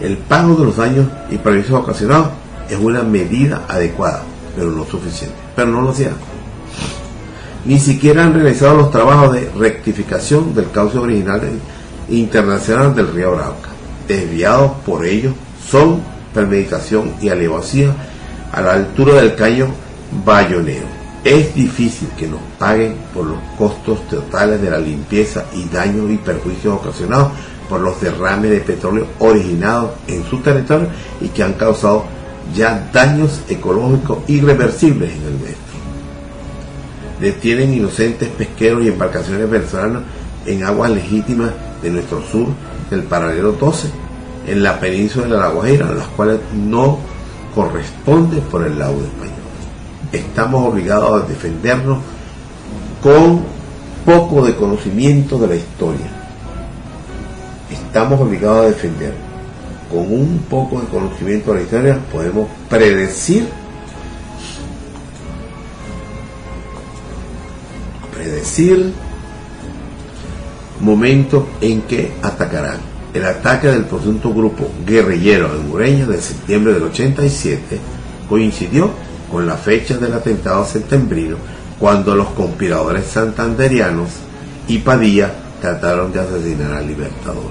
El 0.00 0.16
pago 0.16 0.54
de 0.54 0.64
los 0.64 0.76
daños 0.76 1.08
y 1.28 1.38
permisos 1.38 1.72
ocasionados 1.72 2.28
es 2.70 2.78
una 2.78 3.02
medida 3.02 3.64
adecuada, 3.66 4.22
pero 4.54 4.70
no 4.70 4.84
suficiente. 4.84 5.34
Pero 5.56 5.72
no 5.72 5.80
lo 5.82 5.90
hacían 5.90 6.14
ni 7.68 7.78
siquiera 7.78 8.24
han 8.24 8.32
realizado 8.32 8.78
los 8.78 8.90
trabajos 8.90 9.34
de 9.34 9.50
rectificación 9.50 10.54
del 10.54 10.70
cauce 10.70 10.96
original 10.96 11.42
internacional 12.08 12.94
del 12.94 13.12
río 13.12 13.34
Arauca. 13.34 13.68
Desviados 14.08 14.72
por 14.86 15.04
ellos 15.04 15.34
son 15.68 16.00
premeditación 16.32 17.12
y 17.20 17.28
alevosía 17.28 17.94
a 18.52 18.62
la 18.62 18.72
altura 18.72 19.16
del 19.16 19.34
caño 19.34 19.66
bayonero. 20.24 20.86
Es 21.22 21.54
difícil 21.54 22.08
que 22.16 22.26
nos 22.26 22.40
paguen 22.58 22.96
por 23.12 23.26
los 23.26 23.38
costos 23.58 24.08
totales 24.08 24.62
de 24.62 24.70
la 24.70 24.78
limpieza 24.78 25.44
y 25.54 25.68
daños 25.68 26.10
y 26.10 26.16
perjuicios 26.16 26.72
ocasionados 26.72 27.32
por 27.68 27.82
los 27.82 28.00
derrames 28.00 28.50
de 28.50 28.60
petróleo 28.60 29.08
originados 29.18 29.90
en 30.06 30.24
su 30.24 30.38
territorio 30.38 30.88
y 31.20 31.28
que 31.28 31.42
han 31.42 31.52
causado 31.52 32.06
ya 32.56 32.88
daños 32.94 33.42
ecológicos 33.46 34.20
irreversibles 34.26 35.10
en 35.10 35.24
el 35.24 35.34
medio 35.34 35.67
detienen 37.20 37.74
inocentes 37.74 38.28
pesqueros 38.28 38.82
y 38.84 38.88
embarcaciones 38.88 39.50
venezolanas 39.50 40.02
en 40.46 40.64
aguas 40.64 40.90
legítimas 40.90 41.50
de 41.82 41.90
nuestro 41.90 42.22
sur 42.22 42.48
del 42.90 43.02
paralelo 43.02 43.52
12, 43.52 43.90
en 44.46 44.62
la 44.62 44.80
península 44.80 45.26
de 45.26 45.36
la 45.36 45.48
Guajira, 45.48 45.92
las 45.92 46.08
cuales 46.08 46.38
no 46.54 46.98
corresponden 47.54 48.40
por 48.42 48.64
el 48.64 48.78
lado 48.78 48.94
español. 48.94 49.34
Estamos 50.12 50.72
obligados 50.72 51.22
a 51.22 51.26
defendernos 51.26 51.98
con 53.02 53.42
poco 54.04 54.46
de 54.46 54.54
conocimiento 54.54 55.38
de 55.38 55.46
la 55.48 55.56
historia. 55.56 56.06
Estamos 57.70 58.20
obligados 58.20 58.64
a 58.64 58.68
defendernos. 58.68 59.28
Con 59.90 60.00
un 60.12 60.38
poco 60.50 60.80
de 60.80 60.86
conocimiento 60.86 61.52
de 61.52 61.58
la 61.58 61.62
historia 61.64 61.98
podemos 62.12 62.48
predecir 62.68 63.48
decir 68.48 68.92
momento 70.80 71.46
en 71.60 71.82
que 71.82 72.12
atacarán. 72.22 72.78
El 73.12 73.26
ataque 73.26 73.68
del 73.68 73.84
presunto 73.84 74.32
grupo 74.32 74.70
guerrillero 74.86 75.50
en 75.54 75.70
Ureña 75.70 76.06
de 76.06 76.20
septiembre 76.20 76.72
del 76.72 76.84
87 76.84 77.78
coincidió 78.28 78.90
con 79.30 79.46
la 79.46 79.56
fecha 79.56 79.98
del 79.98 80.14
atentado 80.14 80.64
septembrino 80.64 81.36
cuando 81.78 82.14
los 82.14 82.28
conspiradores 82.28 83.06
santanderianos 83.06 84.08
y 84.66 84.78
Padilla 84.78 85.30
trataron 85.60 86.12
de 86.12 86.20
asesinar 86.20 86.72
al 86.72 86.86
Libertador. 86.86 87.50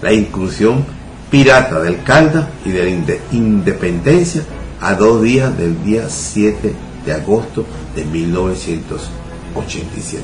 La 0.00 0.12
inclusión 0.12 0.84
pirata 1.30 1.80
del 1.80 2.02
Calda 2.02 2.48
y 2.64 2.70
de 2.70 2.84
la 2.84 3.16
Independencia 3.32 4.42
a 4.80 4.94
dos 4.94 5.22
días 5.22 5.56
del 5.58 5.82
día 5.84 6.08
7 6.08 6.87
de 7.08 7.14
agosto 7.14 7.64
de 7.96 8.04
1987. 8.04 10.22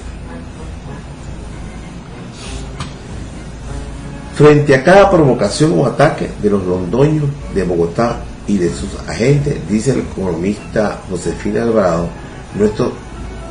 Frente 4.36 4.74
a 4.74 4.84
cada 4.84 5.10
provocación 5.10 5.78
o 5.78 5.86
ataque 5.86 6.28
de 6.42 6.50
los 6.50 6.62
londoños 6.64 7.24
de 7.54 7.64
Bogotá 7.64 8.20
y 8.46 8.58
de 8.58 8.68
sus 8.68 8.94
agentes, 9.08 9.66
dice 9.68 9.92
el 9.92 10.00
economista 10.00 11.00
Josefina 11.08 11.62
Alvarado, 11.62 12.10
nuestro, 12.54 12.92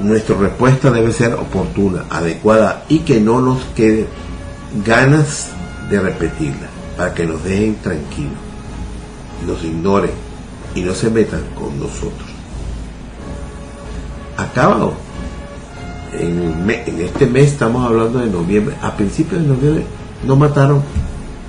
nuestra 0.02 0.38
respuesta 0.38 0.92
debe 0.92 1.12
ser 1.12 1.34
oportuna, 1.34 2.06
adecuada 2.12 2.86
y 2.88 3.00
que 3.00 3.20
no 3.20 3.42
nos 3.42 3.64
quede 3.76 4.06
ganas 4.86 5.48
de 5.90 6.00
repetirla, 6.00 6.68
para 6.98 7.16
que 7.16 7.26
nos 7.26 7.44
dejen 7.44 7.78
tranquilos, 7.78 8.38
nos 9.48 9.64
ignoren 9.64 10.12
y 10.76 10.82
no 10.82 10.94
se 10.94 11.10
metan 11.10 11.42
con 11.56 11.80
nosotros 11.80 12.33
acabado. 14.38 14.94
En, 16.14 16.70
este 17.00 17.26
mes 17.26 17.52
estamos 17.52 17.86
hablando 17.86 18.20
de 18.20 18.28
noviembre. 18.28 18.76
A 18.82 18.96
principios 18.96 19.42
de 19.42 19.48
noviembre 19.48 19.86
no 20.26 20.36
mataron 20.36 20.82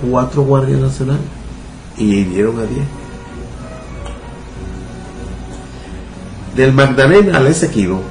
cuatro 0.09 0.43
guardias 0.43 0.79
nacionales 0.79 1.23
y 1.97 2.15
hirieron 2.15 2.59
a 2.59 2.63
diez. 2.63 2.85
Del 6.55 6.71
Magdalena 6.71 7.37
al 7.37 7.47
Esequibo, 7.47 8.01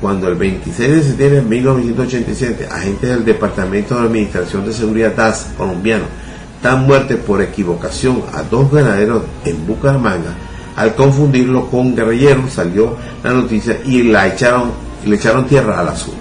cuando 0.00 0.28
el 0.28 0.36
26 0.36 0.90
de 0.90 1.02
septiembre 1.02 1.40
de 1.40 1.46
1987 1.46 2.68
agentes 2.70 3.10
del 3.10 3.24
Departamento 3.24 3.94
de 3.94 4.06
Administración 4.06 4.66
de 4.66 4.72
Seguridad 4.72 5.14
DAS 5.14 5.48
colombiano 5.56 6.04
dan 6.62 6.86
muerte 6.86 7.16
por 7.16 7.40
equivocación 7.40 8.22
a 8.32 8.42
dos 8.42 8.70
ganaderos 8.70 9.22
en 9.44 9.66
Bucaramanga, 9.66 10.34
al 10.76 10.94
confundirlo 10.94 11.68
con 11.68 11.94
guerrilleros 11.94 12.52
salió 12.52 12.96
la 13.22 13.32
noticia 13.32 13.80
y 13.84 14.04
la 14.04 14.28
echaron, 14.28 14.70
le 15.04 15.16
echaron 15.16 15.46
tierra 15.46 15.80
al 15.80 15.88
asunto. 15.88 16.18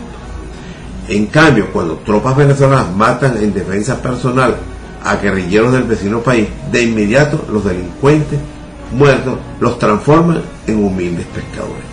En 1.07 1.25
cambio, 1.27 1.71
cuando 1.71 1.95
tropas 1.97 2.35
venezolanas 2.35 2.95
matan 2.95 3.37
en 3.37 3.53
defensa 3.53 4.01
personal 4.01 4.55
a 5.03 5.15
guerrilleros 5.15 5.73
del 5.73 5.83
vecino 5.83 6.19
país, 6.21 6.47
de 6.71 6.83
inmediato 6.83 7.45
los 7.51 7.63
delincuentes 7.63 8.39
muertos 8.91 9.37
los 9.59 9.79
transforman 9.79 10.41
en 10.67 10.83
humildes 10.83 11.25
pescadores. 11.27 11.83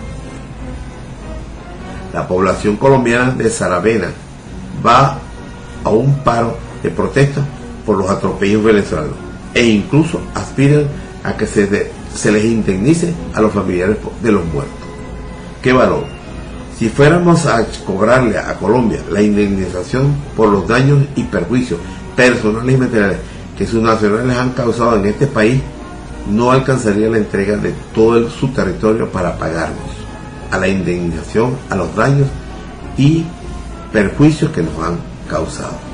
La 2.13 2.27
población 2.27 2.77
colombiana 2.77 3.31
de 3.31 3.49
Saravena 3.49 4.09
va 4.85 5.17
a 5.83 5.89
un 5.89 6.15
paro 6.19 6.57
de 6.81 6.89
protesta 6.89 7.41
por 7.85 7.97
los 7.97 8.09
atropellos 8.09 8.63
venezolanos 8.63 9.15
e 9.53 9.65
incluso 9.65 10.21
aspiran 10.35 10.85
a 11.23 11.35
que 11.35 11.47
se, 11.47 11.91
se 12.13 12.31
les 12.31 12.45
indemnice 12.45 13.13
a 13.33 13.41
los 13.41 13.51
familiares 13.51 13.97
de 14.21 14.31
los 14.31 14.45
muertos. 14.45 14.75
¿Qué 15.61 15.73
valor? 15.73 16.05
Si 16.77 16.89
fuéramos 16.89 17.45
a 17.45 17.65
cobrarle 17.85 18.37
a 18.37 18.53
Colombia 18.55 18.99
la 19.09 19.21
indemnización 19.21 20.15
por 20.35 20.49
los 20.49 20.67
daños 20.67 20.99
y 21.15 21.23
perjuicios 21.23 21.79
personales 22.15 22.75
y 22.75 22.77
materiales 22.77 23.17
que 23.57 23.65
sus 23.65 23.81
nacionales 23.81 24.37
han 24.37 24.51
causado 24.51 24.97
en 24.97 25.05
este 25.05 25.27
país, 25.27 25.61
no 26.29 26.51
alcanzaría 26.51 27.09
la 27.09 27.17
entrega 27.17 27.57
de 27.57 27.73
todo 27.95 28.29
su 28.29 28.49
territorio 28.49 29.09
para 29.09 29.37
pagarnos 29.37 29.89
a 30.51 30.57
la 30.57 30.67
indemnización, 30.67 31.57
a 31.69 31.75
los 31.75 31.95
daños 31.95 32.27
y 32.97 33.25
perjuicios 33.91 34.51
que 34.51 34.61
nos 34.61 34.77
han 34.83 34.97
causado 35.29 35.87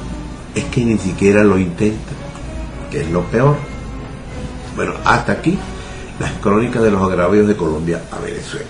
es 0.55 0.63
que 0.65 0.85
ni 0.85 0.97
siquiera 0.97 1.43
lo 1.43 1.57
intentan, 1.57 2.15
que 2.91 3.01
es 3.01 3.09
lo 3.09 3.23
peor. 3.23 3.55
Bueno, 4.75 4.93
hasta 5.05 5.33
aquí 5.33 5.57
las 6.23 6.31
crónicas 6.39 6.81
de 6.81 6.89
los 6.89 7.01
agravios 7.01 7.49
de 7.49 7.57
Colombia 7.57 8.01
a 8.09 8.19
Venezuela. 8.19 8.65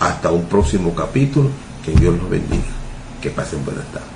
Hasta 0.00 0.30
un 0.30 0.46
próximo 0.46 0.94
capítulo, 0.94 1.50
que 1.84 1.92
Dios 1.92 2.16
los 2.16 2.30
bendiga. 2.30 2.72
Que 3.20 3.28
pasen 3.28 3.62
buenas 3.66 3.84
tardes. 3.92 4.11